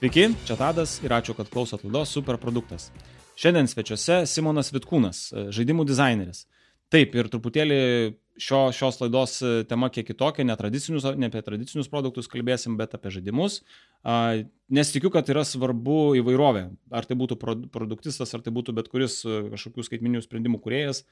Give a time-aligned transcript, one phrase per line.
[0.00, 2.86] Sveiki, čia Tadas ir ačiū, kad klausot laidos Superproduktas.
[3.36, 5.18] Šiandien svečiuose Simonas Vitkūnas,
[5.52, 6.46] žaidimų dizaineris.
[6.88, 7.80] Taip, ir truputėlį
[8.40, 9.34] šio, šios laidos
[9.68, 13.58] tema kiek kitokia, ne, ne apie tradicinius produktus kalbėsim, bet apie žaidimus.
[14.72, 16.62] Nes tikiu, kad yra svarbu įvairovė.
[16.96, 17.36] Ar tai būtų
[17.68, 21.02] produktistas, ar tai būtų bet kuris kažkokių skaitminių sprendimų kuriejas.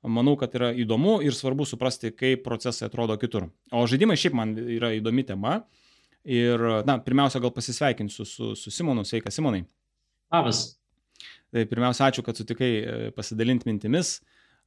[0.00, 3.50] Manau, kad yra įdomu ir svarbu suprasti, kaip procesai atrodo kitur.
[3.76, 5.58] O žaidimai šiaip man yra įdomi tema.
[6.26, 9.04] Ir, na, pirmiausia, gal pasisveikinsiu su, su Simonu.
[9.06, 9.62] Sveika, Simonai.
[10.34, 10.64] Labas.
[11.54, 14.18] Tai pirmiausia, ačiū, kad sutikai e, pasidalinti mintimis.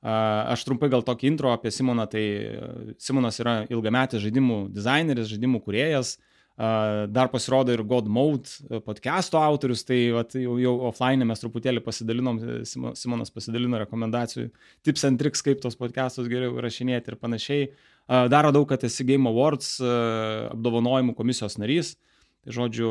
[0.02, 2.08] Aš trumpai gal tokį intro apie Simoną.
[2.10, 6.16] Tai e, Simonas yra ilgametis žaidimų dizaineris, žaidimų kuriejas.
[6.62, 12.38] Dar pasirodo ir God Mode podcast'o autorius, tai vat, jau, jau offline mes truputėlį pasidalinom,
[12.68, 14.52] Simonas pasidalino rekomendacijų,
[14.86, 17.72] tips and tricks, kaip tos podcast'us geriau rašinėti ir panašiai.
[18.12, 21.96] Daro daug, kad esi Game Awards apdovanojimų komisijos narys.
[22.42, 22.90] Tai žodžiu,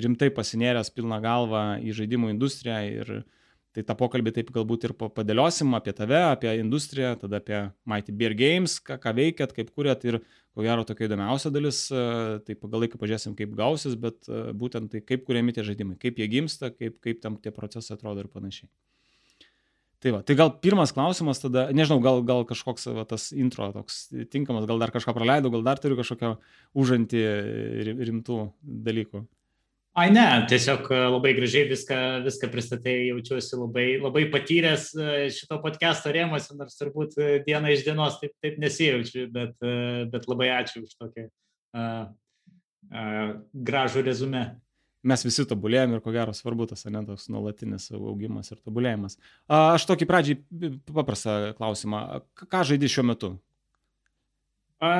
[0.00, 3.12] rimtai pasinėręs pilną galvą į žaidimų industriją ir
[3.76, 8.34] tai tą pokalbį taip galbūt ir padėliosim apie tave, apie industriją, tada apie Mighty Beer
[8.34, 10.18] Games, ką, ką veikiat, kaip kuriat ir
[10.56, 11.84] ko gero tokia įdomiausia dalis,
[12.46, 14.26] tai pagal laiką pažiūrėsim, kaip gausis, bet
[14.58, 18.24] būtent tai kaip kuriami tie žaidimai, kaip jie gimsta, kaip, kaip tam tie procesai atrodo
[18.24, 18.66] ir panašiai.
[20.00, 24.06] Tai, va, tai gal pirmas klausimas tada, nežinau, gal, gal kažkoks va, tas intro toks
[24.32, 26.38] tinkamas, gal dar kažką praleidau, gal dar turiu kažkokio
[26.80, 27.20] užantį
[28.08, 28.38] rimtų
[28.88, 29.26] dalykų.
[30.00, 35.58] Ai ne, tiesiog e, labai gražiai viską, viską pristatė, jaučiuosi labai, labai patyręs e, šito
[35.64, 39.56] podcast'o rėmose, nors turbūt e, diena iš dienos taip, taip nesijaučiu, bet,
[40.12, 44.44] bet labai ačiū už tokį uh, uh, gražų rezumę
[45.06, 49.16] mes visi tobulėjam ir ko gero svarbu tas, ne, toks nuolatinis augimas ir tobulėjimas.
[49.48, 52.02] Aš tokį pradžiai paprastą klausimą.
[52.50, 53.30] Ką žaidži šiuo metu?
[54.80, 54.90] A,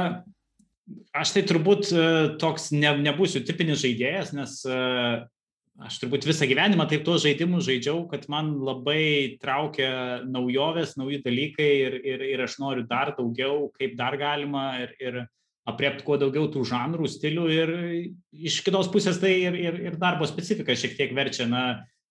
[1.17, 2.07] aš tai turbūt e,
[2.41, 4.79] toks ne, nebūsiu tipinis žaidėjas, nes e,
[5.81, 9.91] aš turbūt visą gyvenimą taip tuos žaidimus žaidžiau, kad man labai traukia
[10.29, 14.67] naujovės, nauji dalykai ir, ir, ir aš noriu dar daugiau, kaip dar galima.
[14.85, 15.23] Ir, ir,
[15.71, 17.73] apriepti kuo daugiau tų žanrų, stilių ir
[18.35, 21.65] iš kitos pusės tai ir, ir, ir darbo specifika šiek tiek verčia, na,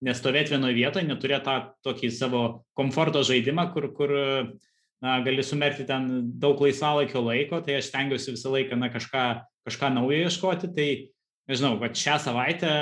[0.05, 1.55] nestovėti vienoje vietoje, neturėti tą
[1.85, 2.43] tokį savo
[2.77, 6.09] komforto žaidimą, kur, kur na, gali sumerkti ten
[6.39, 9.25] daug laisvalaikio laiko, tai aš stengiuosi visą laiką na, kažką,
[9.67, 10.71] kažką naujo ieškoti.
[10.75, 10.89] Tai,
[11.51, 12.73] nežinau, va šią savaitę,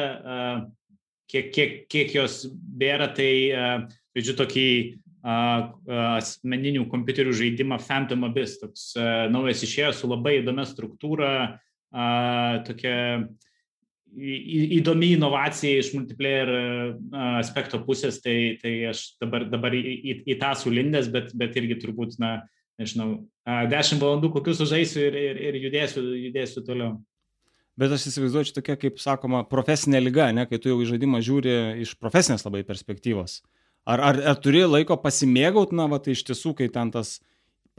[1.31, 3.31] kiek, kiek, kiek jos bėra, tai,
[4.17, 4.67] žodžiu, tokį
[5.27, 8.61] asmeninių kompiuterių žaidimą Phantom Abyss.
[8.61, 8.93] Toks
[9.33, 11.31] naujas išėjo su labai įdomia struktūra,
[12.67, 12.95] tokia
[14.17, 16.49] įdomi inovacija iš multiplayer
[17.37, 21.77] aspekto pusės, tai, tai aš dabar, dabar į, į, į tą sulindęs, bet, bet irgi
[21.83, 22.31] turbūt, na,
[22.81, 26.95] nežinau, 10 valandų kokius sužaisiu ir, ir, ir judėsiu, judėsiu toliau.
[27.77, 31.21] Bet aš įsivaizduoju, čia tokia, kaip sakoma, profesinė lyga, ne, kai tu jau į žaidimą
[31.25, 33.43] žiūri iš profesinės labai perspektyvos.
[33.87, 37.17] Ar, ar, ar turi laiko pasimėgauti, na, va, tai iš tiesų, kai ten tas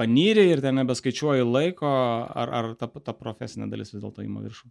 [0.01, 1.89] panyrė ir ten nebeskaičiuoji laiko,
[2.33, 4.71] ar, ar ta, ta profesinė dalis vis dėlto įma viršų?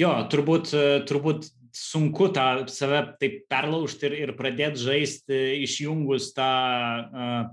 [0.00, 0.72] Jo, turbūt,
[1.10, 7.50] turbūt sunku tą save taip perlaužti ir, ir pradėti žaisti išjungus tą uh,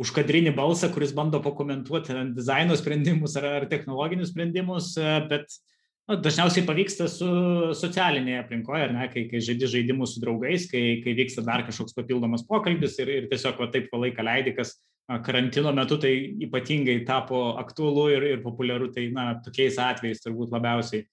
[0.00, 5.77] užkadrinį balsą, kuris bando pakomentuoti dizaino sprendimus ar, ar technologinius sprendimus, uh, bet uh,
[6.08, 7.28] na, dažniausiai pavyksta su
[7.76, 12.46] socialinėje aplinkoje, ne, kai, kai žaidži žaidimus su draugais, kai, kai vyksta dar kažkoks papildomas
[12.48, 14.78] pokalbis ir, ir tiesiog va, taip laiką leidai, kas
[15.24, 16.14] karantino metu tai
[16.48, 21.06] ypatingai tapo aktualu ir, ir populiaru, tai na, tokiais atvejais turbūt labiausiai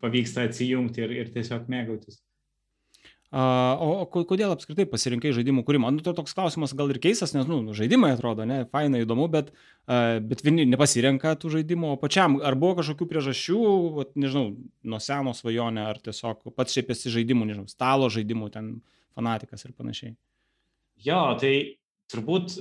[0.00, 2.20] pavyksta atsijungti ir, ir tiesiog mėgautis.
[3.34, 5.90] O kodėl apskritai pasirinkai žaidimų kūrimą?
[5.90, 9.50] Nu, to toks klausimas gal ir keistas, nes, nu, žaidimai atrodo, ne, faina, įdomu, bet,
[9.86, 13.58] bet vieni nepasirenka tų žaidimų, o pačiam, ar buvo kažkokių priežasčių,
[13.98, 14.54] vat, nežinau,
[14.86, 18.72] nuo seno svajonė, ar tiesiog pats šiaip esi žaidimų, nežinau, stalo žaidimų, ten
[19.18, 20.14] fanatikas ir panašiai.
[21.02, 21.54] Jo, tai
[22.12, 22.60] turbūt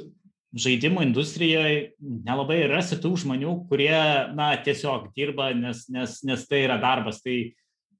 [0.55, 3.93] žaidimų industrijoje nelabai rasi tų žmonių, kurie,
[4.33, 7.21] na, tiesiog dirba, nes, nes, nes tai yra darbas.
[7.23, 7.35] Tai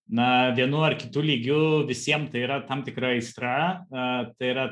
[0.07, 3.55] na, vienu ar kitu lygiu visiems tai yra tam tikra aistra,
[3.89, 4.67] tai yra,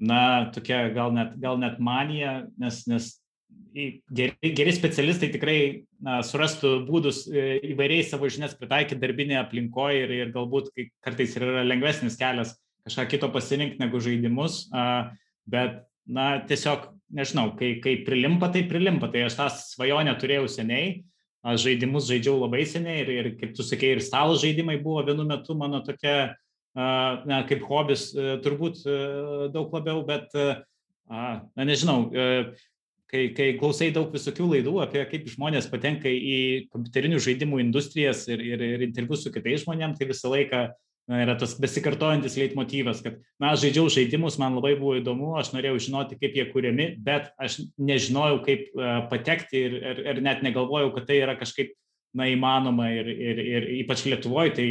[0.00, 0.22] na,
[0.54, 3.10] tokia gal net, gal net manija, nes, nes
[3.74, 5.58] geri, geri specialistai tikrai
[6.04, 10.70] na, surastų būdus e, įvairiai savo žinias pritaikyti darbinėje aplinkoje ir, ir galbūt
[11.04, 12.54] kartais yra lengvesnis kelias
[12.84, 14.66] kažką kito pasirinkti negu žaidimus,
[15.48, 20.98] bet, na, tiesiog, nežinau, kai, kai prilimpa, tai prilimpa, tai aš tą svajonę turėjau seniai
[21.44, 25.26] aš žaidimus žaidžiau labai seniai ir, ir kaip tu sakei, ir stalo žaidimai buvo vienu
[25.28, 26.34] metu mano tokia,
[26.74, 28.08] na, kaip hobis,
[28.44, 28.80] turbūt
[29.54, 30.32] daug labiau, bet,
[31.10, 32.08] na, nežinau,
[33.12, 38.42] kai, kai klausai daug visokių laidų apie kaip žmonės patenka į kompiuterinių žaidimų industrijas ir,
[38.42, 40.64] ir, ir interviu su kitais žmonėmis, tai visą laiką
[41.10, 45.52] na, yra tas besikartojantis leitmotyvas, kad, na, aš žaidžiau žaidimus, man labai buvo įdomu, aš
[45.54, 50.44] norėjau žinoti, kaip jie kūriami, bet aš nežinojau, kaip uh, patekti ir, ir, ir net
[50.46, 51.74] negalvojau, kad tai yra kažkaip,
[52.16, 54.68] na, įmanoma ir, ir, ir ypač Lietuvoje, tai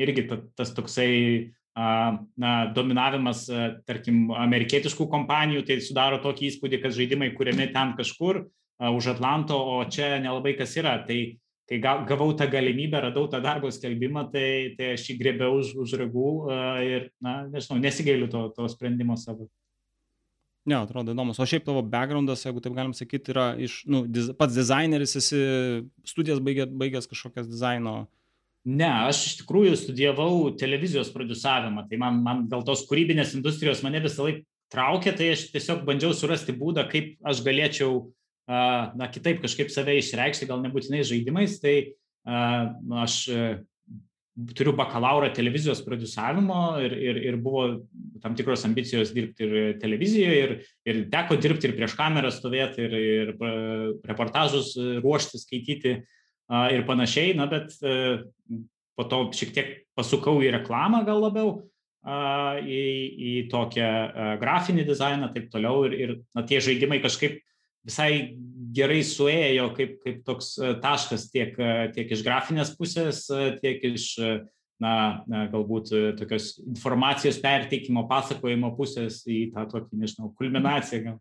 [0.00, 6.80] irgi ta, tas toksai uh, na, dominavimas, uh, tarkim, amerikietiškų kompanijų, tai sudaro tokį įspūdį,
[6.80, 10.96] kad žaidimai kūriami ten kažkur uh, už Atlanto, o čia nelabai kas yra.
[11.04, 11.18] Tai
[11.68, 15.94] kai gavau tą galimybę, radau tą darbo skelbimą, tai, tai aš jį grėbiau už, už
[16.02, 16.30] ragų
[16.84, 19.48] ir, na, nežinau, nesigailiu to, to sprendimo savo.
[20.64, 21.40] Ne, atrodo įdomus.
[21.40, 25.40] O šiaip tavo backgroundas, jeigu taip galim sakyti, yra iš, nu, diz, pats dizaineris, esi
[26.08, 28.04] studijas baigęs, baigęs kažkokias dizaino.
[28.64, 34.00] Ne, aš iš tikrųjų studijavau televizijos produsavimą, tai man, man gal tos kūrybinės industrijos mane
[34.04, 38.08] visą laiką traukė, tai aš tiesiog bandžiau surasti būdą, kaip aš galėčiau uh,
[38.48, 41.94] na, kitaip kažkaip save išreikšti, gal nebūtinai žaidimais, tai
[42.24, 43.44] na, aš e,
[44.56, 47.66] turiu bakalauro televizijos produsavimo ir, ir, ir buvo
[48.22, 50.54] tam tikros ambicijos dirbti ir televizijoje, ir,
[50.90, 53.34] ir teko dirbti ir prieš kamerą stovėti, ir, ir
[54.08, 54.74] reportažus
[55.04, 55.94] ruošti, skaityti
[56.74, 58.24] ir panašiai, na, bet e,
[58.94, 61.56] po to šiek tiek pasukau į reklamą gal labiau,
[62.04, 62.82] į,
[63.16, 63.88] į tokią
[64.42, 67.40] grafinį dizainą, taip toliau, ir, ir na, tie žaidimai kažkaip
[67.84, 68.36] visai
[68.74, 73.84] gerai suėjo kaip, kaip toks e, taškas tiek, e, tiek iš grafinės pusės, e, tiek
[73.92, 74.08] iš,
[74.82, 74.94] na,
[75.52, 81.04] galbūt tokios informacijos perteikimo, pasakojimo pusės į tą tokį, nežinau, kulminaciją.
[81.04, 81.20] Gal.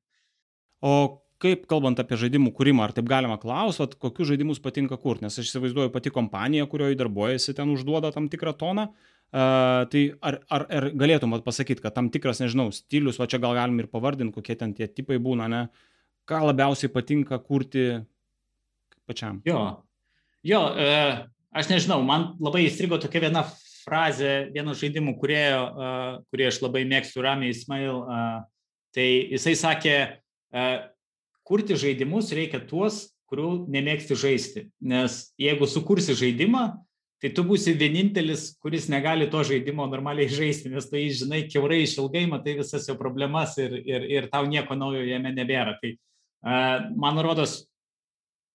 [0.84, 0.94] O
[1.44, 5.52] kaip kalbant apie žaidimų kūrimą, ar taip galima klausot, kokius žaidimus patinka kurti, nes aš
[5.52, 8.88] įsivaizduoju pati kompanija, kurioje darbuojasi, ten užduoda tam tikrą toną.
[9.34, 13.56] Uh, tai ar, ar, ar galėtum pasakyti, kad tam tikras, nežinau, stilius, o čia gal
[13.58, 15.62] galim ir pavardinti, kokie ten tie tipai būna, ne?
[15.66, 15.93] Uh,
[16.30, 18.04] ką labiausiai patinka kurti
[19.08, 19.42] pačiam?
[19.48, 19.84] Jo,
[20.46, 20.90] jo e,
[21.54, 23.46] aš nežinau, man labai įstrigo tokia viena
[23.84, 25.92] frazė vieno žaidimų kurėjo, e,
[26.32, 28.04] kurį aš labai mėgstu, Rami Ismail.
[28.04, 28.22] E,
[28.96, 29.98] tai jisai sakė,
[30.54, 30.66] e,
[31.48, 34.68] kurti žaidimus reikia tuos, kurių nemėgsti žaisti.
[34.86, 36.68] Nes jeigu sukursi žaidimą,
[37.24, 42.26] tai tu būsi vienintelis, kuris negali to žaidimo normaliai žaisti, nes jį žinai keurai išilgai,
[42.30, 45.78] matai visas jo problemas ir, ir, ir tau nieko naujo jame nebėra.
[45.80, 45.96] Tai
[46.44, 47.62] Man rodos,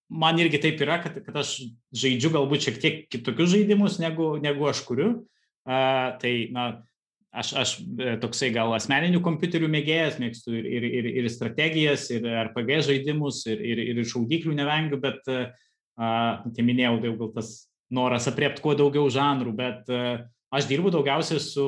[0.09, 1.55] man irgi taip yra, kad, kad aš
[1.95, 5.09] žaidžiu galbūt šiek tiek kitokius žaidimus, negu, negu aš kuriu.
[5.69, 6.69] Uh, tai, na,
[7.29, 12.25] aš, aš e, toksai gal asmeninių kompiuterių mėgėjas, mėgstu ir, ir, ir, ir strategijas, ir
[12.25, 15.51] RPG žaidimus, ir, ir, ir šaudyklių nevengiu, bet, uh,
[16.55, 17.51] tai minėjau, tai gal tas
[17.93, 20.23] noras apriepti kuo daugiau žanrų, bet uh,
[20.55, 21.67] aš dirbu daugiausiai su,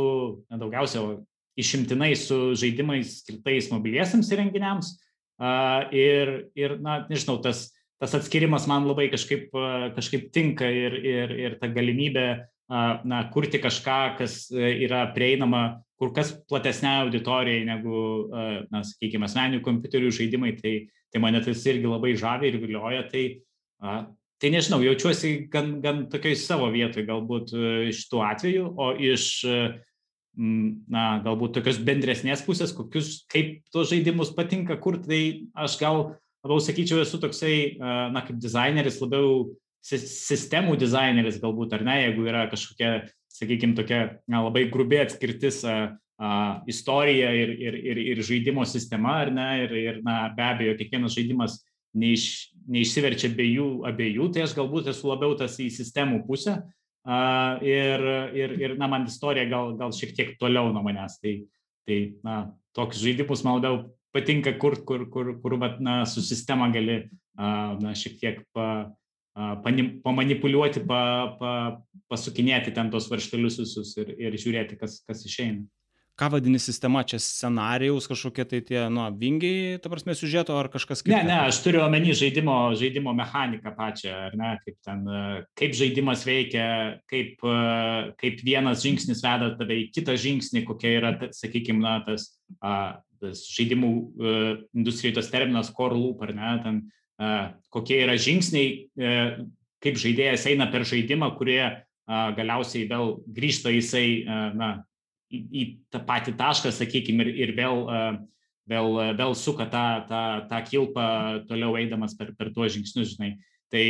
[0.50, 4.96] ne daugiausiai, o išimtinai su žaidimais skirtais mobiliesiams įrenginiams.
[4.96, 5.11] Uh,
[5.42, 7.72] Ir, ir na, nežinau, tas,
[8.02, 9.50] tas atskirimas man labai kažkaip,
[9.96, 12.28] kažkaip tinka ir, ir, ir ta galimybė
[12.70, 18.00] na, kurti kažką, kas e, yra prieinama kur kas platesnė auditorijai negu,
[18.74, 20.74] na, sakykime, asmeninių kompiuterių žaidimai, tai,
[21.14, 23.04] tai mane tas irgi labai žavi ir vilioja.
[23.12, 23.22] Tai,
[24.42, 29.28] tai nežinau, jaučiuosi gan, gan tokioj savo vietoj galbūt e, iš tų atvejų, o iš
[30.38, 36.04] na, galbūt tokios bendresnės pusės, kokius, kaip tos žaidimus patinka kurti, tai aš gal
[36.42, 39.50] labiau sakyčiau, esu toksai, na, kaip dizaineris, labiau
[39.82, 42.94] sistemų dizaineris galbūt, ar ne, jeigu yra kažkokia,
[43.32, 45.78] sakykime, tokia na, labai grubiai atskirtis a,
[46.22, 46.32] a,
[46.70, 51.18] istorija ir, ir, ir, ir žaidimo sistema, ar ne, ir, ir na, be abejo, kiekvienas
[51.18, 51.58] žaidimas
[51.98, 56.62] neiš, neišsiverčia be jų abiejų, tai aš galbūt esu labiau tas į sistemų pusę,
[57.66, 58.06] ir,
[58.38, 61.18] ir, ir na, man istorija gal, gal šiek tiek toliau nuo manęs.
[61.22, 61.36] Tai,
[61.88, 62.38] tai na,
[62.78, 67.04] tokius žaidimus man labiau patinka, kur, kur, kur, kur bet, na, su sistema gali
[67.38, 68.92] na, šiek tiek pa,
[69.34, 71.02] pamanipuliuoti, pa,
[71.40, 71.52] pa,
[72.12, 75.64] pasukinėti ten tos varštelius visus ir, ir žiūrėti, kas, kas išeina
[76.22, 81.02] ką vadini sistema, čia scenarijaus kažkokie tai tie, nu, vingiai, ta prasme, siužeto ar kažkas
[81.02, 81.16] kitas?
[81.16, 85.02] Ne, ne, aš turiu omeny žaidimo, žaidimo mechaniką pačią, ar ne, kaip ten,
[85.58, 86.68] kaip žaidimas veikia,
[87.10, 87.42] kaip,
[88.22, 92.30] kaip vienas žingsnis veda tave į kitą žingsnį, kokia yra, sakykime, na, tas,
[93.22, 93.92] tas žaidimų
[94.78, 96.84] industrijai tas terminas core loop, ar ne, ten,
[97.74, 98.86] kokie yra žingsniai,
[99.82, 101.64] kaip žaidėjas eina per žaidimą, kurie
[102.38, 104.06] galiausiai vėl grįžta jisai,
[104.58, 104.72] na,
[105.32, 107.86] į, į tą patį tašką, sakykime, ir, ir vėl,
[108.70, 111.08] vėl, vėl suka tą, tą, tą kilpą
[111.50, 113.34] toliau eidamas per, per tuos žingsnius, žinai.
[113.72, 113.86] Tai,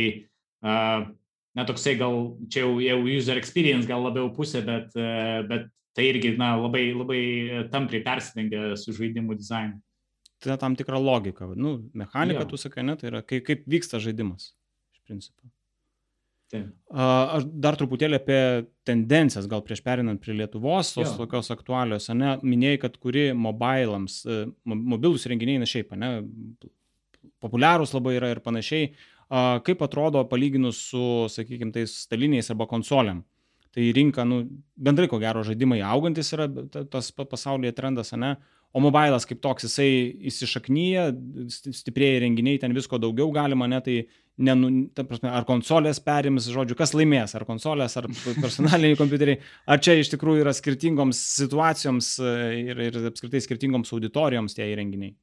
[0.62, 2.18] na, toksai gal
[2.52, 4.94] čia jau, jau user experience gal labiau pusė, bet,
[5.50, 7.22] bet tai irgi, na, labai, labai
[7.72, 9.80] tampriai persidengia su žaidimų dizainu.
[10.42, 11.46] ta tam tikra logika.
[11.54, 12.48] Nu, mechanika, Jo.
[12.50, 14.54] tu sakai, ne, tai yra kaip, kaip vyksta žaidimas,
[14.94, 15.46] iš principo.
[16.52, 16.68] Taip.
[16.92, 18.40] Aš dar truputėlį apie
[18.84, 24.42] tendencijas, gal prieš perinant prie Lietuvos, tos tokios aktualios, ne, minėjai, kad kuri mobilams, e,
[24.68, 26.10] mo- mobilūs renginiai, na šiaip, ne,
[27.42, 28.92] populiarūs labai yra ir panašiai.
[29.64, 33.22] Kaip atrodo palyginus su, sakykime, tais staliniais arba konsolėm?
[33.72, 34.42] Tai rinka, nu,
[34.76, 38.34] bendrai ko gero žaidimai augantis yra ta- tas pa- pasaulyje trendas, ne?
[38.74, 39.88] O mobilas kaip toks, jisai
[40.28, 41.06] įsišaknyja,
[41.48, 43.96] sti- stiprėja renginiai, ten visko daugiau galima, ne, tai
[44.36, 48.08] ne, nu, ta prasme, ar konsolės perims, žodžiu, kas laimės, ar konsolės, ar
[48.40, 54.56] personaliniai kompiuteriai, ar čia iš tikrųjų yra skirtingoms situacijoms e, ir, ir apskritai skirtingoms auditorijoms
[54.56, 55.14] tie įrenginiai.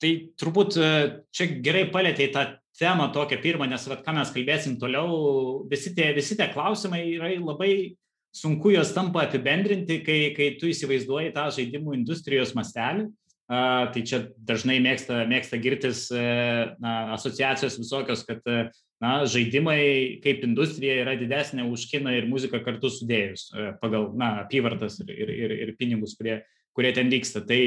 [0.00, 0.90] Tai turbūt e,
[1.34, 2.46] čia gerai palėtė tą
[2.80, 7.34] temą tokią pirmą, nes vat, ką mes kalbėsim toliau, visi tie, visi tie klausimai yra
[7.36, 7.98] labai
[8.32, 13.10] sunku juos tampa apibendrinti, kai, kai tu įsivaizduoji tą žaidimų industrijos mastelį.
[13.50, 18.68] Tai čia dažnai mėgsta, mėgsta girtis uh, na, asociacijos visokios, kad uh,
[19.02, 24.36] na, žaidimai kaip industrija yra didesnė už kiną ir muziką kartu sudėjus uh, pagal na,
[24.44, 26.44] apyvartas ir, ir, ir, ir pinigus, kurie,
[26.78, 27.42] kurie ten vyksta.
[27.48, 27.62] Tai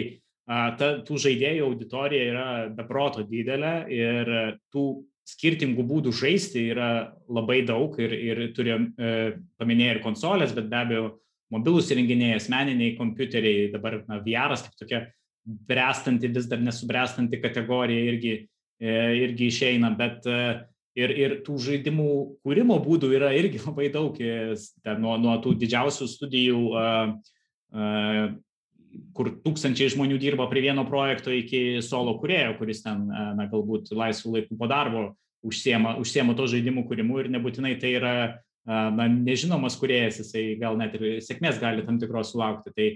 [0.80, 4.32] ta, tų žaidėjų auditorija yra beproto didelė ir
[4.72, 4.86] tų
[5.28, 9.12] skirtingų būdų žaisti yra labai daug ir, ir turėjom, e,
[9.60, 11.06] paminėję ir konsolės, bet be abejo
[11.54, 15.06] mobilūs įrenginiai, asmeniniai kompiuteriai, dabar na, VR kaip tokia
[15.44, 18.36] brestanti, vis dar nesubrestanti kategorija irgi,
[18.80, 20.40] e, irgi išeina, bet e,
[21.00, 22.10] ir, ir tų žaidimų
[22.46, 26.64] kūrimo būdų yra irgi labai daug, e, ten, nuo, nuo tų didžiausių studijų,
[29.18, 34.36] kur tūkstančiai žmonių dirba prie vieno projekto iki solo kurėjo, kuris ten, na, galbūt laisvų
[34.36, 35.06] laikų po darbo
[35.44, 38.14] užsiema, užsiema to žaidimų kūrimu ir nebūtinai tai yra
[38.70, 42.76] na, nežinomas kuriejas, jisai gal net ir sėkmės gali tam tikros sulaukti.
[42.78, 42.88] Tai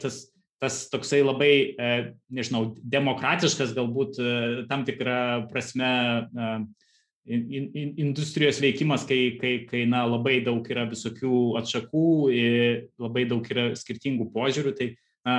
[0.00, 0.22] tas,
[0.60, 1.90] tas toksai labai, e,
[2.36, 4.32] nežinau, demokratiškas galbūt e,
[4.68, 6.50] tam tikrą prasme e,
[7.32, 12.06] in, in, industrijos veikimas, kai, kai, kai na, labai daug yra visokių atšakų,
[13.00, 14.90] labai daug yra skirtingų požiūrių, tai
[15.24, 15.36] na,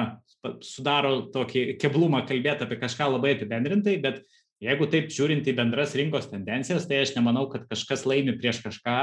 [0.65, 4.23] sudaro tokį keblumą kalbėti apie kažką labai apibendrintai, bet
[4.61, 8.97] jeigu taip žiūrint į bendras rinkos tendencijas, tai aš nemanau, kad kažkas laimi prieš kažką.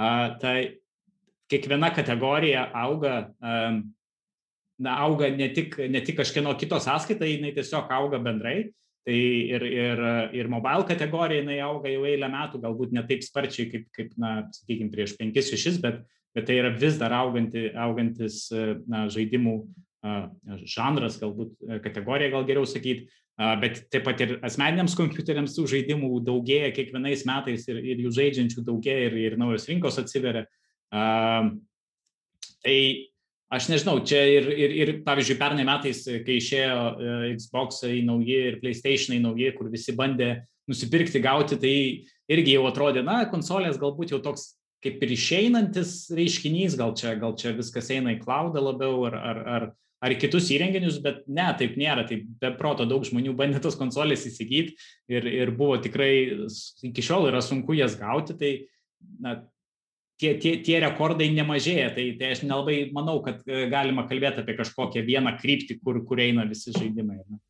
[0.00, 0.10] A,
[0.40, 0.56] tai
[1.50, 3.56] kiekviena kategorija auga, a,
[4.80, 8.70] na, auga ne tik, ne tik kažkieno kito sąskaita, jinai tiesiog auga bendrai.
[9.08, 10.00] Tai ir, ir,
[10.36, 14.32] ir mobile kategorija jinai auga jau eilę metų, galbūt ne taip sparčiai kaip, kaip na,
[14.52, 16.02] sakykime, prieš 5-6, bet,
[16.36, 19.56] bet tai yra vis dar auganti, augantis na, žaidimų
[20.68, 23.08] žanras, galbūt kategorija gal geriau sakyti,
[23.60, 28.64] bet taip pat ir asmeniniams kompiuteriams tų žaidimų daugėja kiekvienais metais ir, ir jų žaidžiančių
[28.68, 30.44] daugėja ir, ir naujos rinkos atsiveria.
[32.60, 32.76] Tai
[33.50, 36.78] aš nežinau, čia ir, ir, ir pavyzdžiui, pernai metais, kai išėjo
[37.40, 40.30] Xbox'ai nauji ir PlayStation'ai nauji, kur visi bandė
[40.70, 41.74] nusipirkti, gauti, tai
[42.30, 44.52] irgi jau atrodė, na, konsolės galbūt jau toks
[44.84, 49.40] kaip ir išeinantis reiškinys, gal čia, gal čia viskas eina į klaudą labiau ar, ar,
[49.56, 49.66] ar,
[50.00, 54.24] ar kitus įrenginius, bet ne, taip nėra, taip be proto daug žmonių bandė tos konsolės
[54.30, 54.78] įsigyti
[55.12, 56.12] ir, ir buvo tikrai,
[56.88, 58.52] iki šiol yra sunku jas gauti, tai
[59.20, 59.36] na,
[60.20, 63.40] tie, tie, tie rekordai nemažėja, tai, tai aš nelabai manau, kad
[63.72, 67.22] galima kalbėti apie kažkokią vieną kryptį, kur, kur eina visi žaidimai.
[67.24, 67.40] Ne?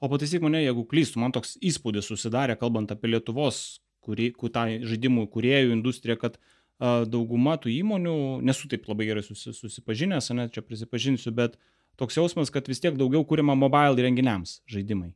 [0.00, 5.26] O pataisyk mane, jeigu klystu, man toks įspūdis susidarė, kalbant apie Lietuvos kurį, tą žaidimų
[5.32, 8.16] kuriejų industriją, kad a, dauguma tų įmonių,
[8.46, 11.58] nesu taip labai gerai susi, susipažinęs, ne, čia prisipažinsiu, bet
[12.00, 15.12] toks jausmas, kad vis tiek daugiau kūrima mobile įrenginiams žaidimai.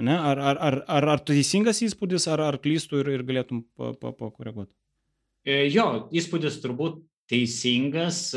[0.00, 0.16] Ne?
[0.16, 3.66] Ar, ar, ar, ar, ar teisingas įspūdis, ar, ar klystų ir, ir galėtum
[4.00, 4.72] pakoreguoti?
[5.46, 8.28] Jo, įspūdis turbūt teisingas.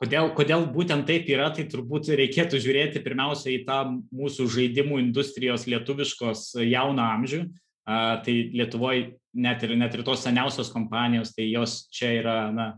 [0.00, 3.80] Kodėl, kodėl būtent taip yra, tai turbūt reikėtų žiūrėti pirmiausia į tą
[4.16, 7.42] mūsų žaidimų industrijos lietuviškos jauną amžių.
[7.84, 12.70] Tai Lietuvoje net ir, net ir tos seniausios kompanijos, tai jos čia yra, na,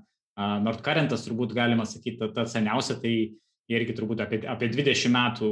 [0.64, 3.14] Nordcarentas turbūt galima sakyti, ta, seniausia, tai
[3.72, 5.50] irgi turbūt apie, apie 20 metų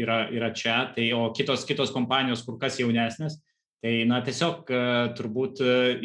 [0.00, 3.40] yra, yra čia, tai, o kitos, kitos kompanijos kur kas jaunesnės.
[3.84, 4.70] Tai na, tiesiog
[5.18, 5.58] turbūt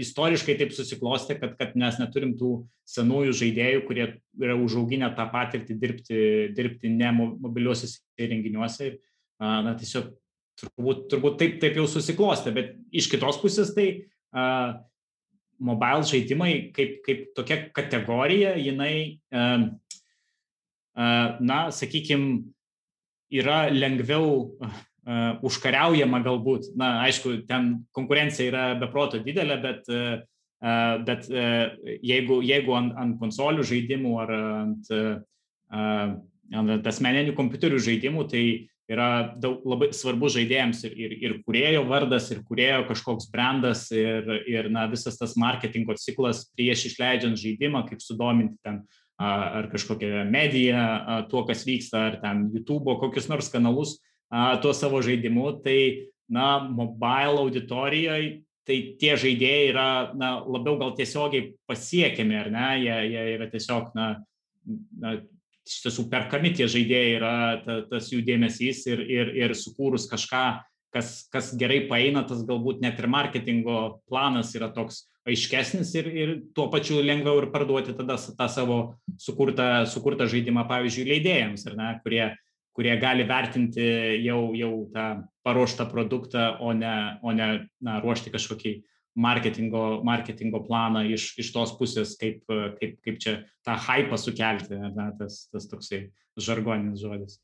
[0.03, 2.49] istoriškai taip susiklosti, kad, kad mes neturim tų
[2.91, 6.17] senųjų žaidėjų, kurie yra užauginę tą patirtį dirbti,
[6.57, 8.97] dirbti ne mobiliuosiuose įrenginiuose.
[9.39, 10.09] Na, tiesiog
[10.59, 13.87] turbūt, turbūt taip, taip jau susiklosti, bet iš kitos pusės tai
[14.35, 14.75] uh,
[15.63, 19.69] mobile žaidimai kaip, kaip tokia kategorija, jinai, uh,
[20.99, 22.49] uh, na, sakykime,
[23.31, 24.57] yra lengviau
[25.45, 26.73] užkariaujama galbūt.
[26.77, 33.19] Na, aišku, ten konkurencija yra beproto didelė, bet, uh, bet uh, jeigu, jeigu ant, ant
[33.21, 36.19] konsolių žaidimų ar ant uh,
[36.89, 38.43] asmeninių kompiuterių žaidimų, tai
[38.89, 44.25] yra daug, labai svarbu žaidėjams ir, ir, ir kurėjo vardas, ir kurėjo kažkoks brandas, ir,
[44.49, 48.81] ir na, visas tas marketingo ciklas prieš išleidžiant žaidimą, kaip sudominti ten
[49.19, 50.81] ar kažkokią mediją
[51.29, 53.97] tuo, kas vyksta, ar ten YouTube, kokius nors kanalus
[54.61, 55.79] tuo savo žaidimu, tai
[56.29, 58.37] na, mobile auditorijoje
[58.69, 63.91] tai tie žaidėjai yra na, labiau gal tiesiogiai pasiekiami, ar ne, jie, jie yra tiesiog,
[63.97, 64.09] na,
[65.01, 65.15] na,
[65.65, 70.43] iš tiesų perkami tie žaidėjai yra ta, tas jų dėmesys ir, ir, ir sukūrus kažką,
[70.93, 76.35] kas, kas gerai paeina, tas galbūt net ir marketingo planas yra toks aiškesnis ir, ir
[76.57, 78.79] tuo pačiu lengviau ir parduoti tada tą savo
[79.21, 82.23] sukurtą, sukurtą žaidimą, pavyzdžiui, leidėjams, ne, kurie,
[82.79, 83.83] kurie gali vertinti
[84.23, 85.09] jau, jau tą
[85.43, 87.49] paruoštą produktą, o ne, o ne
[87.83, 88.71] na, ruošti kažkokį
[89.19, 92.45] marketingo, marketingo planą iš, iš tos pusės, kaip,
[92.79, 93.33] kaip, kaip čia
[93.67, 96.05] tą hypą sukelti, na, tas, tas toksai
[96.39, 97.41] žargoninis žodis.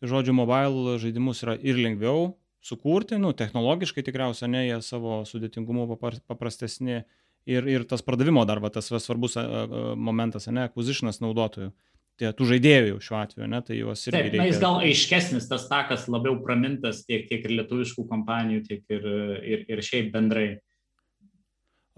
[0.00, 2.30] Tai žodžiu, mobile žaidimus yra ir lengviau
[2.64, 7.02] sukurti, nu, technologiškai tikriausiai ne, jie savo sudėtingumu paprastesni
[7.44, 9.36] ir, ir tas pardavimo darba, tas svarbus
[10.08, 11.74] momentas, ne, acquisitionas naudotojų
[12.18, 14.14] tie, tų žaidėjų jau šiuo atveju, ne, tai juos irgi.
[14.16, 14.40] Taip, reikia...
[14.42, 19.12] na, jis gal aiškesnis, tas takas labiau pramintas tiek, tiek ir lietuviškų kompanijų, tiek ir,
[19.54, 20.48] ir, ir šiaip bendrai.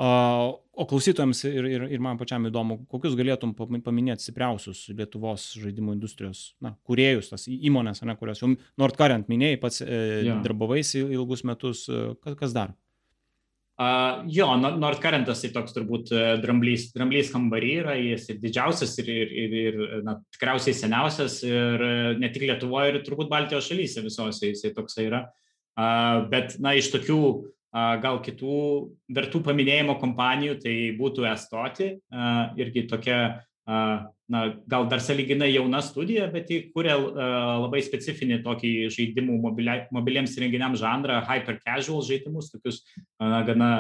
[0.01, 6.55] O klausytojams ir, ir, ir man pačiam įdomu, kokius galėtum paminėti stipriausius Lietuvos žaidimų industrijos,
[6.65, 8.49] na, kuriejus, tas įmonės, ne, kurios jau
[8.81, 10.39] Nordcurrent minėjai, pats e, ja.
[10.41, 11.85] darbavais ilgus metus,
[12.25, 12.73] kas, kas dar?
[13.81, 19.09] Uh, jo, Nordkarentas tai toks turbūt e, dramblys, dramblys kambarį yra, jis ir didžiausias, ir,
[19.09, 24.05] ir, ir, ir na, tikriausiai seniausias, ir e, ne tik Lietuvoje, ir turbūt Baltijos šalyse
[24.05, 25.23] visose jisai toksai yra.
[25.81, 27.49] Uh, bet, na, iš tokių uh,
[28.03, 28.59] gal kitų
[29.17, 31.93] vertų paminėjimo kompanijų, tai būtų Estoti,
[32.61, 33.21] irgi tokia
[34.31, 39.39] na, gal dar saliginai jauna studija, bet ji kuria labai specifinį tokį žaidimų
[39.91, 42.83] mobiliems renginiams žanrą, hyper casual žaidimus, tokius
[43.19, 43.71] na, gana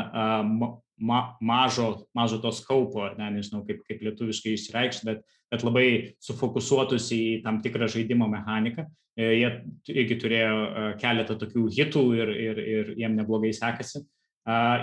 [1.00, 5.86] ma, mažo, mažo to skaupo, ne, nežinau kaip, kaip lietuviškai išreikšti, bet, bet labai
[6.22, 8.86] sufokusuotus į tam tikrą žaidimo mechaniką.
[9.18, 9.50] E, jie
[9.94, 10.56] irgi turėjo
[11.00, 14.04] keletą tokių hitų ir, ir, ir jiem neblogai sekasi.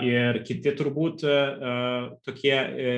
[0.06, 1.24] Ir kiti turbūt
[2.24, 2.92] tokie e,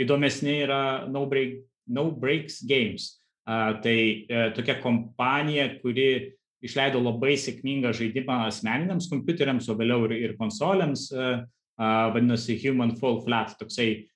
[0.00, 3.16] įdomesni yra No, Break, no Breaks Games.
[3.46, 3.96] Tai
[4.30, 11.08] uh, tokia kompanija, kuri išleido labai sėkmingą žaidimą asmeniniams kompiuteriams, o vėliau ir, ir konsolėms,
[11.16, 11.42] uh,
[11.80, 14.06] vadinasi Human Fall Flat, toksai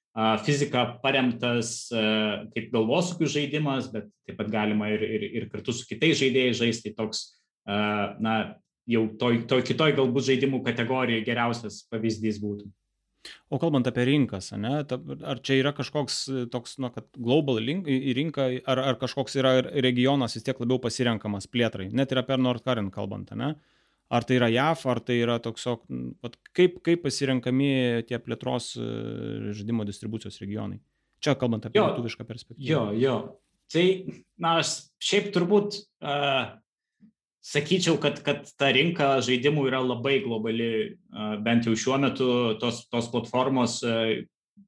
[0.45, 5.89] fizika paremtas uh, kaip galvosūkių žaidimas, bet taip pat galima ir, ir, ir kartu su
[5.89, 7.25] kitais žaidėjais žaisti, toks,
[7.65, 8.35] na,
[8.87, 12.69] jau toj, toj kitoj galbūt žaidimų kategorijoje geriausias pavyzdys būtų.
[13.49, 14.81] O kalbant apie rinkas, ne,
[15.25, 19.39] ar čia yra kažkoks e, toks, nu, kad global link, į rinką, ar, ar kažkoks
[19.41, 23.55] yra regionas vis tiek labiau pasirenkamas plėtrai, net ir apie Nordkaren kalbant, ne?
[24.13, 25.65] Ar tai yra JAF, ar tai yra toks,
[26.55, 28.89] kaip, kaip pasirenkami tie plėtros e,
[29.57, 30.83] žaidimo distribucijos regionai?
[31.25, 32.69] Čia kalbant apie jo, lietuvišką perspektyvą.
[32.69, 33.17] Jo, jo.
[33.73, 33.85] Tai,
[34.45, 36.53] na, aš šiaip turbūt uh,
[37.45, 40.97] sakyčiau, kad, kad ta rinka žaidimų yra labai globali,
[41.45, 42.29] bent jau šiuo metu
[42.61, 43.81] tos, tos platformos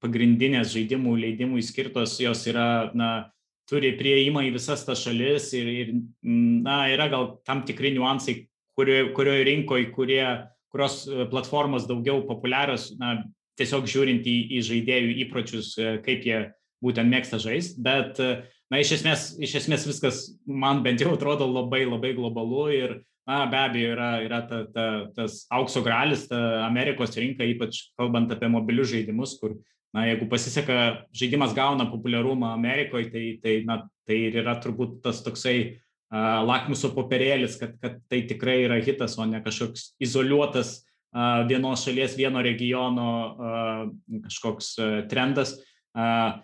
[0.03, 3.31] pagrindinės žaidimų leidimui skirtos, jos yra, na,
[3.71, 8.45] turi prieimą į visas tas šalis ir, ir na, yra gal tam tikri niuansai,
[8.77, 10.23] kurioje kurio rinkoje, kurie,
[10.71, 11.01] kurios
[11.33, 13.23] platformos daugiau populiarios, na,
[13.57, 15.73] tiesiog žiūrint į, į žaidėjų įpročius,
[16.05, 16.43] kaip jie
[16.85, 21.46] būtent mėgsta žaisti, bet uh, na, iš esmės, iš esmės viskas man bent jau atrodo
[21.48, 22.96] labai labai globalu ir,
[23.29, 28.31] na, be abejo, yra, yra ta, ta, tas aukso gralis, ta Amerikos rinka, ypač kalbant
[28.35, 29.57] apie mobilius žaidimus, kur,
[29.94, 35.22] na, jeigu pasiseka, žaidimas gauna populiarumą Amerikoje, tai, tai, na, tai ir yra turbūt tas
[35.26, 41.46] toksai uh, lakmuso popierėlis, kad, kad tai tikrai yra hitas, o ne kažkoks izoliuotas uh,
[41.50, 43.81] vienos šalies, vieno regiono uh,
[44.29, 45.57] kažkoks uh, trendas.
[45.96, 46.42] Uh,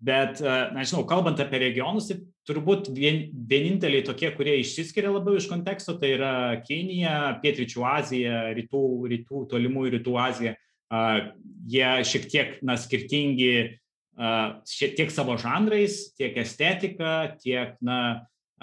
[0.00, 5.48] Bet, na, žinau, kalbant apie regionus, tai turbūt vien, vieninteliai tokie, kurie išsiskiria labiau iš
[5.50, 6.32] konteksto, tai yra
[6.64, 8.80] Kinija, Pietričių Azija, rytų,
[9.12, 10.54] rytų, tolimųjų rytų Azija.
[10.90, 11.28] Uh,
[11.70, 18.00] jie šiek tiek, na, skirtingi uh, šiek tiek savo žanrais, tiek estetika, tiek, na,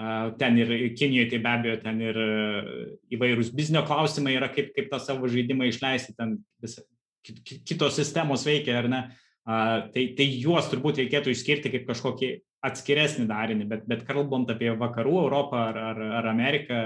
[0.01, 2.19] uh, ten ir Kinijoje, tai be abejo, ten ir
[3.13, 6.79] įvairūs biznio klausimai yra, kaip, kaip tą savo žaidimą išleisti, ten vis,
[7.21, 9.05] kitos sistemos veikia, ar ne.
[9.05, 12.31] Uh, Tai, tai juos turbūt reikėtų išskirti kaip kažkokį
[12.67, 16.81] atskiresnį darinį, bet, bet kalbant apie vakarų Europą ar, ar, ar Ameriką,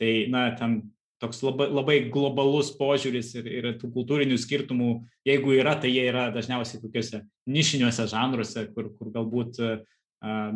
[0.00, 0.78] tai na, ten
[1.20, 4.94] toks labai, labai globalus požiūris ir, ir tų kultūrinių skirtumų,
[5.28, 7.20] jeigu yra, tai jie yra dažniausiai tokiuose
[7.52, 9.60] nišiniuose žanruose, kur, kur galbūt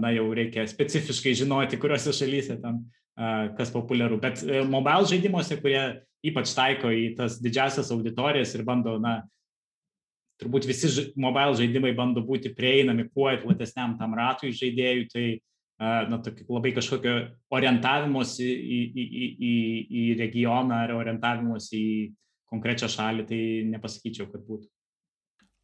[0.00, 2.86] na jau reikia specifiškai žinoti, kuriuose šalyse tam
[3.58, 4.16] kas populiaru.
[4.22, 5.84] Bet mobile žaidimuose, kurie
[6.24, 9.20] ypač taiko į tas didžiasias auditorijas ir bando, na,
[10.44, 15.26] turbūt visi mobile žaidimai bando būti prieinami kuo platesniam tam ratui žaidėjų, tai
[15.80, 17.16] na, tokį labai kažkokio
[17.54, 19.54] orientavimuose į, į, į, į,
[20.02, 21.90] į regioną ar orientavimuose į
[22.52, 24.68] konkrečią šalį, tai nepasakyčiau, kad būtų.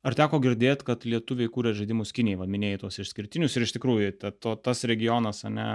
[0.01, 4.31] Ar teko girdėti, kad lietuviai kūrė žaidimus Kinijai, vadinėjai tos išskirtinius ir iš tikrųjų ta,
[4.33, 5.67] to, tas regionas ne,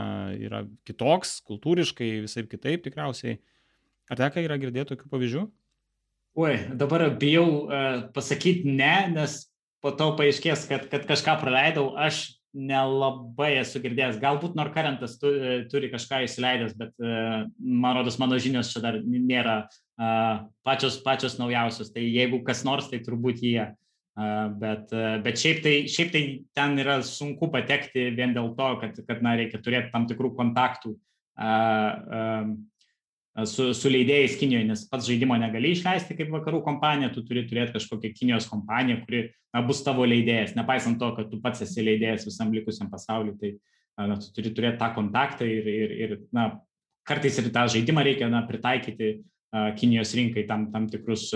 [0.41, 3.37] yra kitoks, kultūriškai visai kitaip tikriausiai.
[4.09, 5.45] Ar teko yra girdėti tokių pavyzdžių?
[6.35, 9.37] Oi, dabar bijau uh, pasakyti ne, nes
[9.79, 11.93] po to paaiškės, kad, kad kažką praleidau.
[11.95, 14.17] Aš nelabai esu girdėjęs.
[14.19, 18.99] Galbūt Norkarentas tu, e, turi kažką įsileidęs, bet uh, man rodos, mano žinios čia dar
[18.99, 21.93] nėra uh, pačios, pačios naujausios.
[21.95, 23.69] Tai jeigu kas nors, tai turbūt jie.
[24.19, 28.69] Uh, bet, uh, bet šiaip, tai, šiaip tai ten yra sunku patekti vien dėl to,
[28.83, 30.97] kad, kad na, reikia turėti tam tikrų kontaktų.
[33.43, 37.73] Su, su leidėjais Kinijoje, nes pats žaidimo negali išleisti kaip vakarų kompanija, tu turi turėti
[37.75, 42.23] kažkokią Kinijos kompaniją, kuri na, bus tavo leidėjas, nepaisant to, kad tu pats esi leidėjas
[42.29, 43.57] visam likusiam pasauliu, tai
[43.99, 46.45] na, tu turi turėti tą kontaktą ir, ir, ir na,
[47.03, 51.27] kartais ir tą žaidimą reikia na, pritaikyti uh, Kinijos rinkai tam, tam tikrus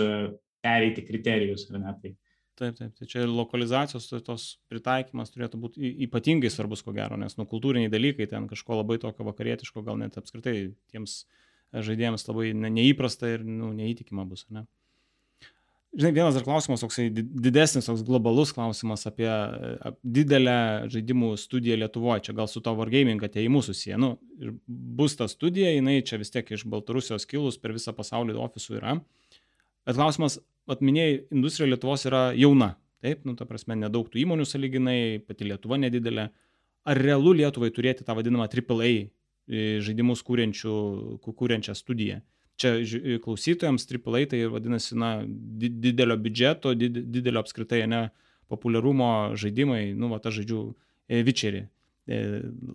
[0.64, 1.68] pereiti kriterijus.
[1.76, 2.14] Ne, tai,
[2.60, 7.46] Taip, taip, tai čia lokalizacijos tos pritaikymas turėtų būti ypatingai svarbus, ko gero, nes nu,
[7.48, 13.34] kultūriniai dalykai ten kažko labai tokio vakarietiško, gal net apskritai tiems uh, žaidėjams labai neįprasta
[13.36, 14.46] ir nu, neįtikima bus.
[14.50, 14.66] Ne?
[15.90, 19.30] Žinai, vienas dar klausimas, toksai didesnis, toks globalus klausimas apie
[20.06, 22.28] didelę žaidimų studiją Lietuvoje.
[22.28, 23.98] Čia gal su to Wargaming ateimu susiję.
[23.98, 28.38] Nu, ir bus ta studija, jinai čia vis tiek iš Baltarusijos kilus per visą pasaulį
[28.38, 29.00] ofisų yra.
[29.82, 30.38] Bet klausimas,
[30.70, 32.76] atminėjai, industrija Lietuvos yra jauna.
[33.02, 36.30] Taip, nu, ta prasme, nedaug tų įmonių saliginai, pati Lietuva nedidelė.
[36.86, 39.08] Ar realu Lietuvai turėti tą vadinamą AAA
[39.50, 40.74] žaidimus kūrenčių,
[41.26, 42.20] kūrenčią studiją.
[42.60, 42.74] Čia
[43.24, 48.02] klausytojams AAA tai vadinasi, na, didelio biudžeto, didelio apskritai, ne,
[48.52, 50.62] populiarumo žaidimai, nu, va, aš žaidžiu
[51.10, 51.64] Vičerį.
[52.10, 52.18] E,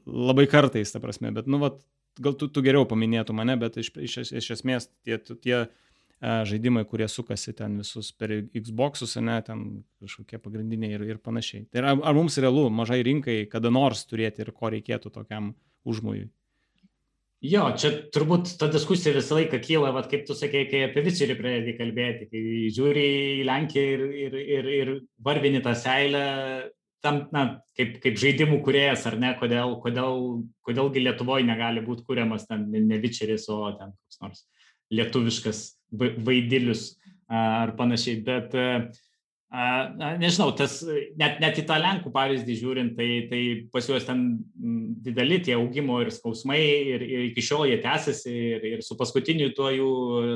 [0.08, 1.72] labai kartais, ta prasme, bet, nu, va,
[2.20, 5.66] gal tu, tu geriau paminėtų mane, bet iš, iš, iš esmės tie, tie
[6.22, 9.66] žaidimai, kurie sukasi ten visus per Xbox'us, ne, ten
[10.02, 11.68] kažkokie pagrindiniai ir, ir panašiai.
[11.72, 15.54] Tai ar, ar mums realu mažai rinkai kada nors turėti ir ko reikėtų tokiam
[15.86, 16.30] užmojui?
[17.44, 21.36] Jo, čia turbūt ta diskusija visą laiką kyla, vat, kaip tu sakei, kai apie Vičerį
[21.38, 22.42] pradėjai kalbėti, kai
[22.74, 23.04] žiūri
[23.42, 26.24] į Lenkiją ir, ir, ir, ir varbini tą seilę,
[27.06, 27.44] tam, na,
[27.78, 30.24] kaip, kaip žaidimų kuriejas, ar ne, kodėl, kodėl,
[30.66, 34.46] kodėlgi Lietuvoje negali būti kuriamas ten ne Vičeris, o ten koks nors
[34.94, 35.62] lietuviškas
[36.26, 36.96] vaidilius
[37.30, 38.22] ar panašiai.
[38.26, 38.88] Bet uh,
[40.20, 40.80] Nežinau, tas,
[41.16, 43.42] net, net į tą Lenkų pavyzdį žiūrint, tai, tai
[43.72, 44.24] pas juos ten
[45.06, 49.52] dideli tie augimo ir skausmai ir, ir iki šiol jie tęsiasi ir, ir su paskutiniu
[49.56, 49.92] tuo jų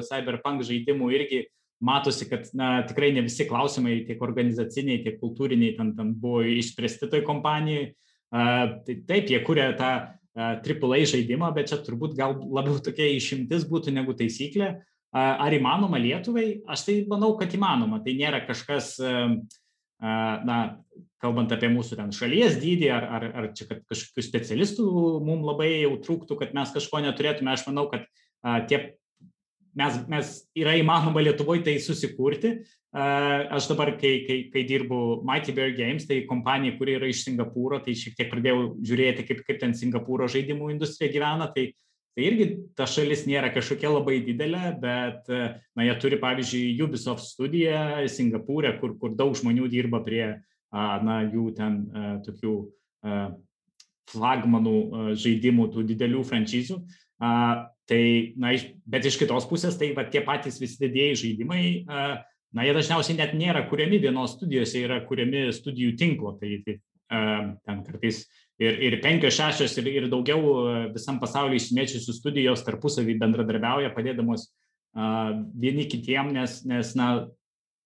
[0.07, 1.41] cyberpunk žaidimu irgi
[1.83, 7.09] matosi, kad na, tikrai ne visi klausimai, tiek organizaciniai, tiek kultūriniai ten, ten buvo išspręsti
[7.11, 7.91] toj kompanijai.
[8.29, 9.91] Tai taip, jie kūrė tą
[10.39, 14.77] AAA žaidimą, bet čia turbūt gal labiau tokia išimtis būtų negu taisyklė.
[15.15, 16.61] Ar įmanoma Lietuvai?
[16.69, 17.97] Aš tai manau, kad įmanoma.
[18.05, 18.93] Tai nėra kažkas,
[19.99, 20.57] na,
[21.19, 24.85] kalbant apie mūsų ten šalies dydį, ar, ar, ar čia kažkokių specialistų
[25.25, 27.51] mums labai jau trūktų, kad mes kažko neturėtume.
[27.55, 28.05] Aš manau, kad
[28.69, 28.83] tie,
[29.73, 32.59] mes, mes yra įmanoma Lietuvoje tai susikurti.
[32.93, 37.81] Aš dabar, kai, kai, kai dirbu Mighty Bear Games, tai kompanija, kuri yra iš Singapūro,
[37.81, 41.49] tai šiek tiek pradėjau žiūrėti, kaip, kaip ten Singapūro žaidimų industrija gyvena.
[41.53, 41.71] Tai,
[42.19, 48.01] Tai irgi ta šalis nėra kažkokia labai didelė, bet na, jie turi, pavyzdžiui, Ubisoft studiją
[48.11, 50.25] Singapūrė, kur, kur daug žmonių dirba prie
[50.75, 51.77] na, jų ten
[52.25, 52.55] tokių
[54.11, 54.75] flagmanų
[55.15, 56.81] žaidimų, tų didelių franšizų.
[57.23, 58.03] Tai,
[58.43, 58.51] na,
[58.83, 63.31] bet iš kitos pusės, tai va, tie patys visi didėjai žaidimai, na, jie dažniausiai net
[63.39, 66.35] nėra kuriami vienos studijos, jie yra kuriami studijų tinklo.
[66.43, 66.81] Tai, tai
[67.63, 68.25] ten kartais
[68.59, 74.49] ir, ir penkios, šešios ir, ir daugiau e, visam pasauliu išsimėčiusių studijos tarpusavį bendradarbiauja, padėdamos
[74.49, 77.09] uh, vieni kitiem, nes, nes na,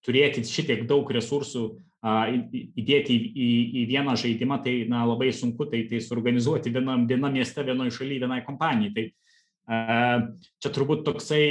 [0.03, 3.49] turėti šitiek daug resursų uh, įdėti į, į,
[3.83, 8.25] į vieną žaidimą, tai na, labai sunku tai, tai suorganizuoti vienam, vienam mieste, vienoje šalyje,
[8.25, 8.93] vienai kompanijai.
[8.97, 11.45] Tai uh, čia turbūt toksai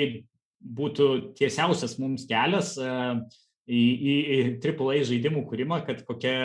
[0.62, 1.08] būtų
[1.38, 6.36] tiesiausias mums kelias į, į, į AAA žaidimų kūrimą, kad kokia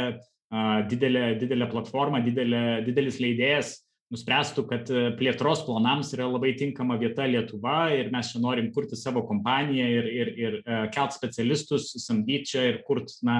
[0.92, 3.76] didelė, didelė platforma, didelė, didelis leidėjas
[4.14, 9.00] nuspręstų, kad e, plėtros planams yra labai tinkama vieta Lietuva ir mes čia norim kurti
[9.00, 13.38] savo kompaniją ir, ir, ir e, kelt specialistus, samdyti čia ir kurti, na,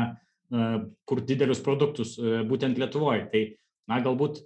[0.52, 0.68] e,
[1.08, 2.18] kurti didelius produktus
[2.50, 3.30] būtent Lietuvoje.
[3.32, 3.46] Tai
[3.88, 4.42] na, galbūt,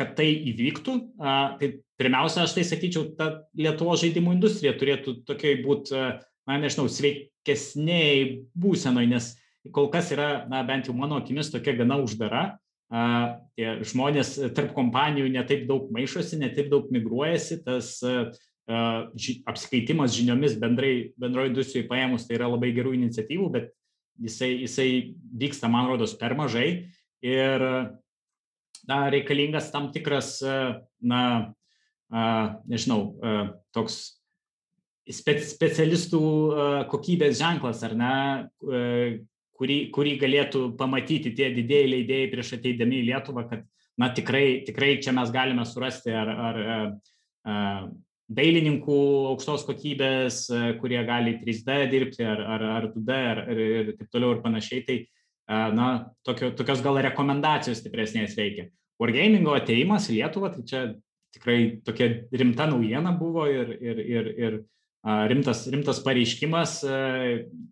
[0.00, 1.68] kad tai įvyktų, tai
[2.00, 3.26] pirmiausia, aš tai sakyčiau, ta
[3.60, 5.92] Lietuvo žaidimų industrija turėtų tokiai būti,
[6.48, 9.28] na, nežinau, sveikesniai būsenoj, nes
[9.68, 12.44] kol kas yra, na, bent jau mano akimis, tokia gana uždara.
[13.54, 18.00] Tie žmonės tarp kompanijų netaip daug maišosi, netaip daug migruojasi, tas
[19.14, 23.70] ži, apskaitimas žiniomis bendrai, bendroje industrijoje paėmus, tai yra labai gerų iniciatyvų, bet
[24.20, 24.88] jisai, jisai
[25.38, 26.68] vyksta, man rodos, per mažai
[27.22, 27.66] ir
[28.88, 30.38] na, reikalingas tam tikras,
[31.00, 31.22] na,
[32.66, 33.02] nežinau,
[33.76, 34.00] toks
[35.10, 36.22] specialistų
[36.90, 38.14] kokybės ženklas, ar ne,
[39.60, 43.66] kurį, kurį galėtų pamatyti tie didėjai leidėjai prieš ateidami į Lietuvą, kad
[44.00, 46.60] na, tikrai, tikrai čia mes galime surasti ar, ar,
[47.44, 47.90] ar
[48.30, 48.98] dailininkų
[49.32, 54.10] aukštos kokybės, e, kurie gali 3D dirbti ar, ar, ar 2D ar, ir, ir taip
[54.14, 54.84] toliau ir panašiai.
[54.86, 55.88] Tai, e, na,
[56.26, 58.68] tokio, tokios gal rekomendacijos stipresnės reikia.
[59.00, 60.82] Wargamingo ateimas į Lietuvą, tai čia
[61.34, 64.58] tikrai tokia rimta naujiena buvo ir, ir, ir, ir
[65.04, 66.80] rimtas, rimtas pareiškimas,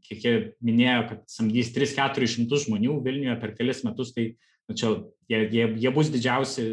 [0.06, 4.30] kiek jie minėjo, kad samdys 3-400 žmonių Vilniuje per kelias metus, tai
[4.68, 4.94] na, čia
[5.28, 6.68] jie, jie, jie bus didžiausi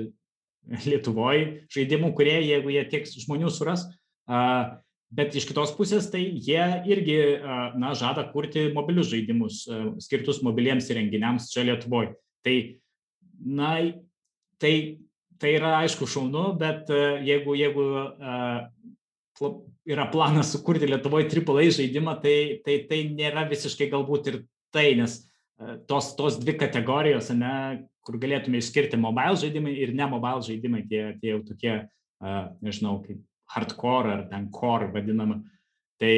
[0.66, 3.84] Lietuvoje žaidimų, kurie, jeigu jie tiek žmonių suras,
[5.14, 7.20] bet iš kitos pusės, tai jie irgi
[7.78, 9.60] na, žada kurti mobilius žaidimus
[10.02, 12.16] skirtus mobiliems įrenginiams čia Lietuvoje.
[12.46, 12.56] Tai,
[13.46, 13.76] na,
[14.62, 14.74] tai,
[15.38, 16.90] tai yra aišku šaunu, bet
[17.28, 17.86] jeigu, jeigu
[19.86, 24.40] yra planas sukurti Lietuvoje AAA žaidimą, tai, tai tai nėra visiškai galbūt ir
[24.74, 25.20] tai, nes
[25.88, 31.04] tos, tos dvi kategorijos, ne, kur galėtume išskirti mobile žaidimai ir ne mobile žaidimai, tie,
[31.22, 33.22] tie jau tokie, uh, nežinau, kaip
[33.56, 35.40] hardcore ar ten core vadinama.
[36.02, 36.16] Tai,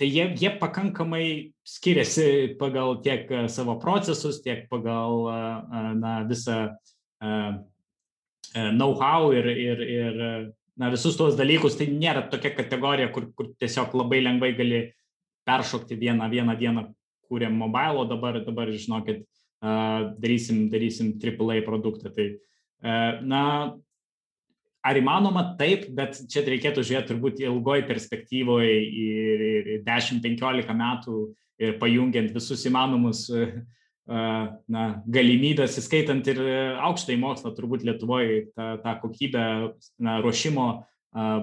[0.00, 1.26] tai jie, jie pakankamai
[1.68, 6.58] skiriasi pagal tiek savo procesus, tiek pagal uh, na, visą
[7.22, 7.52] uh,
[8.52, 10.24] know-how ir, ir, ir
[10.82, 11.76] na, visus tuos dalykus.
[11.78, 14.82] Tai nėra tokia kategorija, kur, kur tiesiog labai lengvai gali
[15.46, 16.88] peršokti vieną, vieną dieną
[17.30, 19.22] kūrėm mobile, o dabar, dabar žinokit,
[20.22, 22.10] darysim, darysim AAA produktą.
[22.14, 22.26] Tai,
[23.22, 23.44] na,
[24.82, 31.20] ar įmanoma taip, bet čia reikėtų žiūrėti turbūt ilgoj perspektyvoje ir, ir 10-15 metų
[31.62, 33.28] ir pajungiant visus įmanomus
[34.06, 36.40] na, galimybės, įskaitant ir
[36.82, 39.44] aukštąjį mokslą, turbūt Lietuvoje tą, tą kokybę
[40.02, 40.66] na, ruošimo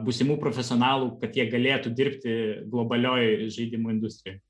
[0.05, 2.35] būsimų profesionalų, kad jie galėtų dirbti
[2.71, 4.41] globalioje žaidimų industrijoje.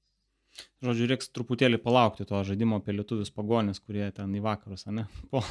[0.84, 5.06] Žodžiu, reiks truputėlį palaukti to žaidimo apie lietuvius pagonis, kurie ten į vakarus, ne?
[5.32, 5.44] Po.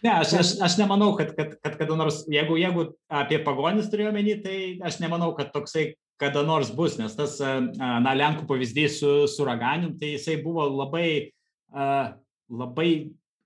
[0.00, 4.14] Ne, aš, aš, aš nemanau, kad, kad, kad kada nors, jeigu, jeigu apie pagonis turėjau
[4.14, 7.36] menį, tai aš nemanau, kad toksai kada nors bus, nes tas,
[7.76, 11.34] na, Lenkų pavyzdys su, su raganium, tai jisai buvo labai,
[11.76, 12.90] labai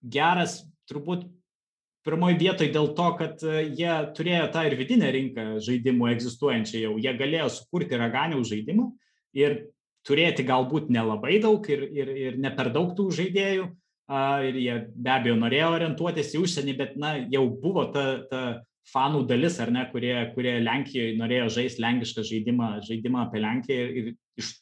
[0.01, 1.27] geras, turbūt
[2.07, 6.95] pirmoji vietoje dėl to, kad jie turėjo tą ir vidinę rinką žaidimų egzistuojančią jau.
[7.03, 8.88] Jie galėjo sukurti raganių žaidimą
[9.37, 9.59] ir
[10.07, 13.69] turėti galbūt nelabai daug ir, ir, ir ne per daug tų žaidėjų.
[14.11, 18.40] Ir jie be abejo norėjo orientuotis į užsienį, bet na, jau buvo ta, ta
[18.90, 23.93] fanų dalis, ar ne, kurie, kurie Lenkijoje norėjo žaisti lenkišką žaidimą, žaidimą apie Lenkiją ir,
[24.01, 24.57] ir iš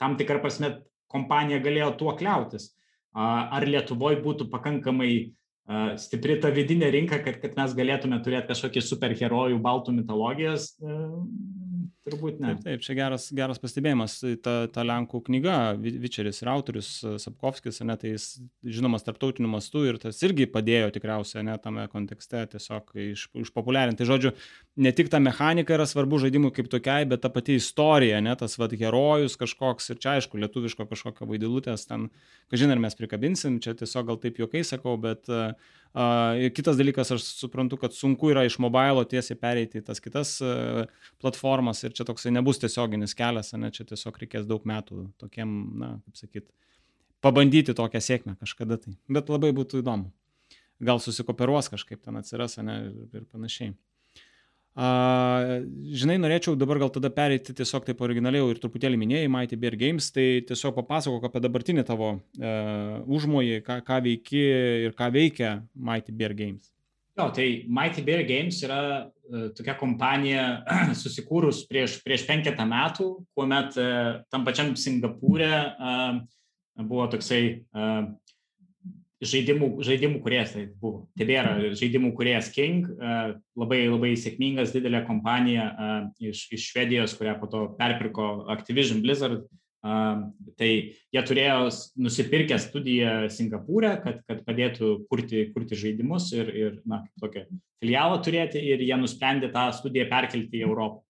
[0.00, 0.72] tam tikrą prasme
[1.12, 2.72] kompanija galėjo tuo kliautis.
[3.14, 5.12] Ar Lietuvoje būtų pakankamai
[6.00, 10.72] stipri ta vidinė rinka, kad, kad mes galėtume turėti kažkokį superherojų baltų mitologijos,
[12.08, 12.54] Turbūt ne.
[12.54, 14.14] Taip, taip čia geras, geras pastebėjimas.
[14.40, 16.88] Ta, ta Lenkų knyga, Vičeris ir autorius
[17.20, 18.28] Sapkovskis, ne, tai jis
[18.64, 24.06] žinomas tarptautiniu mastu ir tas irgi padėjo tikriausiai ne, tame kontekste tiesiog iš, išpopuliarinti.
[24.08, 24.32] Žodžiu,
[24.80, 28.56] ne tik ta mechanika yra svarbu žaidimui kaip tokiai, bet ta pati istorija, ne, tas
[28.60, 32.08] vad herojus kažkoks ir čia aišku, lietuviško kažkokio vaidilutės ten,
[32.48, 35.52] kažin ar mes prikabinsim, čia tiesiog gal taip juokai sakau, bet Uh,
[36.54, 40.84] kitas dalykas, aš suprantu, kad sunku yra iš mobilo tiesiai pereiti į tas kitas uh,
[41.22, 45.90] platformas ir čia toksai nebus tiesioginis kelias, ne, čia tiesiog reikės daug metų tokiem, na,
[46.06, 46.46] kaip sakyt,
[47.24, 48.94] pabandyti tokią sėkmę kažkada tai.
[49.10, 50.12] Bet labai būtų įdomu.
[50.80, 52.78] Gal susikoperuos kažkaip ten atsiras, ne,
[53.10, 53.74] ir panašiai.
[54.78, 59.74] A, žinai, norėčiau dabar gal tada pereiti tiesiog taip originaliai ir truputėlį minėjai Mighty Bear
[59.80, 62.52] Games, tai tiesiog papasakok apie dabartinį tavo e,
[63.10, 64.44] užmojį, ką, ką veiki
[64.86, 66.70] ir ką veikia Mighty Bear Games.
[67.18, 68.80] Jo, tai Mighty Bear Games yra
[69.10, 70.44] uh, tokia kompanija
[71.02, 76.20] susikūrus prieš, prieš penketą metų, kuomet uh, tam pačiam Singapūrė uh,
[76.80, 77.42] buvo toksai
[77.74, 78.06] uh,
[79.20, 82.88] žaidimų, žaidimų kuriejas, tai buvo, tebėra žaidimų kuriejas King,
[83.58, 85.70] labai labai sėkmingas, didelė kompanija
[86.20, 89.44] iš, iš Švedijos, kurią po to perpirko Activision Blizzard,
[89.80, 91.60] Tai jie turėjo
[92.04, 97.46] nusipirkę studiją Singapūrė, kad, kad padėtų kurti, kurti žaidimus ir, ir na, tokią
[97.80, 101.00] filialą turėti ir jie nusprendė tą studiją perkelti į Europą.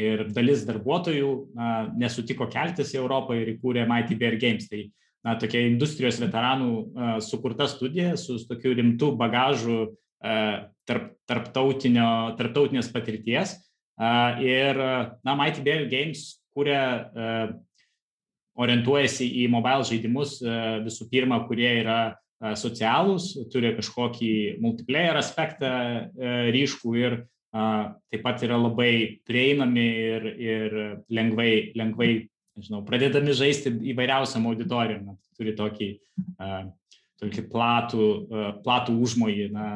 [0.00, 1.68] Ir dalis darbuotojų na,
[2.00, 4.70] nesutiko keltis į Europą ir įkūrė Mighty Bear Games.
[4.72, 4.80] Tai
[5.24, 13.58] na, tokia industrijos veteranų uh, sukurta studija su tokiu rimtu bagažu uh, tarp, tarptautinės patirties.
[13.94, 14.80] Uh, ir,
[15.24, 17.54] na, Mighty Bear Games kūrė uh,
[18.60, 24.32] orientuojasi į mobile žaidimus e, visų pirma, kurie yra e, socialūs, turi kažkokį
[24.62, 27.22] multiplayer aspektą e, ryškų ir
[27.54, 30.72] taip pat yra labai prieinami ir, ir
[31.14, 32.08] lengvai, lengvai
[32.58, 35.14] nežinau, pradedami žaisti įvairiausiam auditorijom.
[35.34, 35.88] Turi tokį,
[37.22, 38.08] tokį platų,
[38.64, 39.68] platų užmojį na,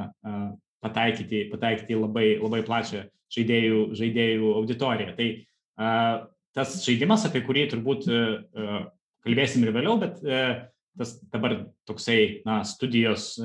[0.84, 5.14] pataikyti, pataikyti labai, labai plačią žaidėjų, žaidėjų auditoriją.
[5.18, 5.28] Tai
[6.56, 8.20] tas žaidimas, apie kurį turbūt e,
[9.26, 10.44] kalbėsim ir vėliau, bet e,
[10.98, 13.36] tas dabar toksai na, studijos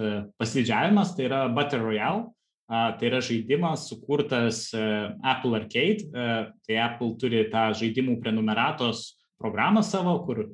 [0.41, 2.31] pasididžiavimas, tai yra Battle Royale.
[2.73, 6.07] Tai yra žaidimas sukurtas Apple Arcade.
[6.09, 9.03] Tai Apple turi tą žaidimų prenumeratos
[9.43, 10.45] programą savo, kur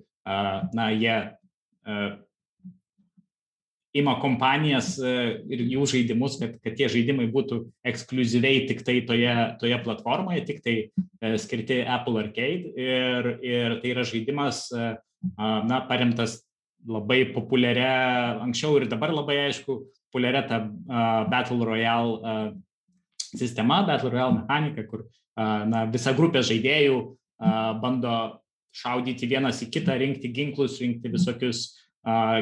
[0.75, 1.15] na, jie
[3.97, 9.79] ima kompanijas ir jų žaidimus, kad, kad tie žaidimai būtų ekskluziviai tik tai toje, toje
[9.85, 10.75] platformoje, tik tai
[11.41, 12.73] skirti Apple Arcade.
[12.77, 14.67] Ir, ir tai yra žaidimas,
[15.39, 16.41] na, paremtas
[16.87, 20.61] labai populiaria, anksčiau ir dabar labai aišku, populiaria ta
[21.29, 22.53] Battle Royale
[23.17, 25.07] sistema, Battle Royale mechanika, kur
[25.39, 27.01] na, visa grupė žaidėjų
[27.81, 28.13] bando
[28.75, 31.67] šaudyti vienas į kitą, rinkti ginklus, rinkti visokius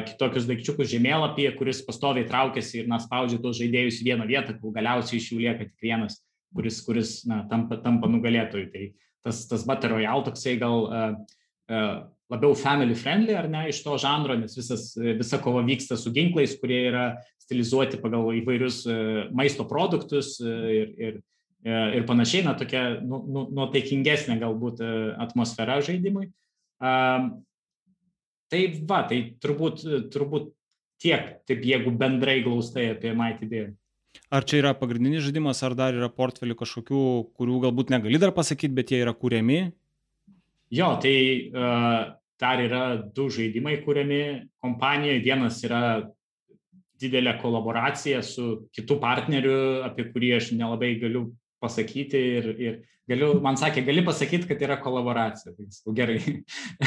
[0.06, 4.72] kitokius daikčiukus žemėlapyje, kuris pastoviai traukiasi ir na, spaudžia tuos žaidėjus į vieną vietą, kol
[4.72, 6.20] galiausiai iš jų lieka tik vienas,
[6.54, 8.68] kuris, kuris na, tampa, tampa nugalėtojui.
[8.72, 8.84] Tai
[9.26, 11.10] tas, tas Battle Royale toksai gal uh,
[11.74, 11.90] uh,
[12.30, 16.54] labiau family friendly ar ne iš to žanro, nes visas, visa kova vyksta su ginklais,
[16.60, 17.08] kurie yra
[17.42, 21.26] stilizuoti pagal įvairius uh, maisto produktus uh, ir, ir, uh,
[21.66, 24.92] ir panašiai, na tokia nu, nu, nuotaikingesnė galbūt uh,
[25.24, 26.30] atmosfera žaidimui.
[28.48, 29.82] Tai va, tai turbūt,
[30.14, 30.52] turbūt
[31.02, 33.72] tiek, taip jeigu bendrai glaustai apie Mighty Bear.
[34.32, 37.02] Ar čia yra pagrindinis žaidimas, ar dar yra portfelių kažkokių,
[37.36, 39.58] kurių galbūt negali dar pasakyti, bet jie yra kūriami?
[40.74, 41.16] Jo, tai
[41.48, 44.22] uh, dar yra du žaidimai kūriami
[44.62, 45.24] kompanijoje.
[45.24, 45.82] Vienas yra
[46.98, 51.28] didelė kolaboracija su kitu partneriu, apie kurį aš nelabai galiu
[51.62, 52.76] pasakyti ir, ir
[53.08, 55.54] galiu, man sakė, gali pasakyti, kad yra kolaboracija.
[55.56, 56.18] Tai sakau, gerai.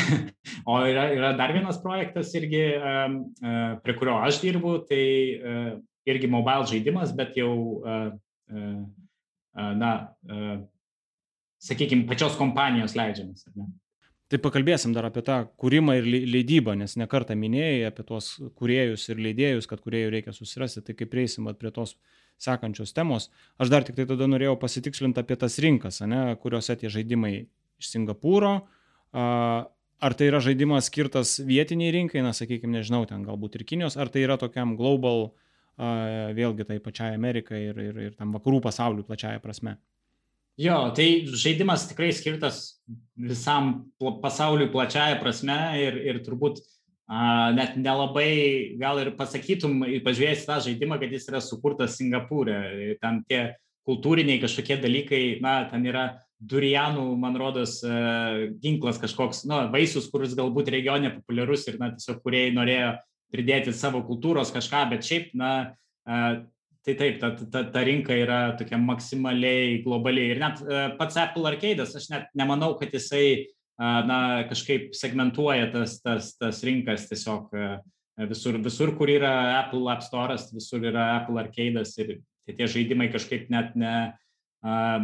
[0.69, 2.63] o yra, yra dar vienas projektas irgi,
[3.83, 5.59] prie kurio aš dirbu, tai e,
[6.11, 7.53] irgi mobile žaidimas, bet jau,
[7.83, 7.99] e,
[8.53, 8.65] e,
[9.81, 9.93] na,
[11.61, 13.47] sakykime, pačios kompanijos leidžiamas.
[14.31, 19.19] Tai pakalbėsim dar apie tą kūrimą ir leidybą, nes nekartą minėjai apie tuos kuriejus ir
[19.19, 23.29] leidėjus, kad kuriejų reikia susirasti, tai kaip prieisim prie tos uh, sekančios temos.
[23.61, 27.35] Aš dar tik tai tada norėjau pasitikslinti apie tas rinkas, ne, kuriuose tie žaidimai
[27.81, 28.55] iš Singapūro.
[30.01, 34.09] Ar tai yra žaidimas skirtas vietiniai rinkai, na, sakykime, nežinau, ten galbūt ir Kinijos, ar
[34.09, 35.29] tai yra tokiam global,
[35.77, 39.77] vėlgi tai pačiai Amerikai ir, ir, ir tam vakarų pasauliu plačiaja prasme.
[40.61, 42.81] Jo, tai žaidimas tikrai skirtas
[43.15, 46.80] visam pasauliu plačiaja prasme ir, ir turbūt uh,
[47.11, 52.95] net nelabai gal ir pasakytum, pažiūrėjęs tą žaidimą, kad jis yra sukurtas Singapūrė.
[53.01, 53.41] Ten tie
[53.87, 56.05] kultūriniai kažkokie dalykai, na, ten yra
[56.41, 57.79] durianų, man rodos,
[58.63, 62.91] ginklas kažkoks, na, vaisius, kuris galbūt regione populiarus ir, na, tiesiog kuriejai norėjo
[63.31, 65.51] pridėti savo kultūros kažką, bet šiaip, na,
[66.81, 70.31] tai taip, ta, ta, ta rinka yra tokia maksimaliai globaliai.
[70.33, 70.63] Ir net
[70.97, 77.07] pats Apple Arcade'as, aš net nemanau, kad jisai na, kažkaip segmentuoja tas, tas, tas rinkas
[77.09, 77.49] tiesiog
[78.29, 79.31] visur, visur, kur yra
[79.63, 83.95] Apple App Store'as, visur yra Apple Arcade'as ir tai tie žaidimai kažkaip net ne,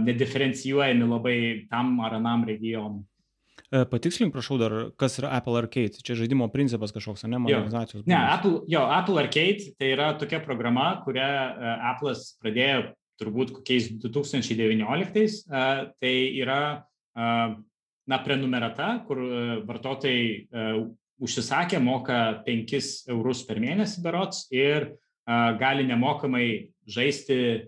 [0.06, 1.38] nediferencijuojami labai
[1.72, 3.06] tam ar anam regionui.
[3.68, 6.00] E, patikslink, prašau, dar, kas yra Apple Arcade.
[6.06, 8.06] Čia žaidimo principas kažkoks, ne modernizacijos.
[8.08, 13.90] Ne, Apple, jo, Apple Arcade tai yra tokia programa, kurią uh, Apple'as pradėjo turbūt kokiais
[14.00, 15.42] 2019.
[15.50, 16.62] Uh, tai yra
[18.08, 20.86] na, prenumerata, kur e, vartotojai uh,
[21.24, 24.98] užsisakė, moka 5 eurus per mėnesį berots ir uh,
[25.60, 26.48] gali nemokamai
[26.88, 27.68] žaisti,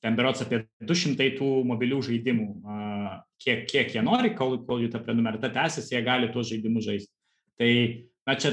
[0.00, 2.48] ten berots apie 200 tų mobilių žaidimų,
[3.40, 7.12] kiek, kiek jie nori, kol, kol jų ta prenumerata tęsiasi, jie gali tuos žaidimus žaisti.
[7.56, 7.70] Tai,
[8.28, 8.52] na, čia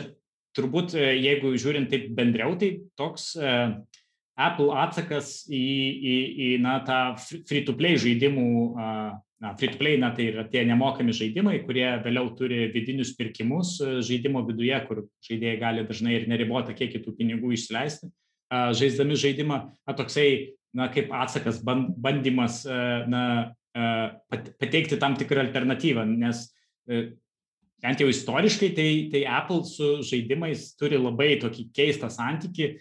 [0.55, 5.65] turbūt, jeigu žiūrint taip bendriau, tai toks Apple atsakas į,
[5.97, 6.15] į,
[6.47, 8.47] į na, tą free-to-play žaidimų,
[9.43, 13.75] na, free-to-play, na, tai yra tie nemokami žaidimai, kurie vėliau turi vidinius pirkimus
[14.05, 18.09] žaidimo viduje, kur žaidėjai gali dažnai ir neribotą kiekį tų pinigų išleisti,
[18.49, 23.23] žaisdami žaidimą, na, toksai, na, kaip atsakas, bandymas, na,
[24.57, 26.47] pateikti tam tikrą alternatyvą, nes
[27.83, 32.73] bent jau istoriškai, tai, tai Apple su žaidimais turi labai tokį keistą santyki,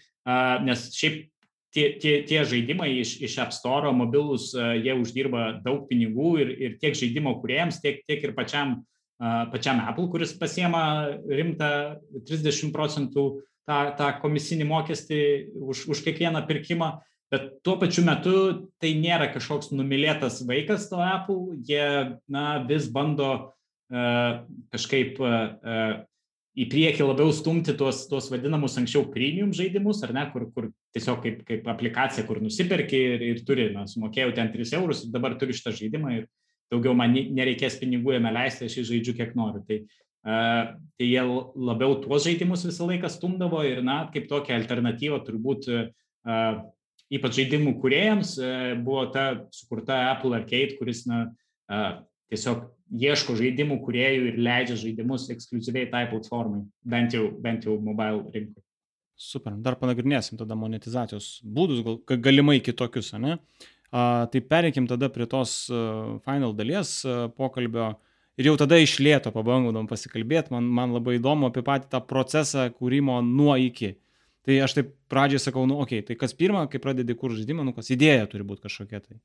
[0.65, 1.27] nes šiaip
[1.75, 6.77] tie, tie, tie žaidimai iš, iš App Store, mobilus, jie uždirba daug pinigų ir, ir
[6.81, 8.79] tiek žaidimo kuriejams, tiek, tiek ir pačiam,
[9.51, 10.83] pačiam Apple, kuris pasiema
[11.25, 11.69] rimtą
[12.27, 13.27] 30 procentų
[13.67, 15.21] tą, tą komisinį mokestį
[15.67, 16.97] už, už kiekvieną pirkimą.
[17.27, 18.33] Bet tuo pačiu metu
[18.79, 23.31] tai nėra kažkoks numylėtas vaikas to Apple, jie na, vis bando
[23.91, 26.05] uh, kažkaip uh,
[26.57, 31.19] į priekį labiau stumti tuos, tuos vadinamus anksčiau premium žaidimus, ar ne, kur, kur tiesiog
[31.21, 35.37] kaip, kaip aplikacija, kur nusipirki ir, ir turi, na, sumokėjau ten 3 eurus ir dabar
[35.37, 36.25] turiu šitą žaidimą ir
[36.73, 39.61] daugiau man nereikės pinigų jame leisti, aš jį žaidžiu kiek noriu.
[39.67, 39.77] Tai,
[40.25, 41.25] uh, tai jie
[41.69, 46.57] labiau tuos žaidimus visą laiką stumdavo ir, na, kaip tokia alternatyva turbūt uh,
[47.13, 51.27] ypač žaidimų kuriejams uh, buvo ta sukurta Apple Arcade, kuris, na,
[51.69, 52.01] uh,
[52.33, 58.23] tiesiog ieško žaidimų kuriejų ir leidžia žaidimus ekskluziviai tai platformai, bent jau, bent jau mobile
[58.33, 58.63] rinkoje.
[59.17, 63.39] Super, dar panagrinėsim tada monetizacijos būdus, gal, galimai kitokius, ne?
[63.89, 67.95] A, tai pereikim tada prie tos uh, final dalies uh, pokalbio
[68.37, 72.67] ir jau tada iš lėto pabandom pasikalbėti, man, man labai įdomu apie patį tą procesą
[72.75, 73.95] kūrimo nuo iki.
[74.47, 77.65] Tai aš taip pradžiai sakau, nu, okei, okay, tai kas pirma, kai pradedi kur žaidimą,
[77.67, 79.17] nu, kas idėja turi būti kažkokia tai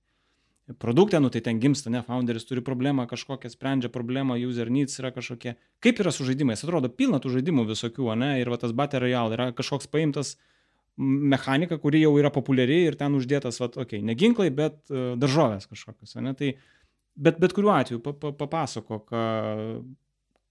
[0.78, 5.10] produkte, nu tai ten gimsta, ne, founderis turi problemą kažkokią, sprendžia problemą, user needs yra
[5.14, 5.56] kažkokie.
[5.82, 6.62] Kaip yra su žaidimais?
[6.64, 10.36] Atrodo, pilna tų žaidimų visokių, ne, ir va tas Battle Royale yra kažkoks paimtas
[10.96, 15.14] mechanika, kuri jau yra populiari ir ten uždėtas, va, okei, okay, ne ginklai, bet uh,
[15.18, 16.52] daržovės kažkokios, ne, tai
[17.16, 19.14] bet, bet kuriuo atveju pa, pa, papasakok,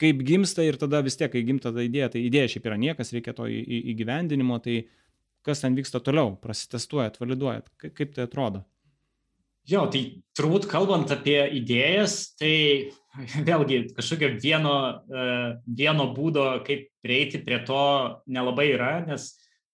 [0.01, 3.13] kaip gimsta ir tada vis tiek, kai gimta ta idėja, tai idėja šiaip yra niekas,
[3.13, 4.81] reikia to į, į, įgyvendinimo, tai
[5.45, 8.65] kas ten vyksta toliau, prasitestuojat, validuojat, kaip tai atrodo.
[9.71, 10.01] Jo, tai
[10.35, 12.55] turbūt kalbant apie idėjas, tai
[13.49, 14.75] vėlgi kažkokio vieno,
[15.07, 15.27] e,
[15.79, 17.83] vieno būdo, kaip prieiti prie to
[18.27, 19.29] nelabai yra, nes,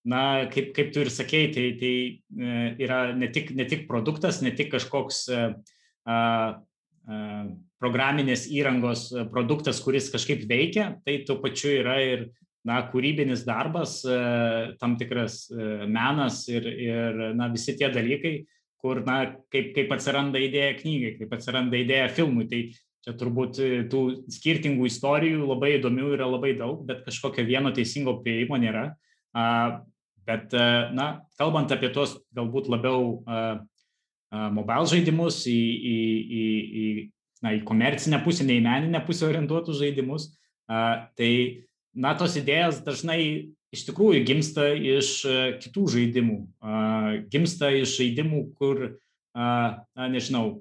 [0.08, 4.38] na, kaip, kaip tu ir sakei, tai, tai e, yra ne tik, ne tik produktas,
[4.44, 5.46] ne tik kažkoks a,
[6.06, 7.32] e, a,
[7.78, 12.24] programinės įrangos produktas, kuris kažkaip veikia, tai tuo pačiu yra ir
[12.66, 14.00] na, kūrybinis darbas,
[14.82, 15.44] tam tikras
[15.86, 18.34] menas ir, ir na, visi tie dalykai,
[18.82, 19.18] kur, na,
[19.52, 22.46] kaip, kaip atsiranda idėja knygai, kaip atsiranda idėja filmui.
[22.50, 22.60] Tai
[23.04, 24.02] čia turbūt e, tų
[24.32, 28.88] skirtingų istorijų labai įdomių yra labai daug, bet kažkokio vieno teisingo prieimo nėra.
[30.28, 30.66] Bet, e,
[30.96, 31.08] na,
[31.40, 33.20] kalbant apie tos galbūt labiau
[34.52, 36.00] mobile žaidimus, į, į,
[36.38, 36.42] į,
[36.82, 36.88] į,
[37.44, 40.26] na, į komercinę pusę, ne į meninę pusę orientuotus žaidimus,
[40.68, 41.30] tai,
[41.96, 43.22] na, tos idėjas dažnai
[43.74, 46.38] iš tikrųjų gimsta iš e, kitų žaidimų.
[47.32, 48.84] Gimsta iš žaidimų, kur,
[49.36, 50.60] na, nežinau,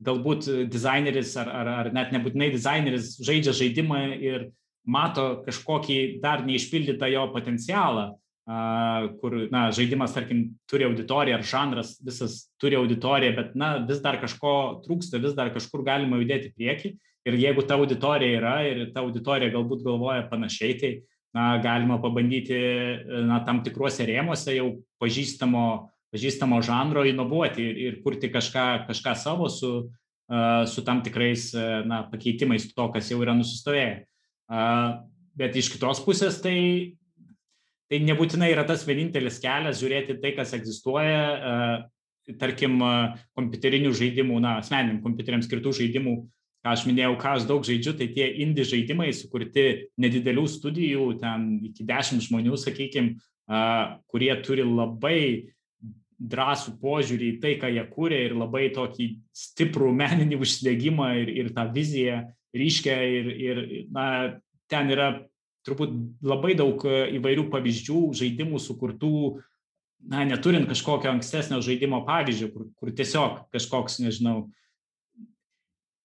[0.00, 4.48] galbūt dizaineris ar, ar, ar net nebūtinai dizaineris žaidžia žaidimą ir
[4.88, 8.06] mato kažkokį dar neišpildytą jo potencialą,
[9.20, 14.18] kur, na, žaidimas, tarkim, turi auditoriją ar žanras visas turi auditoriją, bet, na, vis dar
[14.22, 14.54] kažko
[14.86, 16.96] trūksta, vis dar kažkur galima judėti prieki.
[17.28, 20.92] Ir jeigu ta auditorija yra ir ta auditorija galbūt galvoja panašiai, tai
[21.34, 22.58] na, galima pabandyti
[23.26, 24.68] na, tam tikruose rėmuose jau
[25.02, 25.64] pažįstamo,
[26.10, 31.80] pažįstamo žanro inovuoti ir, ir kurti kažką, kažką savo su, uh, su tam tikrais uh,
[31.86, 34.06] na, pakeitimais to, kas jau yra nusistovėję.
[35.38, 36.98] Bet iš kitos pusės tai,
[37.86, 41.86] tai nebūtinai yra tas vienintelis kelias žiūrėti tai, kas egzistuoja,
[42.40, 42.82] tarkim,
[43.38, 46.16] kompiuterinių žaidimų, na, asmeniniam kompiuteriams skirtų žaidimų
[46.66, 51.86] aš minėjau, ką aš daug žaidžiu, tai tie indie žaidimai sukurti nedidelių studijų, ten iki
[51.88, 53.16] dešimt žmonių, sakykime,
[54.10, 55.22] kurie turi labai
[56.20, 61.52] drąsų požiūrį į tai, ką jie kūrė ir labai tokį stiprų meninį užsidėgymą ir, ir
[61.56, 62.20] tą viziją
[62.56, 63.60] ryškę ir, ir
[63.94, 64.06] na,
[64.70, 65.10] ten yra
[65.66, 65.94] turbūt
[66.24, 69.40] labai daug įvairių pavyzdžių, žaidimų sukurtų,
[70.12, 74.50] na, neturint kažkokio ankstesnio žaidimo pavyzdžio, kur, kur tiesiog kažkoks, nežinau,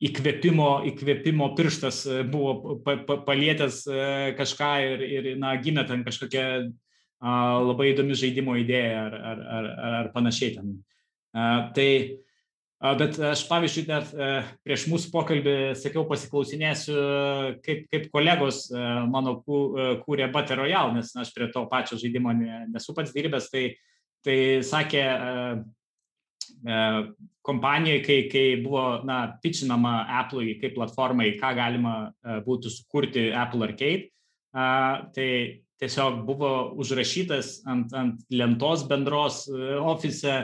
[0.04, 4.02] įkvėpimo, įkvėpimo pirštas e, buvo pa, pa, palietęs e,
[4.40, 7.32] kažką ir, ir na, gimė ten kažkokia a,
[7.64, 9.72] labai įdomi žaidimo idėja ar, ar, ar,
[10.02, 10.76] ar panašiai ten.
[11.32, 11.90] A, tai,
[12.84, 14.30] a, bet aš pavyzdžiui, dar a,
[14.68, 17.00] prieš mūsų pokalbį sakiau, pasiklausinėsiu,
[17.66, 18.68] kaip, kaip kolegos
[19.12, 23.70] mano kūrė Battle Royale, nes aš prie to pačio žaidimo nesu pats dirbęs, tai
[24.26, 25.04] tai sakė,
[27.46, 29.94] kompanijai, kai, kai buvo, na, pitchinama
[30.24, 31.96] Apple'ui kaip platformai, ką galima
[32.46, 34.10] būtų sukurti Apple Arcade,
[35.14, 35.30] tai
[35.82, 36.52] tiesiog buvo
[36.82, 40.38] užrašytas ant, ant lentos bendros ofise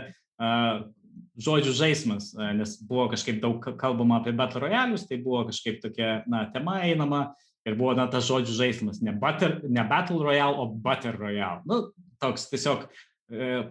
[1.41, 6.45] žodžių žaidimas, nes buvo kažkaip daug kalbama apie Battle Royalius, tai buvo kažkaip tokia, na,
[6.53, 7.31] tema einama
[7.65, 11.63] ir buvo, na, tas žodžių žaidimas, ne, butter, ne Battle Royale, o Butter Royale.
[11.69, 11.83] Nu,
[12.21, 12.89] toks tiesiog e,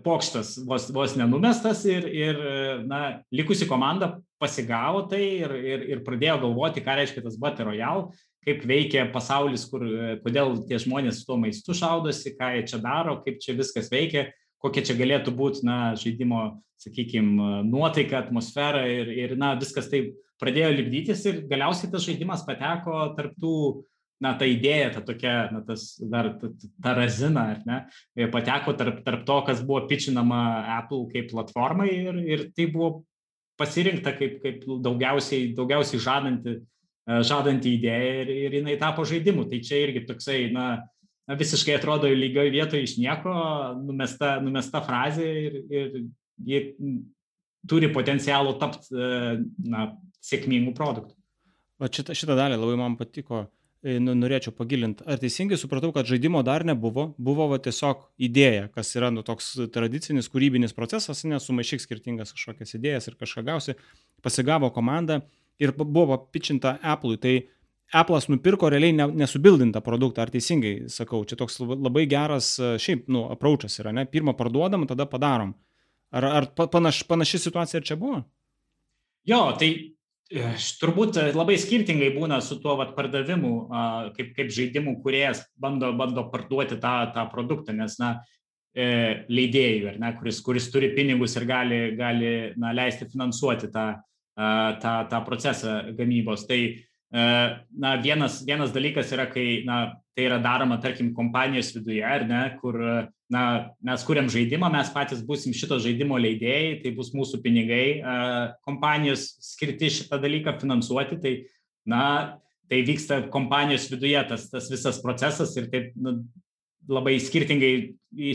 [0.05, 2.43] pokštas vos, vos nenumestas ir, ir,
[2.89, 8.09] na, likusi komanda pasigavo tai ir, ir, ir pradėjo galvoti, ką reiškia tas Butter Royale,
[8.47, 9.85] kaip veikia pasaulis, kur,
[10.25, 14.31] kodėl tie žmonės su tuo maistu šaudosi, ką jie čia daro, kaip čia viskas veikia
[14.61, 20.71] kokia čia galėtų būti, na, žaidimo, sakykime, nuotaika, atmosfera ir, ir, na, viskas taip pradėjo
[20.77, 23.55] lipdytis ir galiausiai tas žaidimas pateko tarptų,
[24.21, 26.51] na, ta idėja, ta tokia, na, tas dar, ta,
[26.83, 27.79] ta razina, ar ne,
[28.33, 30.41] pateko tarp, tarp to, kas buvo pitchinama
[30.79, 32.91] Apple kaip platformai ir, ir tai buvo
[33.61, 36.57] pasirinkta kaip, kaip daugiausiai, daugiausiai žadanti,
[37.27, 39.47] žadanti idėja ir, ir jinai tapo žaidimu.
[39.51, 40.67] Tai čia irgi toksai, na,
[41.41, 43.33] visiškai atrodo lygioje vietoje iš nieko,
[43.85, 45.97] numesta, numesta frazė ir, ir
[46.47, 46.61] ji
[47.69, 49.09] turi potencialų tapti
[49.69, 49.91] na,
[50.25, 51.17] sėkmingų produktų.
[51.81, 55.05] Va šitą, šitą dalį labai man patiko, e, nu, norėčiau pagilinti.
[55.09, 59.55] Ar teisingai supratau, kad žaidimo dar nebuvo, buvo va, tiesiog idėja, kas yra nu, toks
[59.73, 63.77] tradicinis kūrybinis procesas, nesumaišyk skirtingas kažkokias idėjas ir kažką gausi,
[64.25, 65.23] pasigavo komanda
[65.61, 67.21] ir buvo pitchinta Apple'ui.
[67.21, 67.35] Tai
[68.03, 73.25] Apple'as nupirko realiai ne, nesubildintą produktą, ar teisingai sakau, čia toks labai geras šiaip, nu,
[73.33, 75.57] apraučas yra, ne, pirmą parduodam, tada padarom.
[76.11, 78.21] Ar, ar panaš, panaši situacija ir čia buvo?
[79.31, 79.91] Jo, tai e,
[80.81, 83.55] turbūt labai skirtingai būna su tuo vat, pardavimu,
[84.17, 88.13] kaip, kaip žaidimų kuriejas bando, bando parduoti tą, tą produktą, nes, na,
[88.75, 93.89] e, leidėjų, ne, kuris, kuris turi pinigus ir gali, gali na, leisti finansuoti tą,
[94.37, 96.47] tą, tą procesą gamybos.
[96.47, 96.61] Tai
[97.13, 97.23] E,
[97.71, 102.43] na, vienas, vienas dalykas yra, kai na, tai yra daroma, tarkim, kompanijos viduje, ar ne,
[102.61, 102.77] kur
[103.33, 103.45] na,
[103.81, 108.03] mes kuriam žaidimą, mes patys busim šito žaidimo leidėjai, tai bus mūsų pinigai,
[108.67, 111.33] kompanijos skirti šitą dalyką finansuoti, tai,
[111.89, 112.03] na,
[112.69, 116.19] tai vyksta kompanijos viduje tas, tas visas procesas ir taip nu,
[116.91, 117.73] labai skirtingai,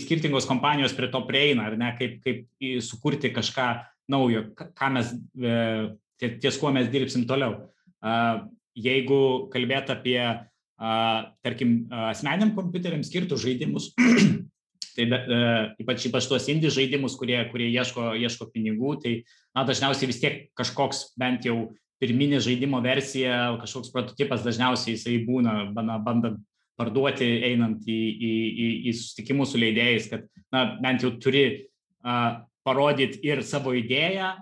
[0.02, 3.70] skirtingos kompanijos prie to prieina, ar ne, kaip, kaip sukurti kažką
[4.10, 7.66] naujo, ką mes, e, ties kuo mes dirbsim toliau.
[8.76, 10.20] Jeigu kalbėt apie,
[10.78, 13.92] tarkim, asmeniam kompiuteriam skirtus žaidimus,
[14.96, 15.20] tai da,
[15.82, 19.14] ypač, ypač tuos indie žaidimus, kurie, kurie ieško, ieško pinigų, tai
[19.56, 21.70] na, dažniausiai vis tiek kažkoks bent jau
[22.04, 26.42] pirminė žaidimo versija, kažkoks prototipas dažniausiai jisai būna, bana, bandant
[26.76, 31.46] parduoti, einant į, į, į, į susitikimus su leidėjais, kad na, bent jau turi
[32.04, 34.34] uh, parodyti ir savo idėją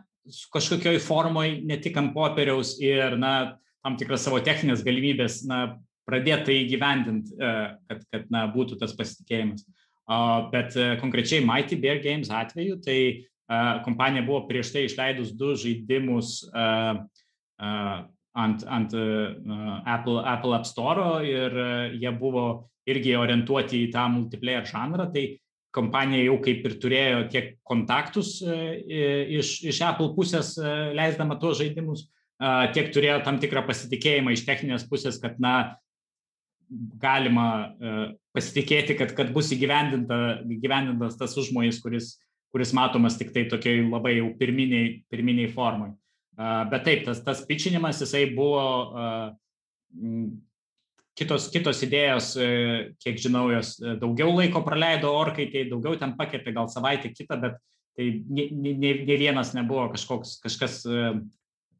[0.54, 5.78] kažkokioj formoj, ne tik ant popieriaus ir, na, tam tikras savo techninės galimybės, na,
[6.08, 7.54] pradėti tai įgyvendinti, e,
[7.90, 9.66] kad, kad na, būtų tas pasitikėjimas.
[10.54, 13.20] Bet e, konkrečiai Mighty Bear Games atveju, tai e,
[13.86, 16.42] kompanija buvo prieš tai išleidus du žaidimus
[17.64, 21.56] ant, ant Apple, Apple App Store ir
[22.02, 22.46] jie buvo
[22.90, 25.38] irgi orientuoti į tą multiplayer žanrą, tai
[25.74, 30.58] kompanija jau kaip ir turėjo tiek kontaktus iš, iš Apple pusės
[30.98, 32.10] leisdama tuos žaidimus,
[32.76, 35.78] tiek turėjo tam tikrą pasitikėjimą iš techninės pusės, kad, na,
[37.02, 37.48] galima
[38.34, 40.20] pasitikėti, kad, kad bus įgyvendinta,
[40.56, 42.16] įgyvendintas tas užmojas, kuris,
[42.54, 45.92] kuris matomas tik tai tokiai labai jau pirminiai, pirminiai formai.
[46.72, 48.64] Bet taip, tas, tas pičinimas, jisai buvo
[51.20, 52.32] kitos, kitos idėjos,
[53.04, 57.62] kiek žinau, jos daugiau laiko praleido orkai, tai daugiau ten pakėpė gal savaitę kitą, bet
[57.94, 60.82] tai ne, ne, ne vienas nebuvo kažkoks, kažkas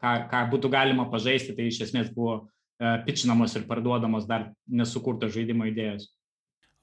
[0.04, 2.44] ką, ką būtų galima pažaisti, tai iš esmės buvo e,
[3.06, 6.10] pičinamos ir parduodamos dar nesukurtos žaidimo idėjos.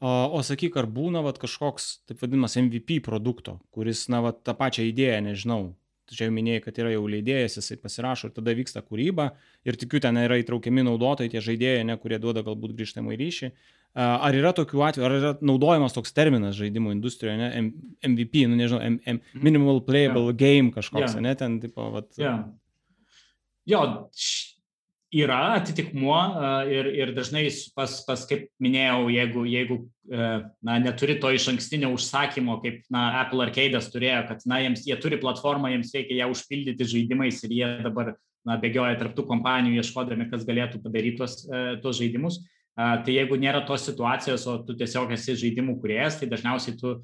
[0.01, 4.55] O, o sakyk, ar būna vat, kažkoks, taip vadinamas, MVP produkto, kuris, na, vat, tą
[4.57, 5.59] pačią idėją, nežinau,
[6.11, 9.29] čia jau minėjai, kad yra jau leidėjas, jisai pasirašo ir tada vyksta kūryba
[9.69, 13.53] ir tikiu, ten yra įtraukiami naudotojai, tie žaidėjai, ne, kurie duoda galbūt grįžtamą ryšį.
[14.01, 17.63] Ar yra tokių atvejų, ar yra naudojamas toks terminas žaidimų industrijoje, ne,
[18.09, 20.41] MVP, nu nežinau, M, M, Minimal Playable yeah.
[20.41, 21.25] Game kažkoks, yeah.
[21.29, 22.11] ne, ten, tipo, vat.
[22.19, 22.49] Yeah
[23.71, 23.83] jo,
[25.11, 26.17] yra atitikmuo
[26.71, 32.61] ir, ir dažnai pas, pas, kaip minėjau, jeigu, jeigu na, neturi to iš ankstinio užsakymo,
[32.63, 36.89] kaip na, Apple Arcade'as turėjo, kad na, jiems, jie turi platformą, jiems reikia ją užpildyti
[36.95, 38.15] žaidimais ir jie dabar
[38.47, 41.41] na, bėgioja tarptų kompanijų, ieškodami, kas galėtų padaryti tos,
[41.83, 42.41] tos žaidimus.
[42.79, 46.95] Tai jeigu nėra tos situacijos, o tu tiesiog esi žaidimų kuriejas, tai dažniausiai tu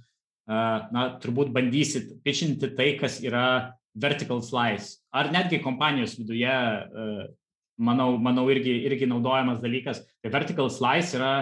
[0.47, 5.01] na, turbūt bandysit pičinti tai, kas yra vertical slice.
[5.13, 6.55] Ar netgi kompanijos viduje,
[7.79, 10.03] manau, manau irgi, irgi naudojamas dalykas.
[10.23, 11.33] Tai vertical slice yra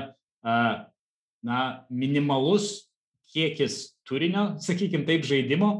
[1.44, 1.58] na,
[1.90, 2.90] minimalus
[3.32, 5.72] kiekis turinio, sakykime taip, žaidimo,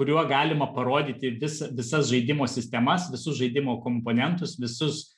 [0.00, 5.10] kuriuo galima parodyti vis, visas žaidimo sistemas, visus žaidimo komponentus, visus,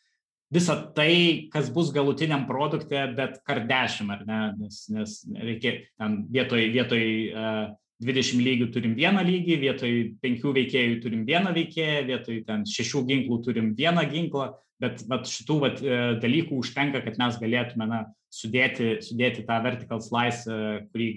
[0.53, 6.19] visą tai, kas bus galutiniam produkte, bet kar dešimt, ar ne, nes, nes reikia ten
[6.35, 7.63] vietoj, vietoj uh,
[8.03, 9.93] 20 lygių turim vieną lygį, vietoj
[10.25, 14.49] 5 veikėjų turim vieną veikėją, vietoj ten 6 ginklų turim vieną ginklą,
[14.83, 18.01] bet vat, šitų vat, e, dalykų užtenka, kad mes galėtume na,
[18.33, 21.09] sudėti, sudėti tą vertical slice, e, kurį,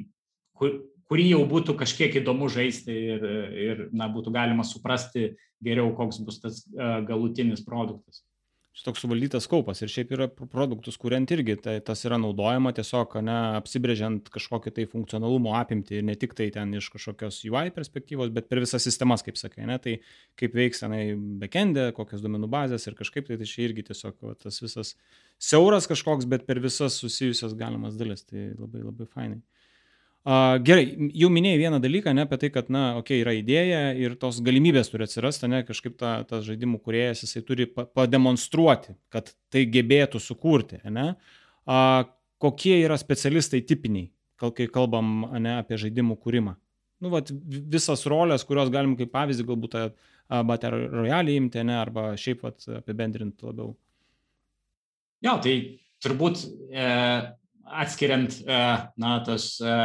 [0.59, 0.77] kur,
[1.09, 3.27] kurį jau būtų kažkiek įdomu žaisti ir,
[3.65, 5.33] ir na, būtų galima suprasti
[5.65, 6.63] geriau, koks bus tas
[7.07, 8.21] galutinis produktas.
[8.83, 13.35] Toks suvaldytas kaupas ir šiaip yra produktus, kuriant irgi tai, tas yra naudojama tiesiog, ne,
[13.61, 18.49] apsibrėžiant kažkokį tai funkcionalumo apimti ir ne tik tai ten iš kažkokios UI perspektyvos, bet
[18.51, 19.95] per visas sistemas, kaip sakai, ne, tai
[20.41, 24.35] kaip veiks tenai backendė, kokios duomenų bazės ir kažkaip tai, tai čia irgi tiesiog va,
[24.43, 24.93] tas visas
[25.39, 29.43] siauras kažkoks, bet per visas susijusias galimas dalis, tai labai labai fainai.
[30.25, 33.81] A, gerai, jau minėjai vieną dalyką, ne, apie tai, kad, na, okei, okay, yra idėja
[34.01, 38.95] ir tos galimybės turi atsirasti, ne, kažkaip ta, tas žaidimų kuriejas, jisai turi pa pademonstruoti,
[39.13, 41.11] kad tai gebėtų sukurti, ne.
[41.69, 41.79] A,
[42.41, 44.09] kokie yra specialistai tipiniai,
[44.41, 46.55] kai kalbam, ne, apie žaidimų kūrimą.
[47.05, 47.29] Nu, vat,
[47.75, 49.77] visas rolės, kurios galim kaip pavyzdį galbūt
[50.49, 53.75] Battle Royale imti, ne, arba šiaip vat, apibendrinti labiau.
[55.25, 55.55] Jo, tai
[56.03, 56.89] turbūt e,
[57.83, 58.59] atskiriant e,
[59.01, 59.77] na, tas e,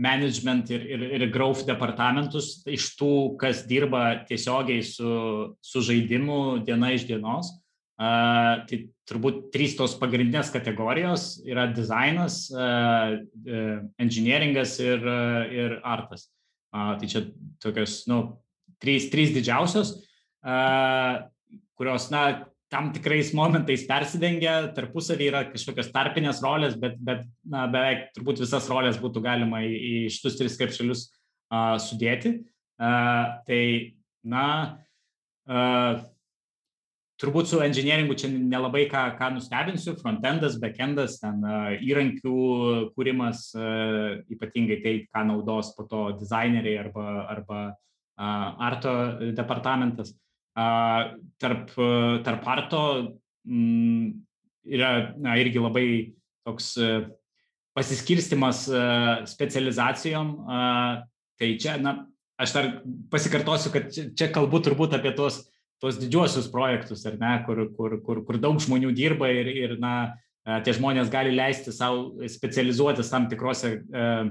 [0.00, 6.94] management ir, ir, ir growth departamentus iš tų, kas dirba tiesiogiai su, su žaidimu diena
[6.94, 7.52] iš dienos.
[7.94, 15.76] Uh, tai turbūt trys tos pagrindinės kategorijos yra dizainas, uh, uh, engineeringas ir, uh, ir
[15.86, 16.26] artas.
[16.74, 17.22] Uh, tai čia
[17.62, 18.18] tokios, nu,
[18.82, 19.94] trys, trys didžiausios,
[20.42, 21.22] uh,
[21.78, 22.24] kurios, na,
[22.74, 28.66] tam tikrais momentais persidengia, tarpusavį yra kažkokios tarpinės rolės, bet, bet na, beveik turbūt visas
[28.70, 32.40] rolės būtų galima į, į šitus tris krepšelius uh, sudėti.
[32.74, 33.60] Uh, tai,
[34.26, 34.46] na,
[35.46, 36.02] uh,
[37.22, 42.34] turbūt su engineeringu čia nelabai ką, ką nustebinsiu, frontendas, backendas, ten uh, įrankių
[42.98, 47.06] kūrimas, uh, ypatingai tai, ką naudos po to dizaineriai arba,
[47.36, 48.98] arba uh, arto
[49.30, 50.10] departamentas
[50.54, 51.74] tarp,
[52.24, 52.82] tarp arto
[53.46, 54.24] m,
[54.64, 55.86] yra na, irgi labai
[56.46, 56.90] toks e,
[57.76, 58.82] pasiskirstimas e,
[59.28, 60.34] specializacijom.
[61.34, 61.96] Tai čia, na,
[62.38, 62.70] aš dar
[63.10, 65.42] pasikartosiu, kad čia, čia kalbu turbūt apie tos,
[65.82, 70.14] tos didžiuosius projektus, ar ne, kur, kur, kur, kur daug žmonių dirba ir, ir na,
[70.62, 74.28] tie žmonės gali leisti savo specializuotis tam tikrose uh,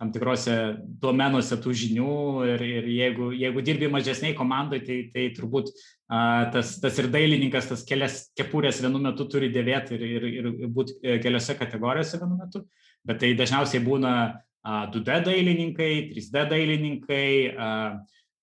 [0.00, 0.54] tam tikrose
[1.02, 2.12] domenuose tų žinių
[2.48, 5.68] ir, ir jeigu, jeigu dirbi mažesniai komandai, tai, tai turbūt
[6.08, 10.72] a, tas, tas ir dailininkas tas kelias kepurės vienu metu turi dėvėti ir, ir, ir
[10.72, 12.64] būti e, keliose kategorijose vienu metu,
[13.04, 17.70] bet tai dažniausiai būna a, 2D dailininkai, 3D dailininkai, a,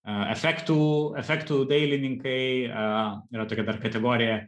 [0.05, 0.79] a, efektų,
[1.25, 2.39] efektų dailininkai,
[2.69, 2.87] a,
[3.33, 4.43] yra tokia dar kategorija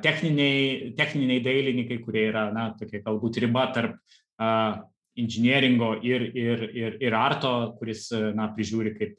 [0.00, 3.98] techniniai, techniniai dailininkai, kurie yra, na, tokia galbūt riba tarp
[4.40, 4.48] a,
[5.16, 9.14] inžinieringo ir, ir, ir, ir arto, kuris na, prižiūri, kaip,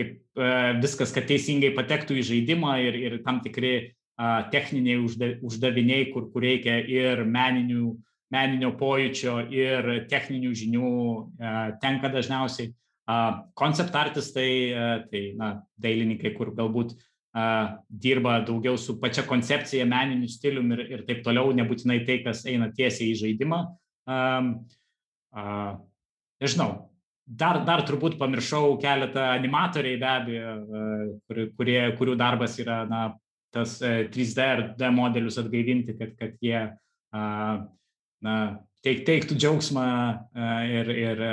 [0.00, 3.74] kaip e, viskas, kad teisingai patektų į žaidimą ir, ir tam tikri
[4.16, 7.92] a, techniniai užda, uždaviniai, kur, kur reikia ir meninių,
[8.32, 12.72] meninio pojūčio, ir techninių žinių a, tenka dažniausiai.
[13.58, 20.30] Koncept artistai, a, tai na, dailininkai, kur galbūt a, dirba daugiau su pačia koncepcija, meniniu
[20.32, 23.66] stiliumi ir, ir taip toliau, nebūtinai tai, kas eina tiesiai į žaidimą.
[24.08, 24.20] A,
[25.32, 26.70] nežinau,
[27.26, 30.56] dar, dar turbūt pamiršau keletą animatoriai be abejo,
[31.26, 33.04] kur, kurie, kurių darbas yra na,
[33.52, 36.62] tas 3D ir D modelius atgaivinti, kad, kad jie
[37.12, 38.36] na,
[38.84, 39.86] teik, teiktų džiaugsmą
[40.72, 41.24] ir, ir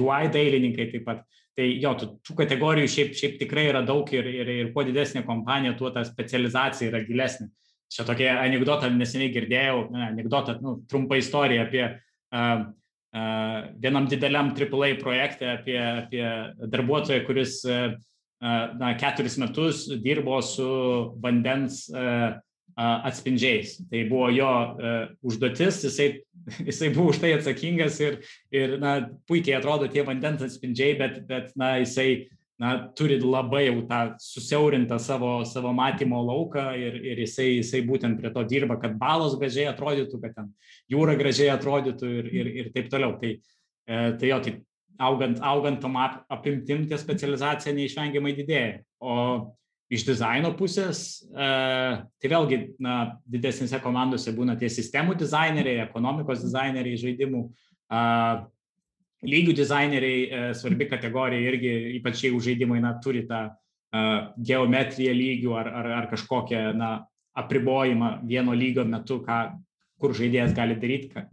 [0.00, 1.24] UI dailininkai taip pat.
[1.52, 5.20] Tai jo, tų, tų kategorijų šiaip, šiaip tikrai yra daug ir, ir, ir kuo didesnė
[5.26, 7.50] kompanija, tuo ta specializacija yra gilesnė.
[7.92, 12.62] Čia tokia anegdotą neseniai girdėjau, ne, anegdotą, nu, trumpa istorija apie uh,
[13.12, 16.24] vienam dideliam AAA projekte apie, apie
[16.72, 20.68] darbuotoją, kuris na, keturis metus dirbo su
[21.20, 21.84] vandens
[22.72, 23.76] atspindžiais.
[23.90, 24.50] Tai buvo jo
[25.28, 26.08] užduotis, jisai,
[26.68, 28.22] jisai buvo už tai atsakingas ir,
[28.54, 28.94] ir na,
[29.28, 32.30] puikiai atrodo tie vandens atspindžiai, bet, bet na, jisai
[32.62, 38.20] na, turi labai jau tą susiaurintą savo, savo matymo lauką ir, ir jisai, jisai būtent
[38.20, 40.52] prie to dirba, kad balos gražiai atrodytų, kad ten
[40.92, 43.16] jūra gražiai atrodytų ir, ir, ir taip toliau.
[43.18, 44.54] Tai, e, tai jo, tai
[45.02, 48.78] augant, augant tom apimtim, tie specializacija neišvengiamai didėja.
[49.02, 49.16] O
[49.92, 57.42] iš dizaino pusės, tai vėlgi, na, didesnėse komandose būna tie sistemų dizaineriai, ekonomikos dizaineriai žaidimų,
[59.22, 63.48] lygių dizaineriai, svarbi kategorija irgi, ypač jeigu žaidimai, na, turi tą
[64.40, 66.92] geometriją lygių ar, ar, ar kažkokią, na,
[67.38, 69.38] apribojimą vieno lygio metu, ką,
[70.00, 71.24] kur žaidėjas gali daryti, ką,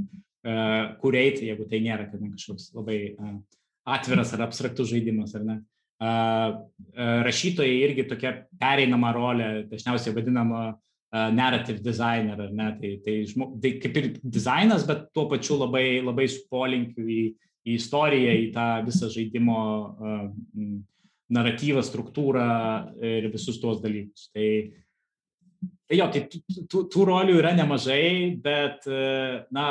[1.01, 2.99] kur eiti, jeigu tai nėra kad kažkoks labai
[3.89, 5.57] atviras ar abstraktus žaidimas, ar ne.
[7.25, 10.61] Rašytojai irgi tokia pereinama rolė, dažniausiai vadinama
[11.11, 13.15] narrative designer, ar ne, tai, tai,
[13.59, 17.23] tai kaip ir dizainas, bet tuo pačiu labai, labai su polinkiu į,
[17.69, 19.61] į istoriją, į tą visą žaidimo
[21.29, 22.49] naratyvą, struktūrą
[23.05, 24.29] ir visus tuos dalykus.
[24.33, 24.47] Tai,
[25.85, 28.89] tai jo, tai tų, tų rolių yra nemažai, bet,
[29.53, 29.69] na,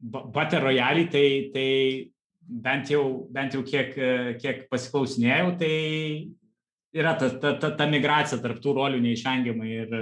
[0.00, 1.68] Battle Royale, tai, tai
[2.40, 3.96] bent jau, bent jau kiek,
[4.40, 5.74] kiek pasiklausinėjau, tai
[6.96, 9.96] yra ta, ta, ta, ta migracija tarp tų rolių neišvengiamai ir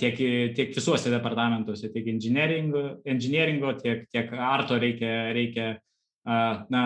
[0.00, 0.18] tiek,
[0.56, 5.70] tiek visuose departamentuose, tiek engineeringo tiek, tiek arto reikia, reikia
[6.26, 6.82] na,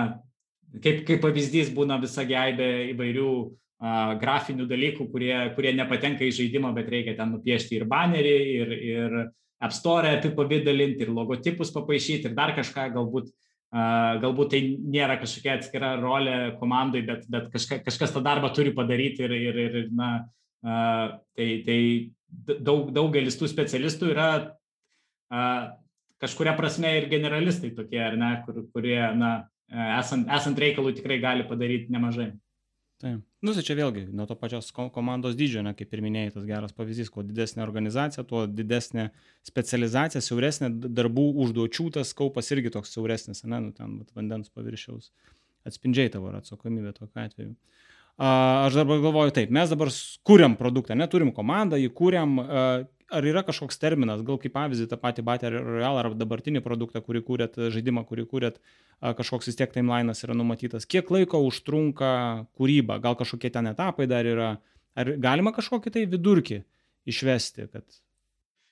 [0.84, 6.74] kaip, kaip pavyzdys būna visa geibė įvairių uh, grafinių dalykų, kurie, kurie nepatenka į žaidimą,
[6.76, 9.20] bet reikia ten nupiešti ir banerį, ir, ir
[9.60, 15.56] App Store apipavydalinti, ir logotipus papaišyti, ir dar kažką galbūt uh, galbūt tai nėra kažkokia
[15.58, 20.10] atskira rolė komandai, bet, bet kažka, kažkas tą darbą turi padaryti ir, ir, ir na,
[20.60, 21.80] tai, tai
[22.60, 24.30] daug, daugelis tų specialistų yra
[26.20, 29.32] kažkuria prasme ir generalistai tokie, ar ne, kur, kurie, na,
[29.98, 32.32] esant, esant reikalui tikrai gali padaryti nemažai.
[33.00, 33.20] Taip.
[33.40, 36.74] Nu, tai čia vėlgi nuo to pačios komandos dydžio, ne, kaip ir minėjai, tas geras
[36.76, 39.06] pavyzdys, kuo didesnė organizacija, tuo didesnė
[39.48, 45.08] specializacija, siauresnė darbų užduočių, tas kaupas irgi toks siauresnis, ne, nu, ten vat, vandens paviršiaus
[45.68, 47.54] atspindžiai tavo atsakomybė tokiu atveju.
[48.20, 48.28] A,
[48.66, 49.88] aš dabar galvoju taip, mes dabar
[50.28, 52.66] kūriam produktą, neturim komandą, jį kūriam, a,
[53.10, 57.22] ar yra kažkoks terminas, gal kaip pavyzdį tą patį Battle Royale ar dabartinį produktą, kurį
[57.26, 58.60] kūrėt, žaidimą, kurį kūrėt,
[59.00, 62.12] kažkoks vis tiek timelinas yra numatytas, kiek laiko užtrunka
[62.58, 64.52] kūryba, gal kažkokie ten etapai dar yra,
[64.98, 66.62] ar galima kažkokį tai vidurkį
[67.10, 68.00] išvesti, kad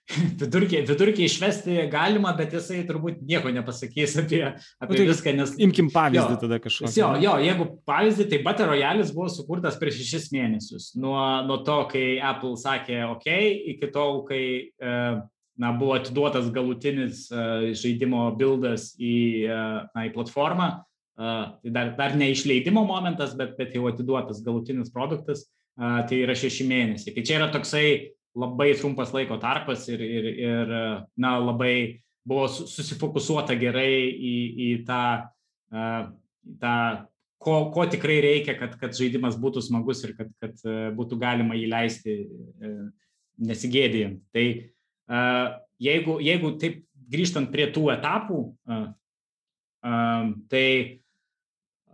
[0.08, 4.42] vidurkį, vidurkį išvesti galima, bet jisai turbūt nieko nepasakys apie,
[4.80, 5.34] apie nu, tai viską.
[5.36, 6.92] Nes, imkim pavyzdį jo, tada kažkokį.
[6.96, 10.90] Jo, jo, jeigu pavyzdį, tai Battle Royale'is buvo sukurtas prieš šešis mėnesius.
[11.00, 13.28] Nuo, nuo to, kai Apple sakė OK,
[13.74, 14.42] iki tol, kai
[14.80, 17.26] na, buvo atiduotas galutinis
[17.76, 19.16] žaidimo buildas į,
[19.92, 20.72] na, į platformą.
[21.18, 25.48] Tai dar, dar ne išleidimo momentas, bet, bet jau atiduotas galutinis produktas.
[25.78, 27.12] Tai yra šeši mėnesiai.
[27.14, 27.88] Tai čia yra toksai
[28.38, 30.72] labai trumpas laiko tarpas ir, ir, ir
[31.18, 34.34] na, labai buvo susifokusuota gerai į,
[34.66, 35.02] į tą,
[36.60, 36.74] tą
[37.40, 40.66] ko, ko tikrai reikia, kad, kad žaidimas būtų smagus ir kad, kad
[40.98, 42.18] būtų galima jį leisti
[43.48, 44.20] nesigėdėjant.
[44.34, 44.46] Tai
[45.88, 48.42] jeigu, jeigu taip grįžtant prie tų etapų,
[50.52, 50.66] tai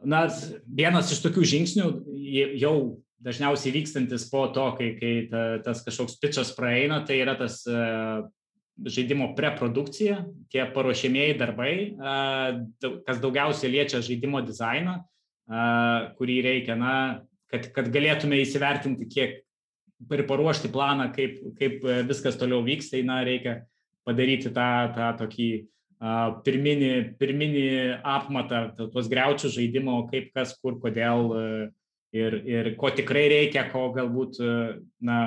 [0.02, 0.24] na,
[0.66, 1.88] vienas iš tokių žingsnių
[2.60, 2.76] jau
[3.22, 8.24] dažniausiai vykstantis po to, kai, kai ta, tas kažkoks pičas praeina, tai yra tas uh,
[8.84, 16.94] žaidimo preprodukcija, tie paruošėmėjai darbai, uh, kas daugiausiai liečia žaidimo dizainą, uh, kurį reikia, na,
[17.52, 19.40] kad, kad galėtume įsivertinti, kiek
[20.10, 23.62] ir paruošti planą, kaip, kaip viskas toliau vyks, tai na, reikia
[24.04, 25.48] padaryti tą, tą tokį
[26.44, 26.90] pirminį,
[27.20, 27.68] pirminį
[28.02, 31.30] apmatą, tuos greučius žaidimo, kaip kas, kur, kodėl.
[32.14, 34.38] Ir, ir ko tikrai reikia, ko galbūt,
[35.02, 35.18] na,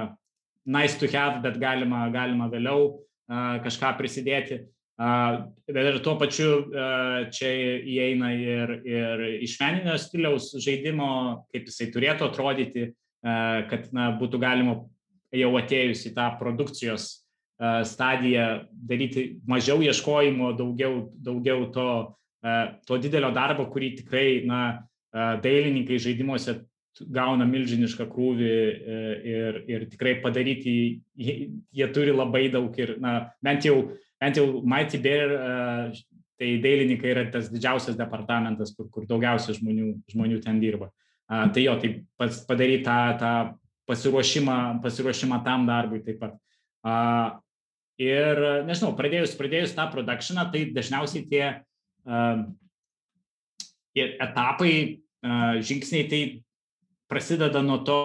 [0.68, 4.62] nice to have, bet galima, galima vėliau uh, kažką prisidėti.
[4.98, 7.52] Uh, bet ir tuo pačiu uh, čia
[7.84, 11.10] įeina ir, ir iš meninio stiliaus žaidimo,
[11.52, 12.92] kaip jisai turėtų atrodyti,
[13.28, 14.76] kad na, būtų galima
[15.36, 17.08] jau atėjus į tą produkcijos
[17.90, 21.88] stadiją daryti mažiau ieškojimo, daugiau, daugiau to,
[22.88, 24.62] to didelio darbo, kurį tikrai na,
[25.44, 26.60] dailininkai žaidimuose
[27.14, 29.00] gauna milžinišką krūvį e,
[29.32, 30.76] ir, ir tikrai padaryti,
[31.18, 31.36] jie,
[31.76, 33.78] jie turi labai daug ir, na, bent jau,
[34.22, 39.94] bent jau Mighty Bear, e, tai dailininkai yra tas didžiausias departamentas, kur, kur daugiausia žmonių,
[40.14, 40.92] žmonių ten dirba.
[41.28, 41.90] Tai jo, tai
[42.48, 43.32] padaryti tą, tą
[43.90, 46.38] pasiruošimą, pasiruošimą tam darbui taip pat.
[47.98, 52.44] Ir, nežinau, pradėjus, pradėjus tą produkciją, tai dažniausiai tie uh,
[53.98, 54.74] etapai,
[55.26, 56.22] uh, žingsniai, tai
[57.10, 58.00] prasideda nuo to,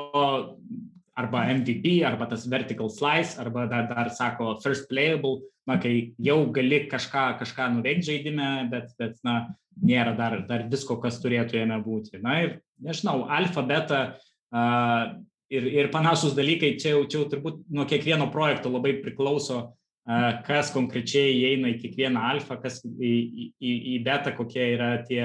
[1.14, 6.38] arba MVP, arba tas vertical slice, arba dar, dar sako first playable, na, kai jau
[6.54, 11.78] gali kažką, kažką nuveikti žaidime, bet, bet na, nėra dar, dar visko, kas turėtų jame
[11.84, 12.20] būti.
[12.22, 15.12] Na ir, nežinau, alfa, beta uh,
[15.52, 20.28] ir, ir panašus dalykai, čia jau, čia jau turbūt nuo kiekvieno projekto labai priklauso, uh,
[20.48, 23.14] kas konkrečiai įeina į kiekvieną alfa, kas į,
[23.60, 25.24] į, į beta, kokie yra tie,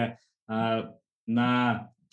[0.52, 0.80] uh,
[1.28, 1.52] na,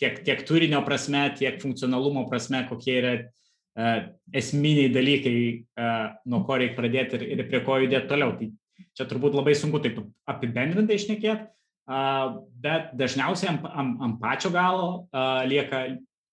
[0.01, 5.38] tiek, tiek turinio prasme, tiek funkcionalumo prasme, kokie yra uh, esminiai dalykai,
[5.78, 8.36] uh, nuo ko reikia pradėti ir, ir prie ko judėti toliau.
[8.38, 8.51] Tai
[8.95, 11.51] čia turbūt labai sunku taip apibendrintai išnekėti,
[12.64, 14.86] bet dažniausiai ant, ant, ant pačio galo
[15.45, 15.84] lieka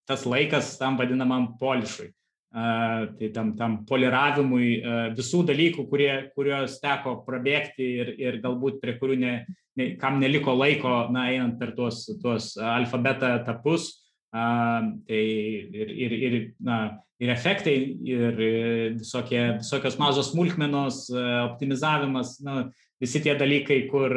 [0.07, 2.09] tas laikas tam vadinamam polišui.
[2.51, 4.81] Tai tam, tam poliravimui
[5.15, 9.35] visų dalykų, kurie, kuriuos teko prabėgti ir, ir galbūt prie kurių ne,
[9.79, 13.87] ne, kam neliko laiko, na, einant per tuos, tuos alfabetą etapus,
[14.35, 16.81] tai ir, ir, ir, na,
[17.23, 18.43] ir efektai, ir
[18.99, 21.05] visokie, visokios mažos smulkmenos,
[21.45, 22.65] optimizavimas, na,
[22.99, 24.11] visi tie dalykai, kur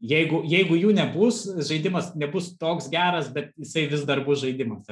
[0.00, 4.88] jeigu, jeigu jų nebus, žaidimas nebus toks geras, bet jisai vis dar bus žaidimas?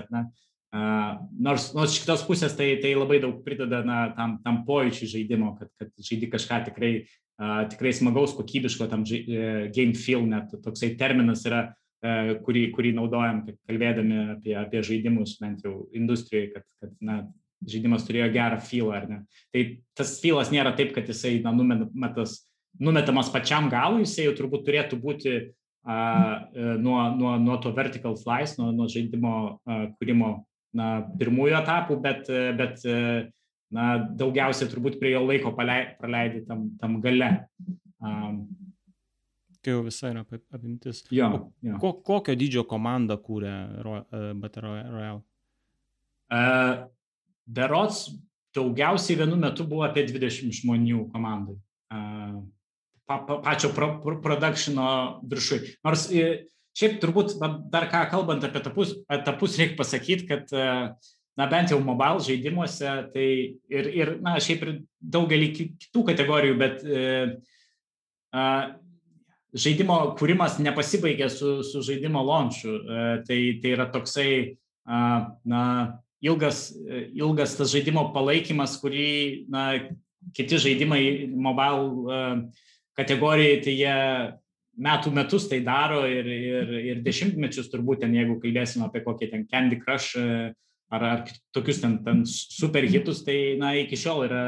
[0.74, 5.54] Nors, nors iš kitos pusės tai, tai labai daug prideda na, tam, tam pojūčiui žaidimo,
[5.60, 6.92] kad, kad žaidi kažką tikrai,
[7.38, 12.66] uh, tikrai smagaus, kokybiško, tam žai, uh, game feel net toksai terminas yra, uh, kurį,
[12.74, 17.20] kurį naudojam, kalbėdami apie, apie žaidimus, bent jau industrijoje, kad, kad na,
[17.66, 19.20] žaidimas turėjo gerą feel, ar ne.
[19.54, 19.62] Tai
[19.96, 22.40] tas feelas nėra taip, kad jisai na, numetas,
[22.82, 28.58] numetamas pačiam galui, jisai jau turbūt turėtų būti uh, nuo, nuo, nuo to vertical slice,
[28.60, 30.34] nuo, nuo žaidimo uh, kūrimo
[30.76, 32.84] na, pirmųjų etapų, bet, bet
[33.74, 33.86] na,
[34.20, 37.32] daugiausiai turbūt prie jo laiko praleidai tam, tam gale.
[38.02, 38.44] Um,
[39.64, 40.22] Kai jau visai yra
[40.54, 41.02] apimtis.
[41.10, 41.30] Jo,
[41.64, 41.78] jo.
[41.82, 43.54] Ko, kokio dydžio komandą kūrė
[44.38, 45.24] Battle Royale?
[46.30, 46.86] Uh,
[47.46, 48.06] berots
[48.54, 51.56] daugiausiai vienu metu buvo apie 20 žmonių komandai.
[51.90, 52.44] Uh,
[53.06, 54.86] pa, pa, pačio pro, pro, productiono
[55.26, 55.60] viršui.
[55.86, 56.06] Nors
[56.76, 57.38] Šiaip turbūt
[57.72, 60.50] dar ką kalbant apie etapus, etapus reikia pasakyti, kad
[61.36, 63.28] na bent jau mobile žaidimuose, tai
[63.68, 67.02] ir, ir na, šiaip ir daugelį kitų kategorijų, bet e,
[68.32, 68.46] a,
[69.56, 72.72] žaidimo kūrimas nepasibaigė su, su žaidimo launchu.
[72.72, 74.30] E, tai, tai yra toksai,
[74.88, 75.02] a,
[75.44, 75.62] na,
[76.24, 76.70] ilgas,
[77.12, 79.10] ilgas tas žaidimo palaikymas, kurį,
[79.52, 79.68] na,
[80.36, 81.02] kiti žaidimai
[81.36, 82.24] mobile a,
[82.96, 83.96] kategorijai, tai jie
[84.76, 89.44] metų metus tai daro ir, ir, ir dešimtmečius turbūt ten, jeigu kalbėsim apie kokį ten
[89.48, 90.52] Candy Crush e,
[90.92, 91.24] ar, ar
[91.56, 94.42] tokius ten, ten super hitus, tai na, iki šiol yra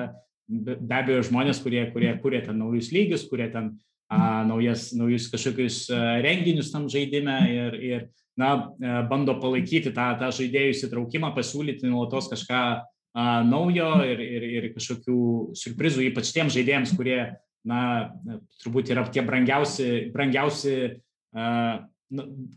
[0.48, 3.74] be abejo žmonės, kurie, kurie kuria ten naujus lygius, kurie ten
[4.08, 8.06] a, naujas, naujus kažkokius a, renginius tam žaidime ir, ir
[8.38, 14.48] na, a, bando palaikyti tą, tą žaidėjų įsitraukimą, pasiūlyti nuolatos kažką a, naujo ir, ir,
[14.60, 15.20] ir kažkokių
[15.58, 17.20] surprizų, ypač tiems žaidėjams, kurie
[17.66, 17.80] na,
[18.62, 21.78] turbūt yra tie brangiausi, brangiausi uh,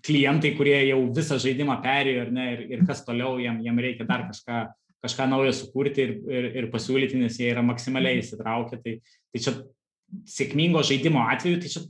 [0.05, 4.23] klientai, kurie jau visą žaidimą perėjo ne, ir, ir kas toliau, jam, jam reikia dar
[4.29, 4.61] kažką,
[5.03, 8.79] kažką naujo sukurti ir, ir, ir pasiūlyti, nes jie yra maksimaliai įsitraukę.
[8.83, 8.95] Tai,
[9.33, 9.55] tai čia
[10.37, 11.83] sėkmingo žaidimo atveju, tai čia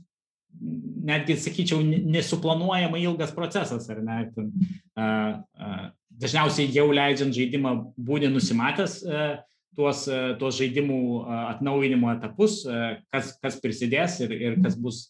[1.06, 4.18] netgi, sakyčiau, nesuplanuojama ilgas procesas, ar ne?
[4.34, 4.50] Ten,
[4.98, 5.86] uh, uh,
[6.22, 9.38] dažniausiai jau leidžiant žaidimą būni nusimatęs uh,
[9.76, 15.08] tuos, e, tuos žaidimų e, atnaujinimo etapus, e, kas, kas prisidės ir, ir kas bus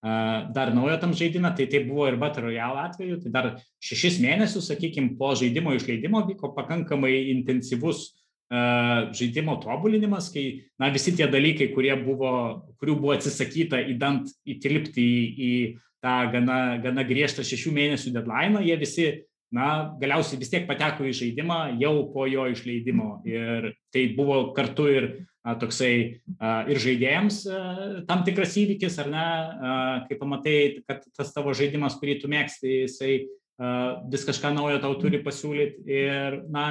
[0.00, 3.48] dar naujo tam žaidime, tai tai buvo ir Battle Royale atveju, tai dar
[3.84, 8.06] šešis mėnesius, sakykime, po žaidimo išleidimo vyko pakankamai intensyvus
[8.48, 10.46] žaidimo tobulinimas, kai
[10.80, 11.68] na, visi tie dalykai,
[12.00, 12.32] buvo,
[12.80, 15.52] kurių buvo atsisakyta įdant įtilpti į, į
[16.00, 19.06] tą gana, gana griežtą šešių mėnesių deadline, jie visi
[19.54, 19.66] na,
[20.00, 23.20] galiausiai vis tiek pateko į žaidimą jau po jo išleidimo.
[23.28, 25.08] Ir tai buvo kartu ir
[25.42, 25.92] a, toksai
[26.38, 27.60] a, ir žaidėjams a,
[28.08, 29.74] tam tikras įvykis, ar ne, a,
[30.06, 34.94] kai pamatai, kad tas tavo žaidimas, kurį tu mėgsti, jisai a, vis kažką naujo tau
[35.02, 35.82] turi pasiūlyti.
[35.90, 36.66] Ir, na,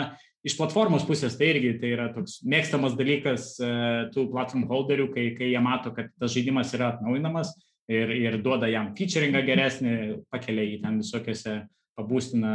[0.48, 3.74] iš platformos pusės tai irgi tai yra toks mėgstamas dalykas a,
[4.14, 7.52] tų platform holderių, kai, kai jie mato, kad tas žaidimas yra atnaujinamas
[7.92, 9.98] ir, ir duoda jam featuringą geresnį,
[10.32, 11.58] pakelia jį ten visokiose
[12.00, 12.54] pabūstina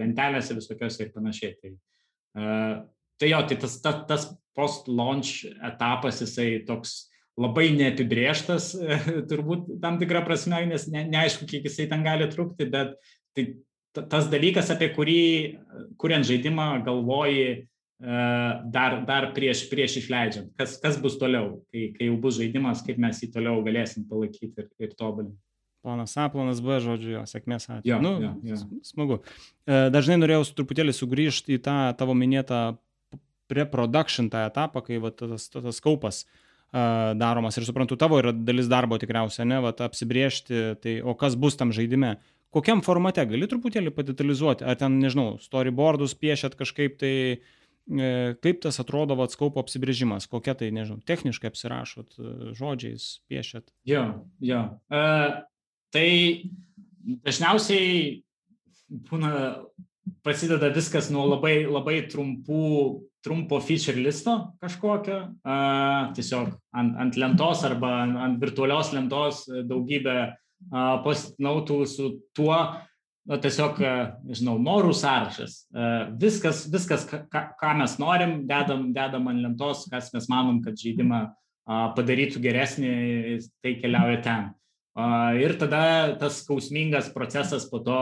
[0.00, 1.54] lentelėse visokiose ir panašiai.
[1.60, 1.72] Tai,
[3.20, 4.26] tai jo, tai tas, tas, tas
[4.58, 7.04] post-launch etapas, jisai toks
[7.38, 8.72] labai neapibrieštas,
[9.30, 12.96] turbūt tam tikrą prasme, nes ne, neaišku, kiek jisai ten gali trukti, bet
[13.36, 13.50] tai
[13.98, 15.22] tas dalykas, apie kurį,
[15.98, 17.68] kuriant žaidimą, galvoji
[17.98, 23.00] dar, dar prieš, prieš išleidžiant, kas, kas bus toliau, kai, kai jau bus žaidimas, kaip
[23.02, 25.38] mes jį toliau galėsim palaikyti ir, ir tobulinti.
[25.88, 27.94] Planas A, planas B, žodžiu, jo, sėkmės atveju.
[27.94, 28.60] Jo, nu, jo, jo.
[28.84, 29.22] Smagu.
[29.64, 32.76] E, dažnai norėjau truputėlį sugrįžti į tą tavo minėtą
[33.48, 38.68] pre-production tą etapą, kai va, tas, tas, kaupas uh, daromas ir suprantu, tavo yra dalis
[38.70, 42.18] darbo tikriausiai, ne, va, apsibriežti, tai o kas bus tam žaidime.
[42.54, 48.80] Kokiam formate gali truputėlį padetalizuoti, ar ten, nežinau, storyboardus piešėt kažkaip tai, e, kaip tas
[48.80, 53.68] atrodo atskaupo apsibrėžimas, kokia tai, nežinau, techniškai apsirašot, e, žodžiais piešėt.
[53.88, 54.06] Jo,
[54.40, 54.62] jo.
[54.88, 55.44] Uh,
[55.94, 56.08] tai
[57.24, 58.22] dažniausiai
[59.08, 59.32] būna,
[60.24, 62.64] prasideda viskas nuo labai, labai trumpų,
[63.24, 70.20] trumpo feature listo kažkokio, uh, tiesiog ant, ant lentos arba ant virtualios lentos daugybę
[71.04, 72.56] postnautų su tuo,
[73.28, 73.78] na, tiesiog,
[74.26, 75.68] nežinau, norų sąrašas.
[76.20, 81.28] Viskas, viskas ką, ką mes norim, dedam, dedam ant lentos, kas mes manom, kad žaidimą
[81.96, 82.92] padarytų geresnį,
[83.62, 84.48] tai keliauja ten.
[85.38, 87.98] Ir tada tas skausmingas procesas po to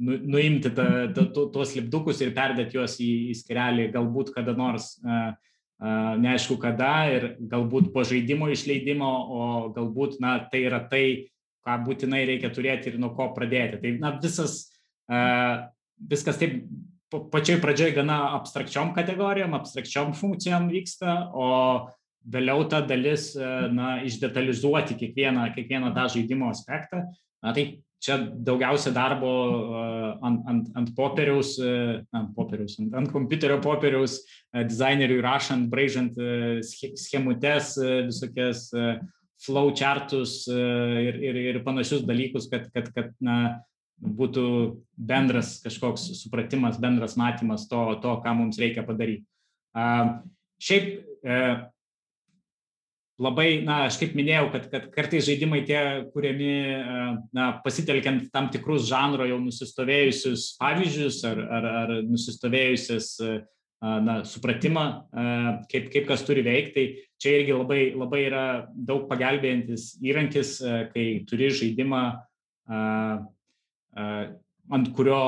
[0.00, 4.54] nu, nuimti ta, ta, tu, tuos lipdukus ir perdėti juos į, į skirelį galbūt kada
[4.56, 4.94] nors,
[5.78, 9.42] neaišku kada ir galbūt po žaidimo išleidimo, o
[9.76, 11.04] galbūt, na, tai yra tai,
[11.66, 13.82] ką būtinai reikia turėti ir nuo ko pradėti.
[13.82, 14.70] Tai na, visas,
[15.98, 16.62] viskas taip
[17.12, 21.48] pačioj pradžioj gana abstrakčiom kategorijom, abstrakčiom funkcijom vyksta, o
[22.28, 27.06] vėliau ta dalis na, išdetalizuoti kiekvieną, kiekvieną tą žaidimo aspektą.
[27.44, 29.30] Na, tai čia daugiausia darbo
[30.22, 34.20] ant, ant, ant popieriaus, ant, popieriaus, ant, ant kompiuterio popieriaus,
[34.54, 36.18] dizaineriui rašant, braižant
[36.68, 37.74] schemutes
[38.10, 38.68] visokias
[39.38, 40.58] flow chartus e,
[41.08, 43.38] ir, ir, ir panašius dalykus, kad, kad, kad na,
[43.98, 44.44] būtų
[44.94, 49.26] bendras kažkoks supratimas, bendras matymas to, to ką mums reikia padaryti.
[50.62, 50.92] Šiaip
[53.18, 55.80] labai, na, aš kaip minėjau, kad, kad kartais žaidimai tie
[56.12, 56.52] kuriami,
[57.34, 63.10] na, pasitelkiant tam tikrus žanro jau nusistovėjusius pavyzdžius ar, ar, ar nusistovėjusias
[63.82, 64.86] na, supratimą,
[65.70, 66.74] kaip, kaip kas turi veikti.
[66.78, 66.86] Tai
[67.18, 70.56] čia irgi labai, labai yra daug pagelbėjantis įrankis,
[70.94, 72.02] kai turi žaidimą,
[74.68, 75.22] ant kurio,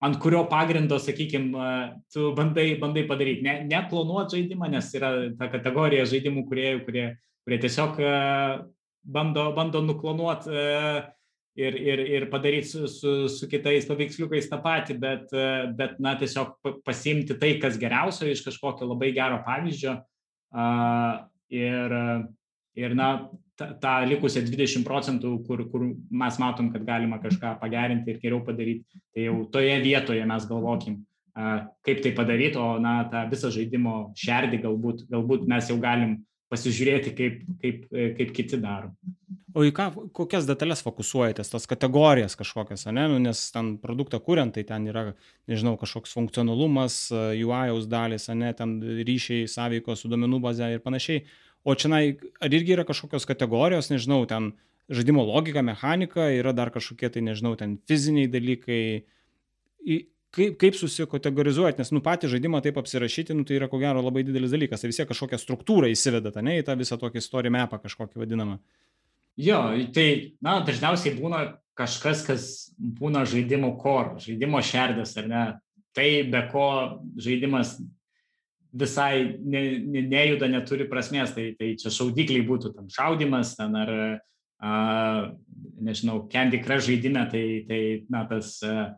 [0.00, 1.64] ant kurio pagrindo, sakykime,
[2.12, 3.44] tu bandai, bandai padaryti.
[3.44, 7.06] Ne, ne klonuoti žaidimą, nes yra ta kategorija žaidimų kuriejų, kurie,
[7.44, 8.00] kurie tiesiog
[9.04, 10.54] bando, bando nuklonuoti
[11.60, 15.36] ir, ir, ir padaryti su, su, su kitais paveiksliukais tą patį, bet,
[15.76, 19.98] bet na, tiesiog pasimti tai, kas geriausio iš kažkokio labai gero pavyzdžio
[21.60, 21.96] ir,
[22.80, 23.10] ir na,
[23.60, 25.86] tą, tą likusią 20 procentų, kur, kur
[26.22, 31.00] mes matom, kad galima kažką pagerinti ir geriau padaryti, tai jau toje vietoje mes galvokim,
[31.86, 36.18] kaip tai padaryti, o na, tą visą žaidimo šerdį galbūt, galbūt mes jau galim
[36.50, 37.82] pasižiūrėti, kaip, kaip,
[38.18, 38.90] kaip kiti daro.
[39.54, 43.06] O į ką, kokias detalės fokusuojatės, tas kategorijas kažkokias, ne?
[43.10, 45.08] Nu, nes ten produktą kuriant, tai ten yra,
[45.50, 51.24] nežinau, kažkoks funkcionalumas, UI-aus dalis, ne, ten ryšiai, sąveikos su duomenų baze ir panašiai.
[51.64, 54.52] O čia, ar irgi yra kažkokios kategorijos, nežinau, ten
[54.90, 58.82] žaidimo logika, mechanika, yra dar kažkokie, tai nežinau, ten fiziniai dalykai.
[60.30, 64.22] Kaip, kaip susikategorizuoti, nes nu patį žaidimą taip apsirašyti, nu tai yra ko gero labai
[64.22, 67.80] didelis dalykas, tai vis tiek kažkokią struktūrą įsivedate, ne, į tą visą tokį story mapą
[67.82, 68.60] kažkokį vadinamą.
[69.40, 69.58] Jo,
[69.94, 70.06] tai,
[70.44, 71.42] na, dažniausiai būna
[71.78, 72.44] kažkas, kas
[72.78, 75.44] būna žaidimo core, žaidimo šerdas, ar ne.
[75.96, 76.66] Tai be ko
[77.18, 77.74] žaidimas
[78.72, 83.92] visai ne, ne, nejuda, neturi prasmės, tai, tai čia šaudikliai būtų tam šaudimas, ten ar,
[84.60, 84.72] a,
[85.80, 87.80] nežinau, Candy Crush žaidime, tai, tai
[88.12, 88.90] na, tas a,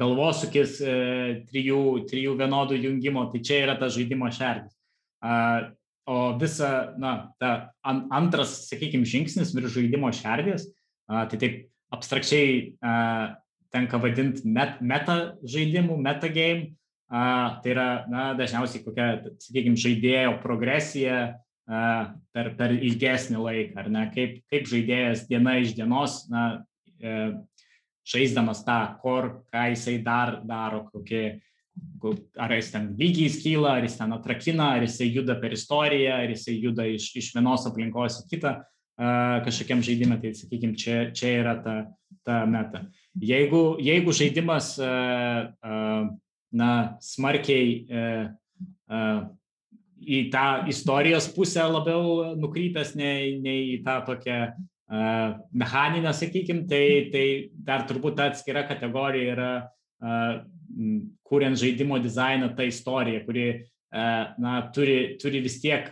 [0.00, 0.94] galvosūkis a,
[1.50, 4.74] trijų, trijų vienodų jungimo, tai čia yra tas žaidimo šerdis.
[5.20, 5.36] A,
[6.10, 10.64] O visa, na, ta an, antras, sakykime, žingsnis virš žaidimo šerdės,
[11.06, 11.58] a, tai taip
[11.94, 12.94] abstrakčiai a,
[13.70, 16.74] tenka vadinti met, meta žaidimų, meta game.
[17.10, 19.06] Tai yra, na, dažniausiai kokia,
[19.42, 21.16] sakykime, žaidėjo progresija
[21.66, 26.44] per, per ilgesnį laiką, ar ne, kaip, kaip žaidėjas diena iš dienos, na,
[27.02, 27.16] e,
[28.06, 31.40] žaisdamas tą, kur, ką jisai dar daro, kokie
[32.38, 36.32] ar jis ten lygiai skyla, ar jis ten atrakina, ar jisai juda per istoriją, ar
[36.34, 38.56] jisai juda iš, iš vienos aplinkos į kitą
[39.46, 41.76] kažkokiam žaidimui, tai sakykime, čia, čia yra ta,
[42.26, 42.82] ta meta.
[43.16, 46.10] Jeigu, jeigu žaidimas uh, uh,
[46.52, 48.24] na, smarkiai uh,
[48.90, 49.20] uh,
[50.00, 56.84] į tą istorijos pusę labiau nukrypęs nei, nei į tą tokią uh, mechaninę, sakykime, tai,
[57.12, 60.40] tai dar turbūt ta atskira kategorija yra uh,
[61.26, 63.46] kuriant žaidimo dizainą, ta istorija, kuri
[63.90, 65.88] na, turi, turi vis tiek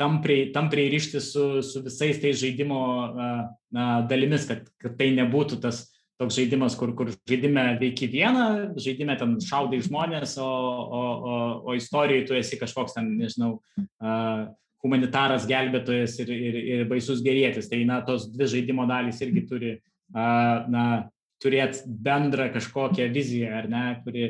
[0.00, 2.80] tampriai, tampriai ryšti su, su visais tais žaidimo
[3.72, 5.86] na, dalimis, kad, kad tai nebūtų tas
[6.20, 8.46] toks žaidimas, kur, kur žaidime veiki vieną,
[8.80, 11.36] žaidime ten šaudai žmonės, o, o, o,
[11.70, 14.42] o istorijoje tu esi kažkoks ten, nežinau, uh,
[14.84, 17.70] humanitaras gelbėtojas ir, ir, ir baisus gerėtis.
[17.72, 19.72] Tai, na, tos dvi žaidimo dalys irgi turi,
[20.12, 20.86] uh, na,
[21.40, 24.26] turėti bendrą kažkokią viziją, ar ne, kuri,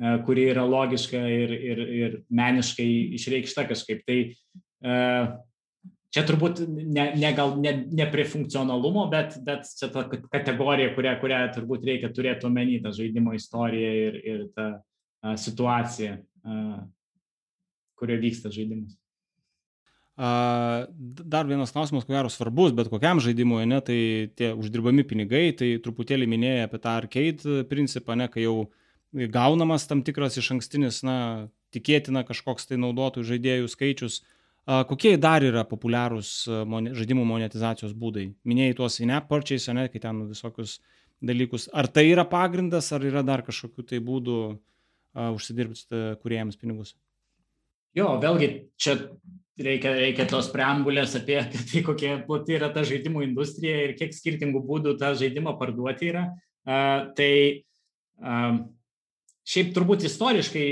[0.00, 2.88] uh, kuri yra logiška ir, ir, ir meniškai
[3.20, 4.00] išreikšta kažkaip.
[4.08, 5.34] Tai uh,
[6.14, 11.14] čia turbūt ne, ne gal ne, ne prie funkcionalumo, bet, bet čia ta kategorija, kurią,
[11.22, 16.60] kurią turbūt reikia turėti omeny, ta žaidimo istorija ir, ir ta a, situacija, a,
[17.98, 18.94] kurioje vyksta žaidimas.
[20.14, 23.98] A, dar vienas klausimas, ko gero svarbus, bet kokiam žaidimui, ne, tai
[24.38, 28.68] tie uždirbami pinigai, tai truputėlį minėjai apie tą arcade principą, ne, kai jau
[29.34, 31.18] gaunamas tam tikras iš ankstinis, na,
[31.74, 34.20] tikėtina kažkoks tai naudotojų žaidėjų skaičius,
[34.64, 38.30] Kokie dar yra populiarūs žaidimų monetizacijos būdai?
[38.48, 40.78] Minėjai tuos in-app purchase, ne, kai ten visokius
[41.20, 41.68] dalykus.
[41.68, 46.94] Ar tai yra pagrindas, ar yra dar kažkokių tai būdų uh, užsidirbti kuriejams pinigus?
[47.94, 48.48] Jo, vėlgi
[48.80, 48.96] čia
[49.60, 54.64] reikia, reikia tos preambulės apie tai, kokia plati yra ta žaidimų industrija ir kiek skirtingų
[54.64, 56.24] būdų tą žaidimą parduoti yra.
[56.64, 57.32] Uh, tai
[58.24, 58.64] uh,
[59.44, 60.66] šiaip turbūt istoriškai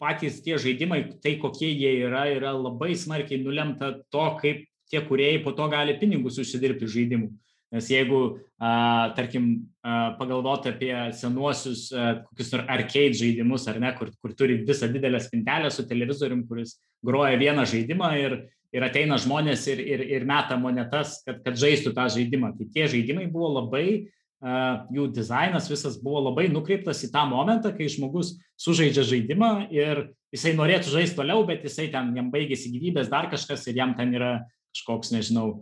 [0.00, 5.44] patys tie žaidimai, tai kokie jie yra, yra labai smarkiai nulemta to, kaip tie kuriejai
[5.44, 7.30] po to gali pinigus užsidirbti žaidimų.
[7.70, 9.44] Nes jeigu, a, tarkim,
[9.86, 14.88] a, pagalvoti apie senuosius a, kokius ar arcade žaidimus, ar ne, kur, kur turi visą
[14.90, 18.34] didelę spintelę su televizorium, kuris groja vieną žaidimą ir,
[18.74, 22.56] ir ateina žmonės ir, ir, ir meta monetas, kad, kad žaistų tą žaidimą.
[22.58, 24.10] Tai tie žaidimai buvo labai
[24.40, 30.54] jų dizainas visas buvo labai nukreiptas į tą momentą, kai žmogus sužaidžia žaidimą ir jisai
[30.56, 34.32] norėtų žaisti toliau, bet jisai ten jam baigėsi gyvybės dar kažkas ir jam ten yra
[34.70, 35.60] kažkoks, nežinau,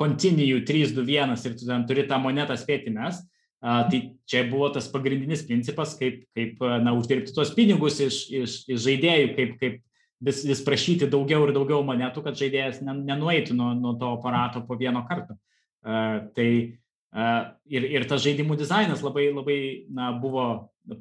[0.00, 3.20] continue 321 ir tu ten turi tą monetą spėti mes.
[3.62, 3.98] Tai
[4.28, 9.30] čia buvo tas pagrindinis principas, kaip, kaip na, uždirbti tuos pinigus iš, iš, iš žaidėjų,
[9.36, 9.78] kaip, kaip
[10.22, 14.78] vis, vis prašyti daugiau ir daugiau monetų, kad žaidėjas nenueitų nuo, nuo to aparato po
[14.78, 15.38] vieno karto.
[15.82, 16.48] Tai
[17.14, 19.60] Ir, ir tas žaidimų dizainas labai, labai
[19.94, 20.46] na, buvo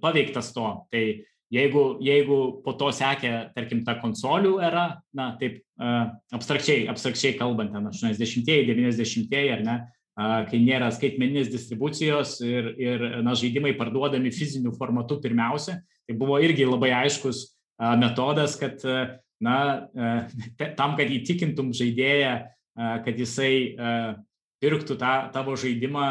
[0.01, 0.67] paveiktas to.
[0.93, 1.03] Tai
[1.53, 4.85] jeigu, jeigu po to sekė, tarkim, ta konsolių era,
[5.15, 5.61] na, taip
[6.35, 9.77] abstrakčiai, abstrakčiai kalbant, ten 80-ieji, 90-ieji, ar ne,
[10.49, 16.67] kai nėra skaitmeninės distribucijos ir, ir na, žaidimai parduodami fiziniu formatu pirmiausia, tai buvo irgi
[16.69, 17.49] labai aiškus
[17.99, 18.79] metodas, kad
[19.43, 19.57] na,
[20.79, 22.37] tam, kad įtikintum žaidėją,
[22.75, 23.51] kad jisai
[24.65, 26.07] pirktų tą tavo žaidimą,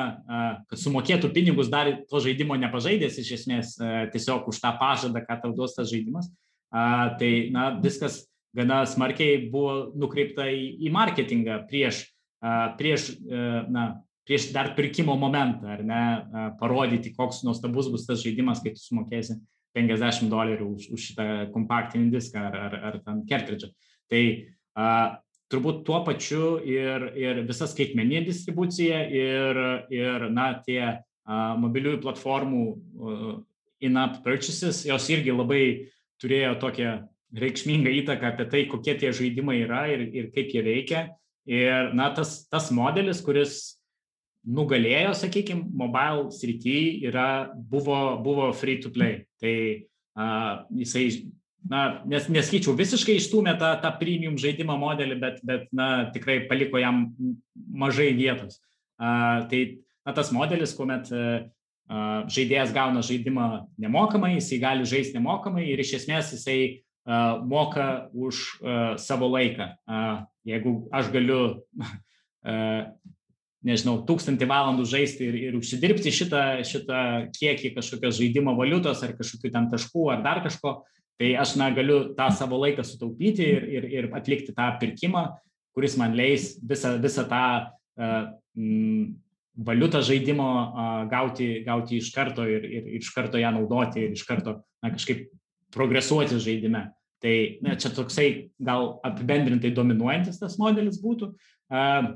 [0.71, 3.75] kad sumokėtų pinigus dar to žaidimo nepažaidęs iš esmės
[4.15, 6.31] tiesiog už tą pažadą, ką tau duos tas žaidimas.
[6.71, 8.23] Tai na, viskas
[8.55, 12.05] gana smarkiai buvo nukreipta į, į marketingą prieš,
[12.79, 13.11] prieš,
[13.75, 13.89] na,
[14.27, 16.05] prieš dar pirkimo momentą, ar ne,
[16.61, 19.39] parodyti, koks nuostabus bus tas žaidimas, kai tu sumokėsi
[19.75, 23.73] 50 dolerių už, už šitą kompaktinį diską ar, ar, ar ten kertridžą.
[24.11, 24.23] Tai
[25.55, 31.01] turbūt tuo pačiu ir, ir visa skaitmeninė distribucija ir, ir na, tie a,
[31.63, 32.65] mobiliųjų platformų
[33.85, 35.65] in-app purchases, jos irgi labai
[36.23, 36.95] turėjo tokią
[37.35, 41.07] reikšmingą įtaką apie tai, kokie tie žaidimai yra ir, ir kaip jie veikia.
[41.51, 43.77] Ir na, tas, tas modelis, kuris
[44.45, 47.11] nugalėjo, sakykime, mobile srityje,
[47.71, 49.25] buvo, buvo free to play.
[49.41, 49.55] Tai
[50.17, 51.09] uh, jisai
[51.69, 56.81] na, nes, nesakyčiau, visiškai išstumė tą, tą premium žaidimo modelį, bet, bet na, tikrai paliko
[56.81, 57.09] jam
[57.55, 58.61] mažai vietos.
[59.01, 59.63] Uh, tai
[60.05, 61.47] na, tas modelis, kuomet uh,
[62.31, 63.49] žaidėjas gauna žaidimą
[63.81, 69.73] nemokamai, jisai gali žaisti nemokamai ir iš esmės jisai uh, moka už uh, savo laiką.
[69.89, 71.43] Uh, jeigu aš galiu,
[71.81, 72.87] uh,
[73.69, 76.99] nežinau, tūkstantį valandų žaisti ir, ir užsidirbti šitą, šitą
[77.33, 81.69] kiekį kažkokios žaidimo valiutos ar kažkokių ten taškų ar dar kažko, uh, Tai aš na,
[81.71, 85.29] galiu tą savo laiką sutaupyti ir, ir, ir atlikti tą pirkimą,
[85.75, 89.13] kuris man leis visą, visą tą uh, mm,
[89.67, 94.19] valiutą žaidimo uh, gauti, gauti iš karto ir, ir, ir iš karto ją naudoti ir
[94.19, 95.29] iš karto na, kažkaip
[95.75, 96.89] progresuoti žaidime.
[97.23, 97.35] Tai
[97.65, 98.29] na, čia toksai
[98.61, 101.31] gal apibendrintai dominuojantis tas modelis būtų.
[101.71, 102.11] Uh,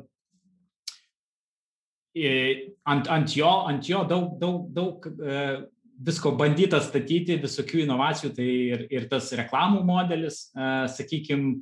[2.18, 5.62] ant, ant, jo, ant jo daug, daug, daug uh,
[5.98, 10.48] visko bandyta statyti, visokių inovacijų, tai ir, ir tas reklamų modelis,
[10.94, 11.58] sakykime,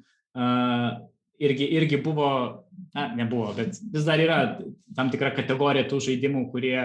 [1.40, 2.30] irgi, irgi buvo,
[2.94, 4.40] na, nebuvo, bet vis dar yra
[4.96, 6.78] tam tikra kategorija tų žaidimų, kurie,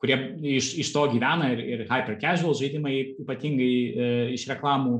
[0.00, 0.18] kurie
[0.56, 3.72] iš, iš to gyvena ir, ir hyper casual žaidimai ypatingai
[4.36, 4.98] iš reklamų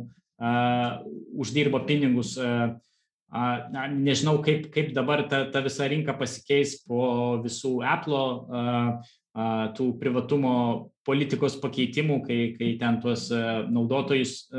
[1.38, 2.36] uždirba pinigus.
[3.32, 8.98] Na, nežinau, kaip, kaip dabar ta, ta visa rinka pasikeis po visų Apple
[9.76, 10.54] tų privatumo
[11.06, 14.50] politikos pakeitimų, kai, kai ten tuos naudotojus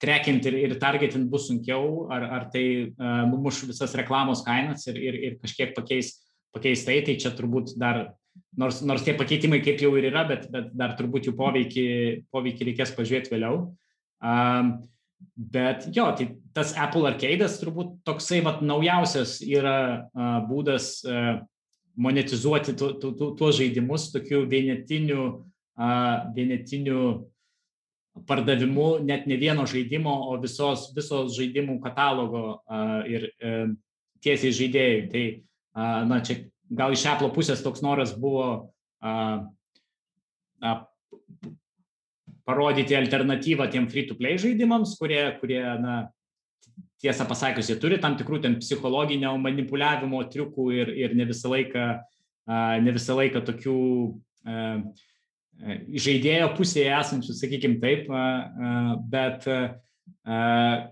[0.00, 2.94] trekint ir, ir targetint bus sunkiau, ar, ar tai
[3.28, 6.14] numuš visas reklamos kainas ir, ir, ir kažkiek pakeis,
[6.54, 8.06] pakeis tai, tai čia turbūt dar,
[8.58, 11.88] nors, nors tie pakeitimai kaip jau ir yra, bet, bet dar turbūt jų poveikį,
[12.32, 13.66] poveikį reikės pažiūrėti vėliau.
[14.18, 14.72] Um,
[15.36, 19.78] bet jo, tai tas Apple Arcade'as turbūt toksai vat, naujausias yra
[20.08, 21.38] uh, būdas uh,
[21.98, 25.24] monetizuoti tuos tu, tu, tu žaidimus tokiu vienetiniu,
[25.78, 27.02] uh, vienetiniu
[28.26, 33.70] pardavimu net ne vieno žaidimo, o visos, visos žaidimų katalogo uh, ir uh,
[34.24, 35.00] tiesiai žaidėjai.
[35.12, 35.24] Tai,
[35.78, 38.48] uh, na, čia gal iš Apple pusės toks noras buvo
[39.02, 39.46] uh,
[40.62, 40.82] uh,
[42.48, 45.98] parodyti alternatyvą tiem free-to-play žaidimams, kurie, kurie na,
[47.02, 51.84] tiesą pasakius, jie turi tam tikrų ten psichologinio manipuliavimo triukų ir, ir ne visą laiką,
[52.82, 53.78] ne visą laiką tokių
[56.06, 58.10] žaidėjo pusėje esančių, sakykime taip,
[59.10, 59.46] bet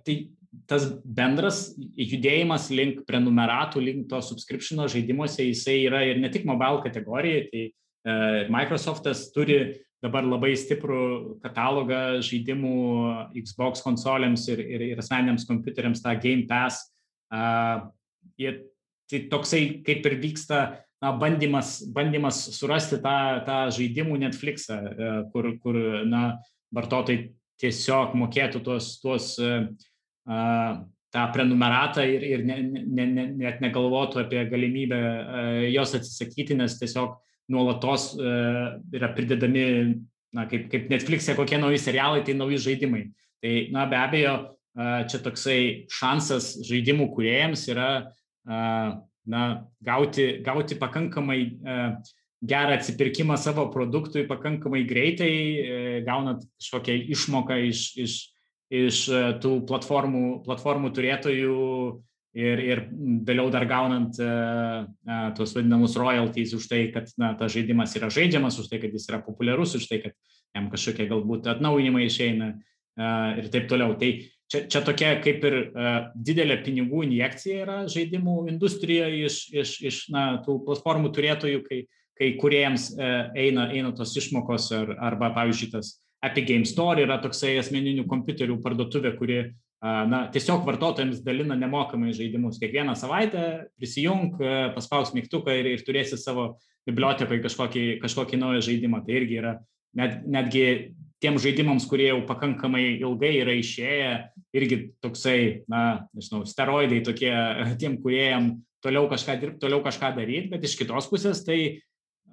[0.07, 0.17] tai
[0.65, 6.81] tas bendras judėjimas link prenumeratų, link to subscriptiono žaidimuose, jisai yra ir ne tik mobile
[6.85, 8.15] kategorijai, tai e,
[8.53, 9.59] Microsoftas turi
[10.05, 12.77] dabar labai stiprų katalogą žaidimų
[13.41, 16.91] Xbox konsolėms ir, ir, ir asmeniniams kompiuteriams, tą Game Pass.
[18.37, 18.61] Ir
[19.11, 20.61] tai toksai kaip ir vyksta
[21.03, 23.17] na, bandymas, bandymas surasti tą,
[23.47, 25.79] tą žaidimų Netflixą, e, kur, kur
[26.09, 26.27] na,
[26.75, 29.69] vartotojai tiesiog mokėtų tuos, tuos uh,
[31.15, 36.77] tą prenumeratą ir, ir ne, ne, ne, net negalvotų apie galimybę uh, jos atsisakyti, nes
[36.81, 37.17] tiesiog
[37.53, 39.67] nuolatos uh, yra pridedami,
[40.35, 43.07] na, kaip, kaip Netflix'e kokie nauji serialai, tai nauji žaidimai.
[43.43, 44.37] Tai, na, be abejo,
[44.77, 45.61] uh, čia toksai
[45.93, 48.97] šansas žaidimų kuriejams yra uh,
[49.27, 51.77] na, gauti, gauti pakankamai e,
[52.47, 58.17] gerą atsipirkimą savo produktui pakankamai greitai, e, gaunat kažkokią išmoką iš, iš,
[58.71, 61.57] iš e, tų platformų, platformų turėtojų
[62.37, 62.83] ir, ir
[63.27, 64.85] vėliau dar gaunant uh,
[65.37, 69.09] tuos vadinamus royalties už tai, kad na, tas žaidimas yra žaidžiamas, už tai, kad jis
[69.11, 70.17] yra populiarus, už tai, kad
[70.57, 73.97] jam kažkokie galbūt atnaujinimai išeina uh, ir taip toliau.
[74.01, 74.13] Tai
[74.53, 80.01] čia, čia tokia kaip ir uh, didelė pinigų injekcija yra žaidimų industrijoje iš, iš, iš
[80.15, 81.85] na, tų platformų turėtojų, kai,
[82.21, 87.17] kai kuriejams uh, eina, eina tos išmokos ar, arba, pavyzdžiui, tas Epic Game Store yra
[87.23, 92.61] toksai asmeninių kompiuterių parduotuvė, kuri uh, na, tiesiog vartotojams dalina nemokamai žaidimus.
[92.63, 94.39] Kiekvieną savaitę prisijung,
[94.75, 96.55] paspaus mygtuką ir, ir turėsi savo
[96.89, 99.03] bibliotekoje kažkokį, kažkokį naują žaidimą.
[99.05, 99.57] Tai irgi yra
[99.99, 100.67] net, netgi
[101.23, 104.13] tiem žaidimams, kurie jau pakankamai ilgai yra išėję,
[104.57, 105.41] irgi toksai,
[105.71, 105.83] na,
[106.17, 107.33] nežinau, steroidai tokie
[107.81, 108.55] tiem kuriejam
[108.85, 111.59] toliau kažką dirbti, toliau kažką daryti, bet iš kitos pusės tai,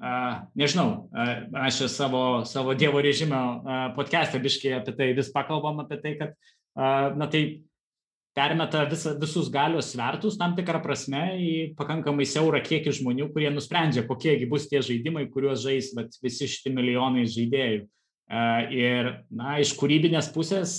[0.04, 1.32] uh, nežinau, uh,
[1.64, 6.36] aš savo, savo Dievo režimo uh, podcast'e biškai apie tai vis pakalbam apie tai, kad,
[6.76, 7.44] na tai
[8.34, 14.06] permeta visa, visus galios svertus tam tikrą prasme į pakankamai siaurą kiekį žmonių, kurie nusprendžia,
[14.10, 17.86] kokiegi bus tie žaidimai, kuriuos žais vat, visi šitie milijonai žaidėjų.
[18.74, 20.76] Ir, na, iš kūrybinės pusės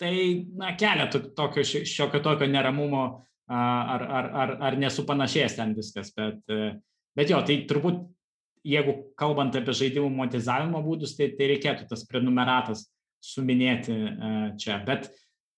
[0.00, 3.04] tai, na, kelia tokio, šiokio tokio neramumo,
[3.48, 6.12] ar, ar, ar, ar nesupanašės ten viskas.
[6.16, 6.42] Bet,
[7.16, 8.02] bet jo, tai turbūt,
[8.64, 12.90] jeigu kalbant apie žaidimų monetizavimo būdus, tai, tai reikėtų tas prenumeratas
[13.24, 13.94] suminėti
[14.60, 14.78] čia.
[14.86, 15.08] Bet,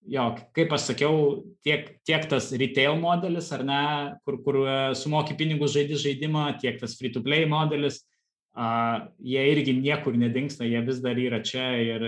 [0.06, 1.22] jo, kaip aš sakiau,
[1.66, 3.80] tiek, tiek tas retail modelis, ar ne,
[4.26, 4.60] kur, kur
[4.98, 8.04] sumoki pinigus žaidži žaidimą, tiek tas free-to-play modelis,
[8.54, 12.06] a, jie irgi niekur nedingsta, jie vis dar yra čia ir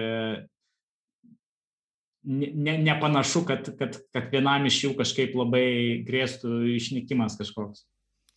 [2.28, 5.68] ne, nepanašu, kad, kad, kad vienam iš jų kažkaip labai
[6.06, 7.86] grėstų išnykimas kažkoks.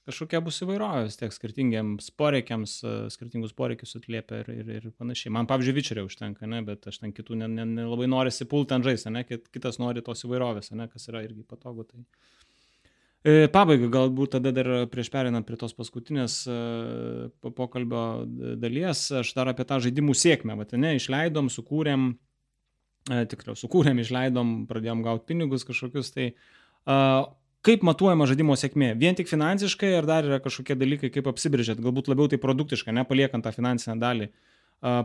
[0.10, 2.80] Kažkokia bus įvairovės tiek skirtingiams poreikiams,
[3.14, 5.30] skirtingus poreikius atliepia ir, ir, ir panašiai.
[5.36, 8.74] Man, pavyzdžiui, vičerio užtenka, ne, bet aš ten kitų nelabai ne, ne, ne norisi pulti
[8.74, 11.86] ant žaisti, ne, kitas nori tos įvairovės, ne, kas yra irgi patogu.
[11.86, 12.02] Tai...
[13.22, 16.56] E, pabaigai galbūt tada dar prieš perinant prie tos paskutinės e,
[17.46, 18.06] pokalbio
[18.58, 22.08] dalies, aš dar apie tą žaidimų sėkmę, vat, ne, išleidom, sukūrėm,
[23.06, 26.32] e, tikriau, sukūrėm, išleidom, pradėjom gauti pinigus kažkokius, tai
[27.66, 28.94] kaip matuojama žaidimo sėkmė?
[29.00, 33.46] Vien tik finansiškai ar dar yra kažkokie dalykai, kaip apsibrėžėt, galbūt labiau tai produktiškai, nepaliekant
[33.46, 34.32] tą finansinę dalį,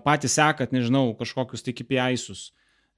[0.07, 2.51] patys sekat, nežinau, kažkokius tai KPI-sus.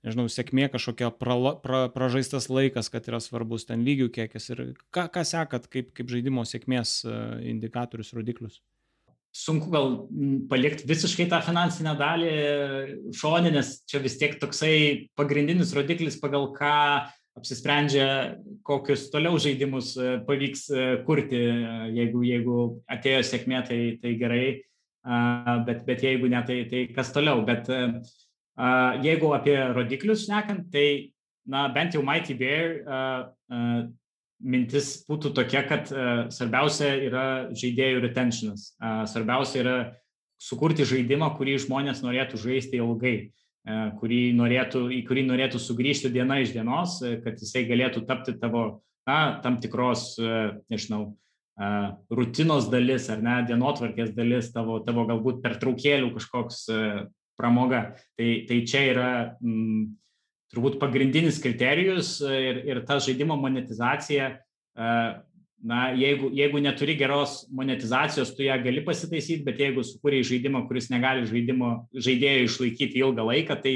[0.06, 4.60] Nežinau, sėkmė kažkokia prala, pra, pražaistas laikas, kad yra svarbus ten lygių kiekis ir
[4.94, 7.00] ką, ką sekat kaip, kaip žaidimo sėkmės
[7.42, 8.60] indikatorius, rodiklius?
[9.34, 9.90] Sunku gal
[10.48, 12.30] palikti visiškai tą finansinę dalį
[13.18, 16.78] šonį, nes čia vis tiek toksai pagrindinis rodiklis, pagal ką
[17.38, 18.06] apsisprendžia,
[18.66, 19.94] kokius toliau žaidimus
[20.26, 20.68] pavyks
[21.06, 21.40] kurti.
[21.96, 22.56] Jeigu, jeigu
[22.90, 24.46] atėjo sėkmė, tai, tai gerai,
[25.66, 27.44] bet, bet jeigu ne, tai, tai kas toliau.
[27.46, 27.70] Bet
[29.04, 30.88] jeigu apie rodiklius šnekant, tai
[31.48, 32.82] na, bent jau Mighty Bear
[34.38, 35.88] mintis būtų tokia, kad
[36.34, 37.24] svarbiausia yra
[37.58, 38.72] žaidėjų retentionas.
[39.10, 39.78] Svarbiausia yra
[40.38, 43.16] sukurti žaidimą, kurį žmonės norėtų žaisti ilgai,
[44.00, 49.38] kurį norėtų, į kurį norėtų sugrįžti diena iš dienos, kad jisai galėtų tapti tavo, na,
[49.44, 50.14] tam tikros,
[50.72, 51.02] nežinau,
[52.14, 56.64] rutinos dalis ar ne, dienotvarkės dalis, tavo, tavo galbūt pertraukėlių kažkoks
[57.38, 57.82] pramoga.
[58.18, 59.08] Tai, tai čia yra
[59.42, 59.86] mm,
[60.54, 64.30] turbūt pagrindinis kriterijus ir, ir ta žaidimo monetizacija,
[65.64, 70.86] na, jeigu, jeigu neturi geros monetizacijos, tu ją gali pasitaisyti, bet jeigu sukūrėjai žaidimą, kuris
[70.92, 73.74] negali žaidimo, žaidėjo išlaikyti ilgą laiką, tai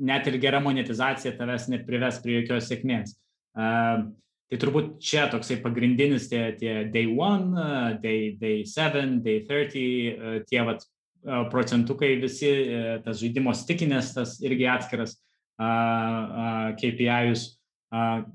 [0.00, 3.14] net ir gera monetizacija tavęs net prives prie jokios sėkmės.
[3.54, 4.08] Uh,
[4.50, 9.76] tai turbūt čia toksai pagrindinis tie, tie day one, uh, day, day seven, day 30,
[9.76, 10.82] uh, tie vat,
[11.28, 15.18] uh, procentukai visi, uh, tas žaidimo stikinės, tas irgi atskiras
[15.54, 17.44] KPI'us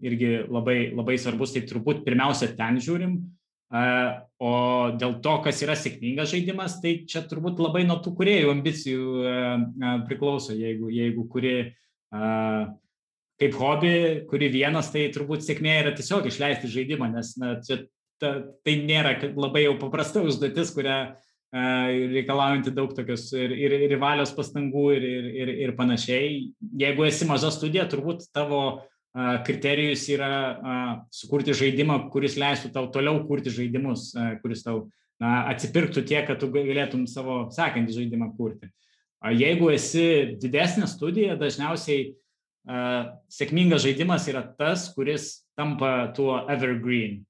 [0.05, 3.19] irgi labai, labai svarbus, tai turbūt pirmiausia ten žiūrim.
[4.41, 4.51] O
[4.97, 9.33] dėl to, kas yra sėkmingas žaidimas, tai čia turbūt labai nuo tų kuriejų ambicijų
[10.09, 10.55] priklauso.
[10.57, 11.55] Jeigu, jeigu kuri
[13.39, 13.93] kaip hobi,
[14.29, 17.83] kuri vienas, tai turbūt sėkmė yra tiesiog išleisti žaidimą, nes na, čia,
[18.19, 18.33] ta,
[18.65, 20.99] tai nėra labai jau paprasta užduotis, kurią
[21.49, 26.51] reikalaujanti daug tokios ir, ir, ir valios pastangų ir, ir, ir, ir panašiai.
[26.77, 28.83] Jeigu esi maža studija, turbūt tavo
[29.15, 30.31] kriterijus yra
[31.13, 34.11] sukurti žaidimą, kuris leistų tau toliau kurti žaidimus,
[34.43, 34.87] kuris tau
[35.21, 38.69] na, atsipirktų tiek, kad tu galėtum savo sekantį žaidimą kurti.
[39.35, 42.13] Jeigu esi didesnė studija, dažniausiai
[43.33, 47.23] sėkmingas žaidimas yra tas, kuris tampa tuo evergreen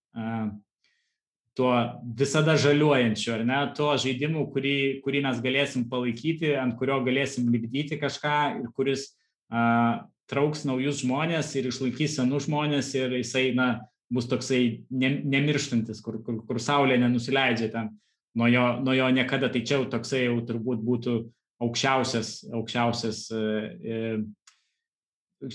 [1.60, 1.74] tuo
[2.16, 7.98] visada žaliuojančiu, ar ne, tuo žaidimu, kurį, kurį mes galėsim palaikyti, ant kurio galėsim lipdyti
[8.00, 9.10] kažką ir kuris
[9.52, 13.70] a, trauks naujus žmonės ir išlaikys senus žmonės ir jisai, na,
[14.14, 17.92] bus toksai ne, nemirštantis, kur, kur, kur saulė nenusileidžia ten
[18.38, 21.16] nuo jo, nuo jo niekada, tai čia jau toksai jau turbūt būtų
[21.66, 23.40] aukščiausias, aukščiausias e,
[23.84, 24.02] e,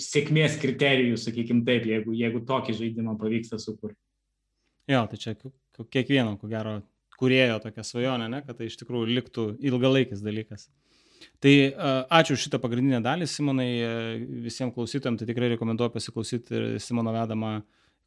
[0.00, 3.98] sėkmės kriterijus, sakykime taip, jeigu, jeigu tokį žaidimą pavyksta sukurti.
[4.90, 6.78] Jo, tai čia kiekvieno, ko gero,
[7.18, 10.68] kurėjo tokia svajonė, ne, kad tai iš tikrųjų liktų ilgalaikis dalykas.
[11.42, 11.54] Tai
[12.20, 13.70] ačiū šitą pagrindinę dalį, Simonai,
[14.46, 17.58] visiems klausytojams, tai tikrai rekomenduoju pasiklausyti Simono vedamą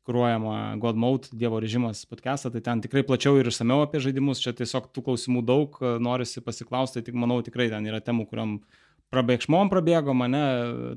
[0.08, 4.54] kruojamą God Mode, Dievo režimas podcastą, tai ten tikrai plačiau ir išsameu apie žaidimus, čia
[4.56, 8.54] tiesiog tų klausimų daug, norisi pasiklausti, tik manau tikrai ten yra temų, kuriam
[9.12, 10.44] prabėgšmom prabėgo mane,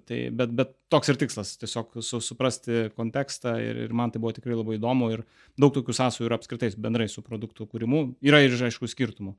[0.06, 4.34] tai, bet, bet toks ir tikslas, tiesiog su, suprasti kontekstą ir, ir man tai buvo
[4.34, 5.24] tikrai labai įdomu ir
[5.58, 9.36] daug tokių sąsų yra apskritai bendrai su produktų kūrimu, yra ir aišku skirtumų.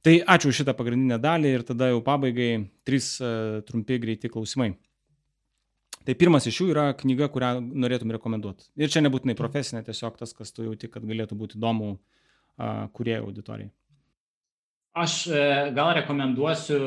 [0.00, 2.52] Tai ačiū šitą pagrindinę dalį ir tada jau pabaigai
[2.88, 4.72] trys uh, trumpi greiti klausimai.
[6.08, 8.70] Tai pirmas iš jų yra knyga, kurią norėtum rekomenduoti.
[8.80, 11.98] Ir čia nebūtinai profesinė, tiesiog tas, kas tu jauti, kad galėtų būti įdomu
[12.96, 13.68] kuriejų auditorijai.
[15.00, 16.80] Aš uh, gal rekomenduosiu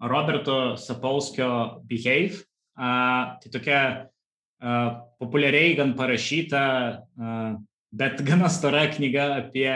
[0.00, 2.44] Roberto Sapolskio Behave.
[2.76, 4.10] Tai tokia
[5.20, 6.62] populiariai gan parašyta,
[7.92, 9.72] bet gana stora knyga apie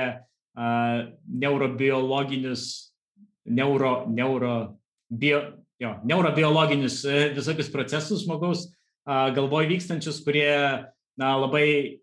[0.55, 2.95] neurobiologinius,
[3.45, 4.79] neuro, neuro,
[5.11, 5.41] bio,
[5.83, 7.01] jo, neurobiologinius
[7.35, 8.75] visokius procesus žmogaus uh,
[9.35, 10.49] galvoj vykstančius, kurie
[11.19, 12.01] na, labai,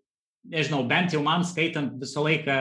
[0.48, 2.58] nežinau, bent jau man skaitant visą laiką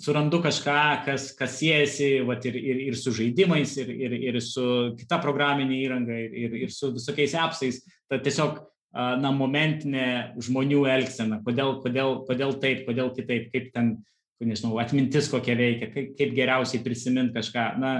[0.00, 4.64] surandu kažką, kas, kas siejasi vat, ir, ir, ir su žaidimais, ir, ir, ir su
[4.96, 7.82] kita programinė įranga, ir, ir su visokiais appsais.
[8.08, 8.62] Tai tiesiog
[8.92, 10.06] na, momentinė
[10.40, 13.94] žmonių elgsena, kodėl, kodėl, kodėl taip, kodėl kitaip, kaip ten,
[14.48, 17.66] nežinau, atmintis kokia veikia, kaip, kaip geriausiai prisiminti kažką.
[17.82, 17.92] Na,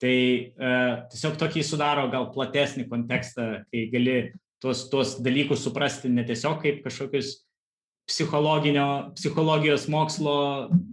[0.00, 0.16] tai
[0.56, 4.16] uh, tiesiog tokį sudaro gal platesnį kontekstą, kai gali
[4.62, 7.40] tuos, tuos dalykus suprasti ne tiesiog kaip kažkokius
[8.10, 10.36] psichologijos mokslo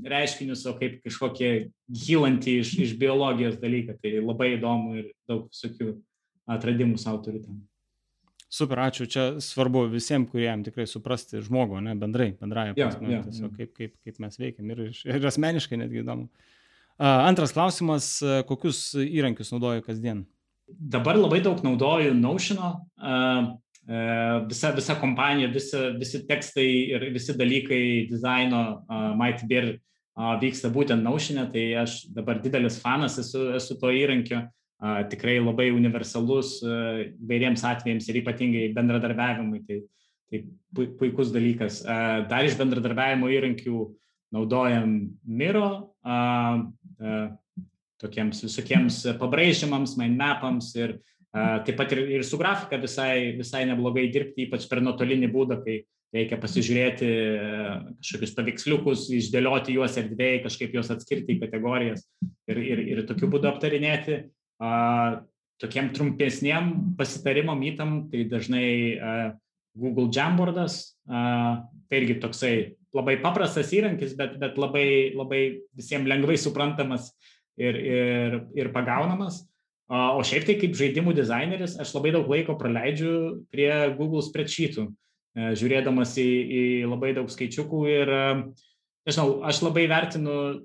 [0.06, 1.52] reiškinius, o kaip kažkokie
[1.90, 3.98] gilantį iš, iš biologijos dalyką.
[4.02, 5.96] Tai labai įdomu ir daug visokių
[6.58, 7.64] atradimų savo turi tam.
[8.50, 9.08] Super, ačiū.
[9.12, 13.96] Čia svarbu visiems, kuriem tikrai suprasti žmogų, ne, bendrai, bendrai, ja, ja, tiesiog, kaip, kaip,
[14.08, 16.30] kaip mes veikiam ir, ir asmeniškai netgi įdomu.
[16.98, 18.16] Antras klausimas,
[18.50, 20.24] kokius įrankius naudoju kasdien?
[20.68, 22.72] Dabar labai daug naudoju Notion'o,
[24.50, 28.64] visa, visa kompanija, visi, visi tekstai ir visi dalykai dizaino
[29.20, 29.78] Mighty Bear uh,
[30.18, 34.48] vyksta būtent Naušinė, tai aš dabar didelis fanas esu, esu to įrankio,
[35.12, 39.64] tikrai labai universalus vairiems atvejams ir ypatingai bendradarbiavimui.
[39.66, 39.80] Tai
[40.28, 40.44] tai
[41.00, 41.82] puikus dalykas.
[42.28, 43.84] Dar iš bendradarbiavimo įrankių
[44.36, 45.70] naudojam Miro,
[48.02, 50.98] tokiems visokiems pabraižymams, mindmapams ir
[51.32, 55.80] taip pat ir, ir su grafika visai, visai neblogai dirbti, ypač per nuotolinį būdą, kai
[56.16, 57.08] reikia pasižiūrėti
[58.00, 62.06] kažkokius paveiksliukus, išdėlioti juos erdvėjai, kažkaip juos atskirti į kategorijas
[62.48, 64.22] ir, ir, ir tokiu būdu aptarinėti.
[65.58, 68.68] Tokiem trumpesniem pasitarimam įtam, tai dažnai
[69.78, 72.54] Google Jamboardas, tai irgi toksai
[72.98, 75.42] labai paprastas įrankis, bet, bet labai, labai
[75.78, 77.12] visiems lengvai suprantamas
[77.58, 79.44] ir, ir, ir pagaunamas.
[79.88, 83.12] O šiaip tai kaip žaidimų dizaineris aš labai daug laiko praleidžiu
[83.54, 88.26] prie Google spreadsheetų, e, žiūrėdamas į, į labai daug skaičiukų ir, e,
[89.08, 90.58] nežinau, aš labai vertinu e,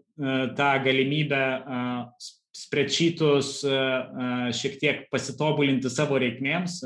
[0.59, 1.43] tą galimybę
[2.53, 3.61] spreadsheetus
[4.57, 6.81] šiek tiek pasitobulinti savo reikmėms,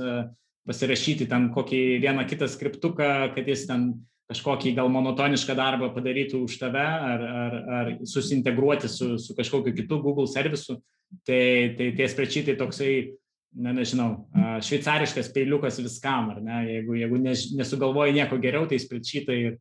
[0.66, 3.90] pasirašyti ten kokį vieną kitą skriptuką, kad jis ten
[4.30, 10.00] kažkokį gal monotonišką darbą padarytų už tave ar, ar, ar susintegruoti su, su kažkokiu kitu
[10.02, 10.80] Google servisu,
[11.26, 12.92] tai, tai tie sprečiai toksai,
[13.56, 14.10] na nežinau,
[14.64, 19.56] šveicariškas peiliukas viskam, ar ne, jeigu, jeigu ne, nesugalvoji nieko geriau, tai sprečiai ir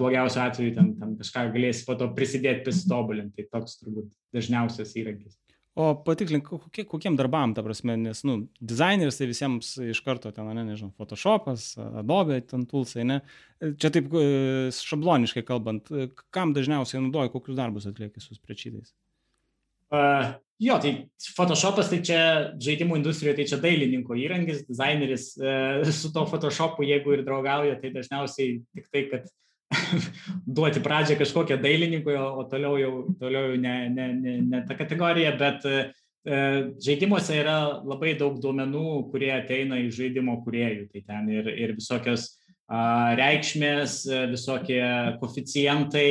[0.00, 5.36] blogiausiu atveju ten, ten kažką galėsi po to prisidėti, pasitobulinti, tai toks turbūt dažniausias įrankis.
[5.78, 10.48] O patiklink, kokie, kokiem darbam, ta prasme, nes, nu, dizaineris tai visiems iš karto ten,
[10.56, 11.68] ne, nežinau, Photoshopas,
[12.00, 13.20] Adobe, ten toolsai, ne.
[13.62, 14.24] Čia taip e,
[14.74, 18.90] šabloniškai kalbant, e, kam dažniausiai naudoji, kokius darbus atlieki su sprečiais?
[19.88, 20.92] Uh, jo, tai
[21.36, 22.20] Photoshopas, tai čia
[22.60, 27.92] žaidimų industrijoje, tai čia dailininko įrankis, dizaineris uh, su to Photoshopu, jeigu ir draugauja, tai
[27.94, 29.30] dažniausiai tik tai, kad
[30.58, 34.76] duoti pradžią kažkokią dailininkui, o, o toliau jau, toliau jau ne, ne, ne, ne ta
[34.78, 35.78] kategorija, bet e,
[36.84, 40.88] žaidimuose yra labai daug duomenų, kurie ateina iš žaidimo kuriejų.
[40.94, 42.30] Tai ten ir, ir visokios
[42.68, 44.02] reikšmės,
[44.32, 44.82] visokie
[45.20, 46.08] koficijantai,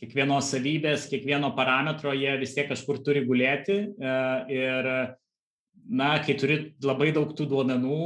[0.00, 3.82] kiekvienos savybės, kiekvieno parametro jie vis tiek kažkur turi gulėti.
[4.00, 4.90] A, ir
[5.90, 8.00] na, kai turi labai daug tų duomenų,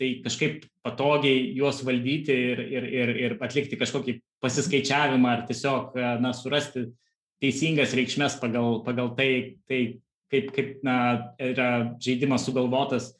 [0.00, 6.32] tai kažkaip patogiai juos valdyti ir, ir, ir, ir atlikti kažkokį pasiskaičiavimą ar tiesiog, na,
[6.36, 6.88] surasti
[7.40, 9.30] teisingas reikšmės pagal, pagal tai,
[9.70, 9.80] tai
[10.32, 10.96] kaip, kaip na,
[11.40, 11.70] yra
[12.02, 13.12] žaidimas sugalvotas,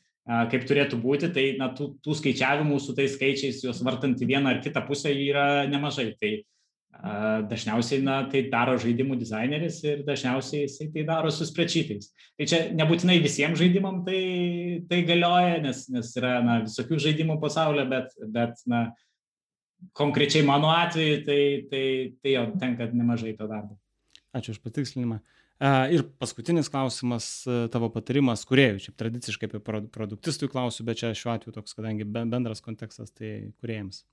[0.52, 4.55] kaip turėtų būti, tai na, tų, tų skaičiavimų su tais skaičiais, juos vartant į vieną
[4.55, 6.12] ar kitą pusę yra nemažai.
[6.20, 6.32] Tai,
[6.90, 12.10] Dažniausiai na, tai daro žaidimų dizaineris ir dažniausiai jisai tai daro su sprečitais.
[12.36, 17.86] Tai čia nebūtinai visiems žaidimam tai, tai galioja, nes, nes yra na, visokių žaidimų pasaulyje,
[17.88, 18.82] bet, bet na,
[19.96, 21.40] konkrečiai mano atveju tai,
[21.70, 21.84] tai,
[22.20, 23.78] tai jau tenka nemažai to darbo.
[24.36, 25.22] Ačiū už patikslinimą.
[25.92, 27.30] Ir paskutinis klausimas,
[27.72, 28.78] tavo patarimas kuriejų.
[28.86, 29.60] Šiaip tradiciškai apie
[29.92, 34.04] produktistų klausiu, bet čia šiuo atveju toks, kadangi bendras kontekstas, tai kuriejams.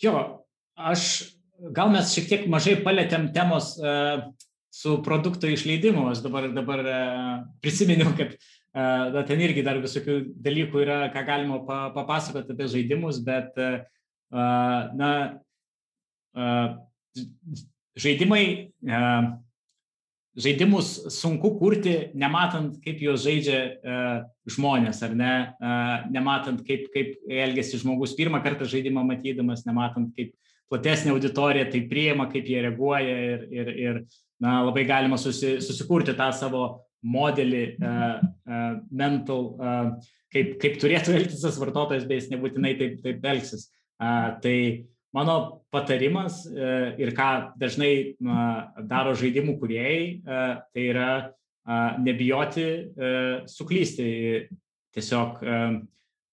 [0.00, 0.45] Jo,
[0.76, 1.32] aš
[1.72, 4.28] gal mes šiek tiek mažai palėtėm temos uh,
[4.72, 6.10] su produkto išleidimu.
[6.12, 7.34] Aš dabar, dabar uh,
[7.64, 8.40] prisiminiau, kad uh,
[8.76, 13.56] na, ten irgi dar visokių dalykų yra, ką galima pa, papasakoti apie žaidimus, bet
[14.26, 15.10] na,
[17.96, 18.42] žaidimai,
[20.36, 23.60] žaidimus sunku kurti, nematant, kaip juos žaidžia
[24.50, 25.32] žmonės, ar ne,
[26.10, 30.34] nematant, kaip, kaip elgesi žmogus pirmą kartą žaidimą matydamas, nematant, kaip
[30.72, 34.00] platesnė auditorija tai priima, kaip jie reaguoja ir, ir, ir
[34.42, 36.64] na, labai galima susi, susikurti tą savo
[37.06, 38.18] modelį uh,
[38.50, 43.68] uh, mental, uh, kaip, kaip turėtų elgtis tas vartotojas, bet jis nebūtinai taip, taip elgsis.
[43.96, 44.56] Uh, tai
[45.16, 47.30] mano patarimas uh, ir ką
[47.60, 54.08] dažnai uh, daro žaidimų kuriejai, uh, tai yra uh, nebijoti uh, suklysti.
[54.96, 55.78] Tiesiog uh,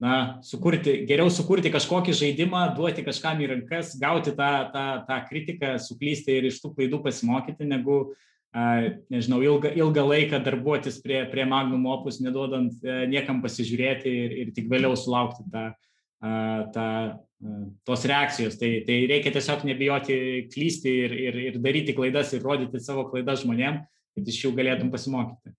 [0.02, 5.76] na, sukurti, geriau sukurti kažkokį žaidimą, duoti kažkam į rankas, gauti tą, tą, tą kritiką,
[5.82, 8.00] suklysti ir iš tų klaidų pasimokyti, negu,
[9.14, 14.52] nežinau, ilgą, ilgą laiką darbuotis prie, prie Magnum opus, neduodant e, niekam pasižiūrėti ir, ir
[14.54, 15.70] tik vėliau sulaukti tą,
[16.76, 16.90] tą,
[17.88, 18.60] tos reakcijos.
[18.60, 20.20] Tai, tai reikia tiesiog nebijoti
[20.54, 23.82] klysti ir, ir, ir daryti klaidas ir rodyti savo klaidas žmonėm,
[24.14, 25.56] kad iš jų galėtum pasimokyti.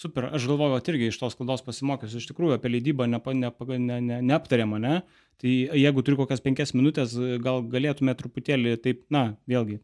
[0.00, 3.66] Super, aš galvoju, kad irgi iš tos klaidos pasimokysiu, iš tikrųjų apie leidybą nepa, nepa,
[3.76, 4.94] ne, ne, neaptarėm, ne?
[5.42, 7.12] Tai jeigu turi kokias penkias minutės,
[7.44, 9.76] gal galėtume truputėlį taip, na, vėlgi,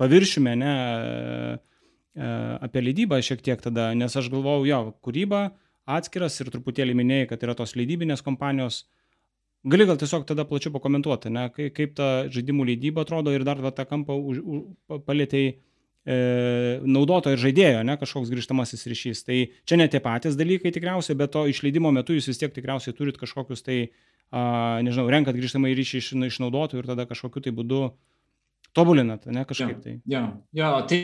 [0.00, 0.72] paviršiume, ne,
[1.52, 2.30] e,
[2.64, 5.42] apie leidybą šiek tiek tada, nes aš galvojau, jo, kūryba
[5.98, 8.86] atskiras ir truputėlį minėjai, kad yra tos leidybinės kompanijos.
[9.68, 13.76] Gali gal tiesiog tada plačiau pakomentuoti, ne, kaip, ta žaidimų leidyba atrodo ir dar va,
[13.76, 15.58] tą kampą už, už, palėtėjai e,
[16.08, 19.24] naudotojo ir žaidėjo, ne, kažkoks grįžtamasis ryšys.
[19.26, 22.96] Tai čia ne tie patys dalykai tikriausiai, bet to išleidimo metu jūs vis tiek tikriausiai
[22.96, 23.80] turit kažkokius tai
[24.32, 27.82] nežinau, renkat grįžtamą į ryšį iš, iš naudotojų ir tada kažkokiu tai būdu
[28.76, 29.98] tobulinat, ne kažkaip tai.
[30.08, 30.24] Jo,
[30.56, 31.02] jo, tai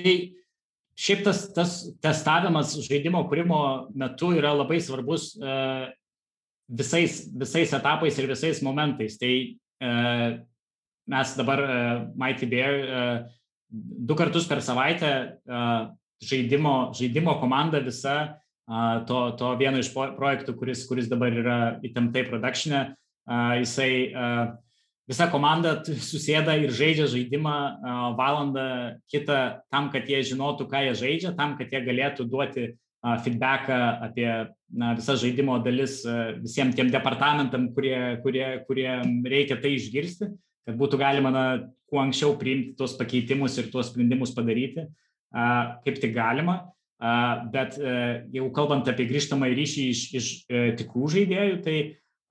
[0.95, 3.61] šiaip tas, tas testavimas žaidimo kūrimo
[3.97, 5.89] metu yra labai svarbus uh,
[6.69, 9.17] visais, visais etapais ir visais momentais.
[9.21, 10.29] Tai uh,
[11.11, 13.33] mes dabar uh, Mighty Bear uh,
[13.75, 15.11] du kartus per savaitę
[16.25, 18.41] žaidimo, žaidimo komanda visa
[19.09, 22.85] to, to vieno iš projektų, kuris, kuris dabar yra įtemptai produkšinė,
[23.61, 23.91] jisai
[25.11, 27.57] visa komanda susėda ir žaidžia žaidimą
[28.19, 28.69] valandą
[29.13, 29.41] kitą
[29.73, 32.71] tam, kad jie žinotų, ką jie žaidžia, tam, kad jie galėtų duoti
[33.05, 34.29] feedbacką apie
[34.73, 35.99] na, visas žaidimo dalis
[36.41, 38.89] visiems tiem departamentam, kurie, kurie, kurie
[39.29, 40.31] reikia tai išgirsti,
[40.65, 41.45] kad būtų galima na,
[41.91, 44.87] kuo anksčiau priimti tuos pakeitimus ir tuos sprendimus padaryti,
[45.85, 46.63] kaip tik galima.
[47.53, 51.77] Bet jeigu kalbant apie grįžtamą ryšį iš, iš e, tikrų žaidėjų, tai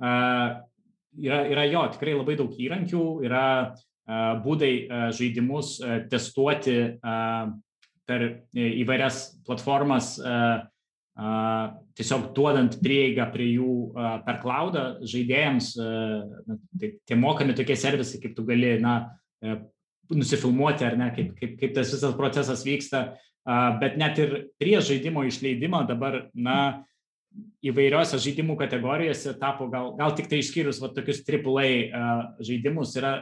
[0.01, 3.45] yra, yra jo, tikrai labai daug įrankių, yra
[4.43, 4.71] būdai
[5.15, 5.75] žaidimus
[6.11, 6.77] testuoti
[8.07, 10.15] per įvairias platformas,
[11.13, 13.73] tiesiog duodant prieigą prie jų
[14.25, 15.73] per klaudą žaidėjams,
[16.81, 18.95] tai, tie mokami tokie servisai, kaip tu gali, na,
[20.13, 23.03] nusifilmuoti ar ne, kaip, kaip, kaip tas visas procesas vyksta,
[23.81, 26.57] bet net ir prieš žaidimo išleidimą dabar, na,
[27.65, 32.03] įvairiose žaidimų kategorijose tapo gal, gal tik tai išskyrus va, tokius AAA
[32.43, 33.13] žaidimus yra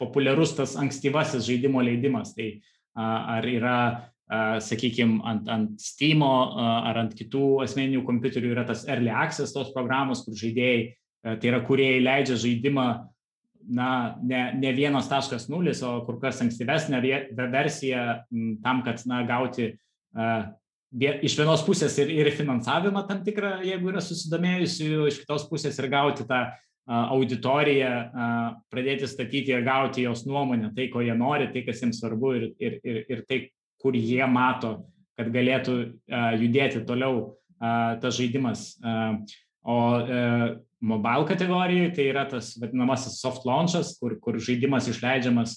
[0.00, 2.34] populiarus tas ankstyvasis žaidimo leidimas.
[2.36, 2.50] Tai
[2.96, 3.78] ar yra,
[4.26, 6.56] sakykime, ant, ant Steam uh,
[6.90, 11.52] ar ant kitų asmeninių kompiuterių yra tas early access tos programos, kur žaidėjai, uh, tai
[11.52, 12.86] yra kuriejai leidžia žaidimą
[13.66, 13.90] na,
[14.22, 17.02] ne, ne 1.0, o kur kas ankstyvesnė
[17.54, 18.04] versija
[18.62, 20.46] tam, kad na, gauti uh,
[20.96, 25.90] iš vienos pusės ir, ir finansavimą tam tikrą, jeigu yra susidomėjusi, iš kitos pusės ir
[25.92, 26.48] gauti tą
[26.86, 27.90] auditoriją,
[28.70, 32.44] pradėti statyti ir gauti jos nuomonę, tai, ko jie nori, tai, kas jiems svarbu ir,
[32.62, 33.40] ir, ir, ir tai,
[33.82, 34.86] kur jie mato,
[35.16, 35.76] kad galėtų
[36.40, 37.36] judėti toliau
[38.02, 38.74] tas žaidimas.
[39.66, 39.76] O
[40.86, 45.56] mobile kategorijoje tai yra tas vadinamasis soft launchas, kur, kur žaidimas išleidžiamas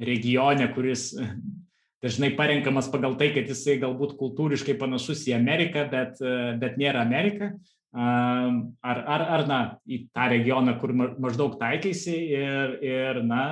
[0.00, 1.12] regione, kuris
[2.04, 6.20] dažnai parenkamas pagal tai, kad jisai galbūt kultūriškai panašus į Ameriką, bet,
[6.60, 7.54] bet nėra Amerika.
[7.94, 13.44] Ar, ar, ar, na, į tą regioną, kur maždaug taikėsi ir, ir, na,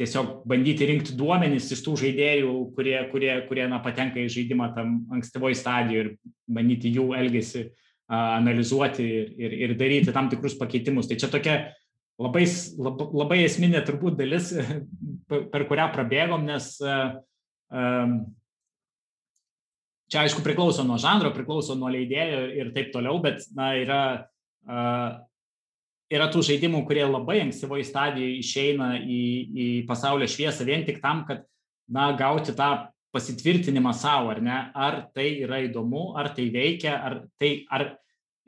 [0.00, 4.94] tiesiog bandyti rinkti duomenys iš tų žaidėjų, kurie, kurie, kurie na, patenka į žaidimą tam
[5.12, 6.10] ankstyvoj stadijoje ir
[6.48, 7.66] bandyti jų elgesį
[8.12, 11.08] analizuoti ir, ir, ir daryti tam tikrus pakeitimus.
[11.08, 11.56] Tai čia tokia
[12.20, 12.44] labai,
[12.78, 14.52] labai, esminė turbūt dalis,
[15.52, 16.72] per kurią prabėgom, nes
[20.12, 24.02] čia aišku priklauso nuo žanro, priklauso nuo leidėjo ir taip toliau, bet na, yra,
[26.12, 29.22] yra tų žaidimų, kurie labai ankstyvoje stadijoje išeina į,
[29.52, 31.46] į pasaulio šviesą vien tik tam, kad
[31.92, 32.70] na, gauti tą
[33.12, 37.88] pasitvirtinimą savo, ar ne, ar tai yra įdomu, ar tai veikia, ar, tai, ar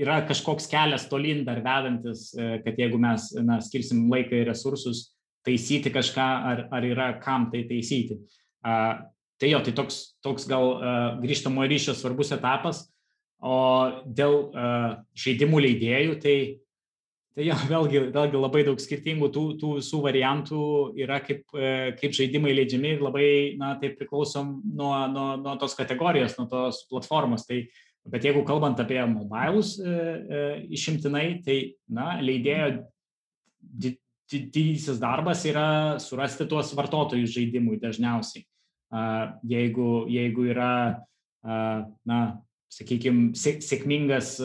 [0.01, 5.11] yra kažkoks kelias tolyn dar vedantis, e, kad jeigu mes na, skirsim laiką ir resursus
[5.45, 8.16] taisyti kažką, ar, ar yra kam tai taisyti.
[8.65, 8.97] Uh,
[9.36, 12.86] tai jo, tai toks, toks gal uh, grįžtamo ryšio svarbus etapas,
[13.45, 13.59] o
[14.09, 14.86] dėl uh,
[15.20, 16.36] žaidimų leidėjų, tai,
[17.35, 20.66] tai jo, vėlgi, vėlgi labai daug skirtingų tų, tų visų variantų
[21.05, 23.27] yra, kaip, uh, kaip žaidimai leidžiami ir labai,
[23.61, 27.48] na, tai priklausom nuo, nuo, nuo tos kategorijos, nuo tos platformos.
[27.48, 27.65] Tai
[28.05, 30.40] Bet jeigu kalbant apie mobilus e, e,
[30.77, 31.56] išimtinai, tai
[31.89, 32.85] na, leidėjo
[34.35, 38.44] didysis darbas yra surasti tuos vartotojus žaidimui dažniausiai.
[39.48, 40.74] Jeigu, jeigu yra,
[41.44, 42.19] na,
[42.73, 44.36] sakykime, sėkmingas,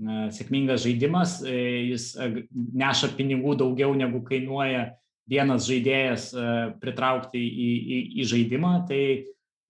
[0.00, 1.54] sėkmingas žaidimas, e,
[1.92, 2.14] jis
[2.54, 4.94] neša pinigų daugiau negu kainuoja
[5.30, 6.32] vienas žaidėjas
[6.82, 9.04] pritraukti į, į, į žaidimą, tai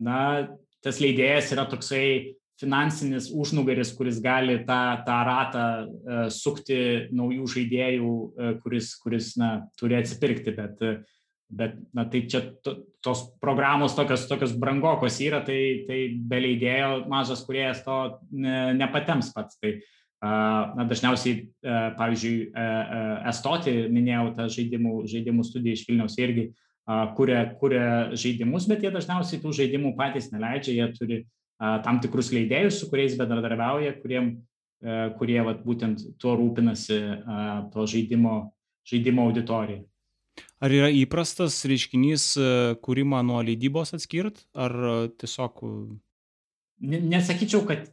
[0.03, 0.49] na,
[0.83, 5.65] tas leidėjas yra toksai finansinis užnugaris, kuris gali tą, tą ratą
[6.31, 6.79] sukti
[7.15, 8.15] naujų žaidėjų,
[8.65, 10.83] kuris, kuris na, turi atsipirkti, bet,
[11.55, 17.05] bet na, tai čia to, tos programos tokios, tokios brangokos yra, tai, tai be leidėjo
[17.11, 17.99] mažas kuriejas to
[18.35, 19.59] ne, nepatems pats.
[19.63, 25.85] Tai, uh, na, dažniausiai, uh, pavyzdžiui, uh, uh, Estoti, minėjau tą žaidimų, žaidimų studiją iš
[25.89, 26.49] Vilniaus irgi,
[27.17, 31.19] kuria, kuria žaidimus, bet jie dažniausiai tų žaidimų patys neleidžia, jie turi
[31.57, 34.35] tam tikrus leidėjus, su kuriais bendradarbiauja, kuriem,
[35.17, 36.99] kurie vat, būtent tuo rūpinasi
[37.73, 38.35] to žaidimo,
[38.85, 39.81] žaidimo auditorija.
[40.61, 42.35] Ar yra įprastas reiškinys
[42.85, 44.77] kūrimą nuo leidybos atskirt, ar
[45.17, 45.65] tiesiog...
[46.85, 47.89] Nesakyčiau, kad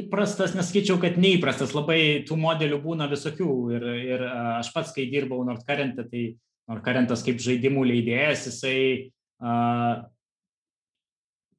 [0.00, 3.52] įprastas, nesakyčiau, kad neįprastas, labai tų modelių būna visokių.
[3.76, 4.24] Ir, ir
[4.58, 6.24] aš pats, kai dirbau Nordkarente, tai
[6.70, 8.76] Nordkarentas kaip žaidimų leidėjas, jisai
[9.44, 10.04] uh,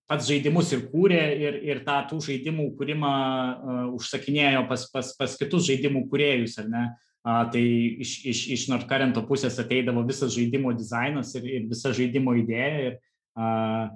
[0.09, 5.35] pats žaidimus ir kūrė ir, ir tą tų žaidimų kūrimą uh, užsakinėjo pas, pas, pas
[5.39, 6.85] kitus žaidimų kūrėjus, ar ne?
[7.25, 7.65] Uh, tai
[8.05, 12.91] iš, iš, iš Nordkarento pusės ateidavo visas žaidimo dizainas ir, ir visa žaidimo idėja.
[12.91, 12.99] Ir,
[13.37, 13.87] uh,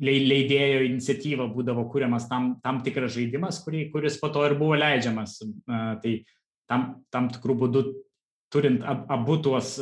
[0.00, 5.38] leidėjo iniciatyva būdavo kuriamas tam, tam tikras žaidimas, kurį, kuris po to ir buvo leidžiamas.
[5.66, 6.12] Tai
[6.70, 7.82] tam, tam tikrų būdų,
[8.52, 9.76] turint abu tuos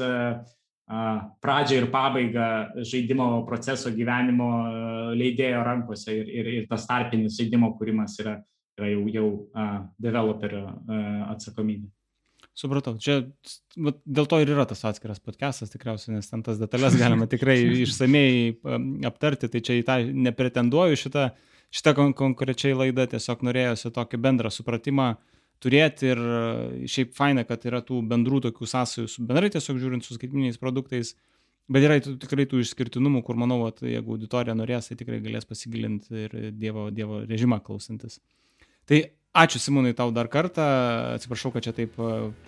[1.44, 2.46] pradžią ir pabaigą
[2.80, 4.48] žaidimo proceso gyvenimo
[5.18, 8.38] leidėjo rankose ir, ir, ir tas tarpinis žaidimo kūrimas yra,
[8.78, 9.28] yra jau, jau
[10.00, 10.64] developerio
[11.28, 11.90] atsakomybė.
[12.58, 13.20] Supratau, čia
[13.76, 17.54] dėl to ir yra tas atskiras podcastas tikriausiai, nes ten tas detalės galima tikrai
[17.84, 18.56] išsamei
[19.06, 20.98] aptarti, tai čia į tą nepretenduoju.
[20.98, 21.28] Šitą,
[21.70, 25.12] šitą kon konkrečiai laidą, tiesiog norėjosi tokį bendrą supratimą
[25.62, 26.22] turėti ir
[26.90, 31.14] šiaip faina, kad yra tų bendrų tokių sąsajų su bendrai tiesiog žiūrint su skaitminiais produktais,
[31.70, 36.26] bet yra tikrai tų išskirtinumų, kur manau, kad jeigu auditorija norės, tai tikrai galės pasigilinti
[36.26, 38.18] ir Dievo, dievo režimą klausantis.
[38.88, 39.04] Tai
[39.38, 40.64] Ačiū Simonai tau dar kartą,
[41.14, 41.94] atsiprašau, kad čia taip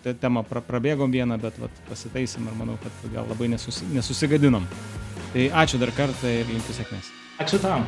[0.03, 4.67] te, temą pra, prabėgom vieną, bet vat, pasitaisim ir manau, kad gal labai nesusi, nesusigadinom.
[5.31, 7.15] Tai ačiū dar kartą ir linkiu sėkmės.
[7.39, 7.87] Ačiū tau.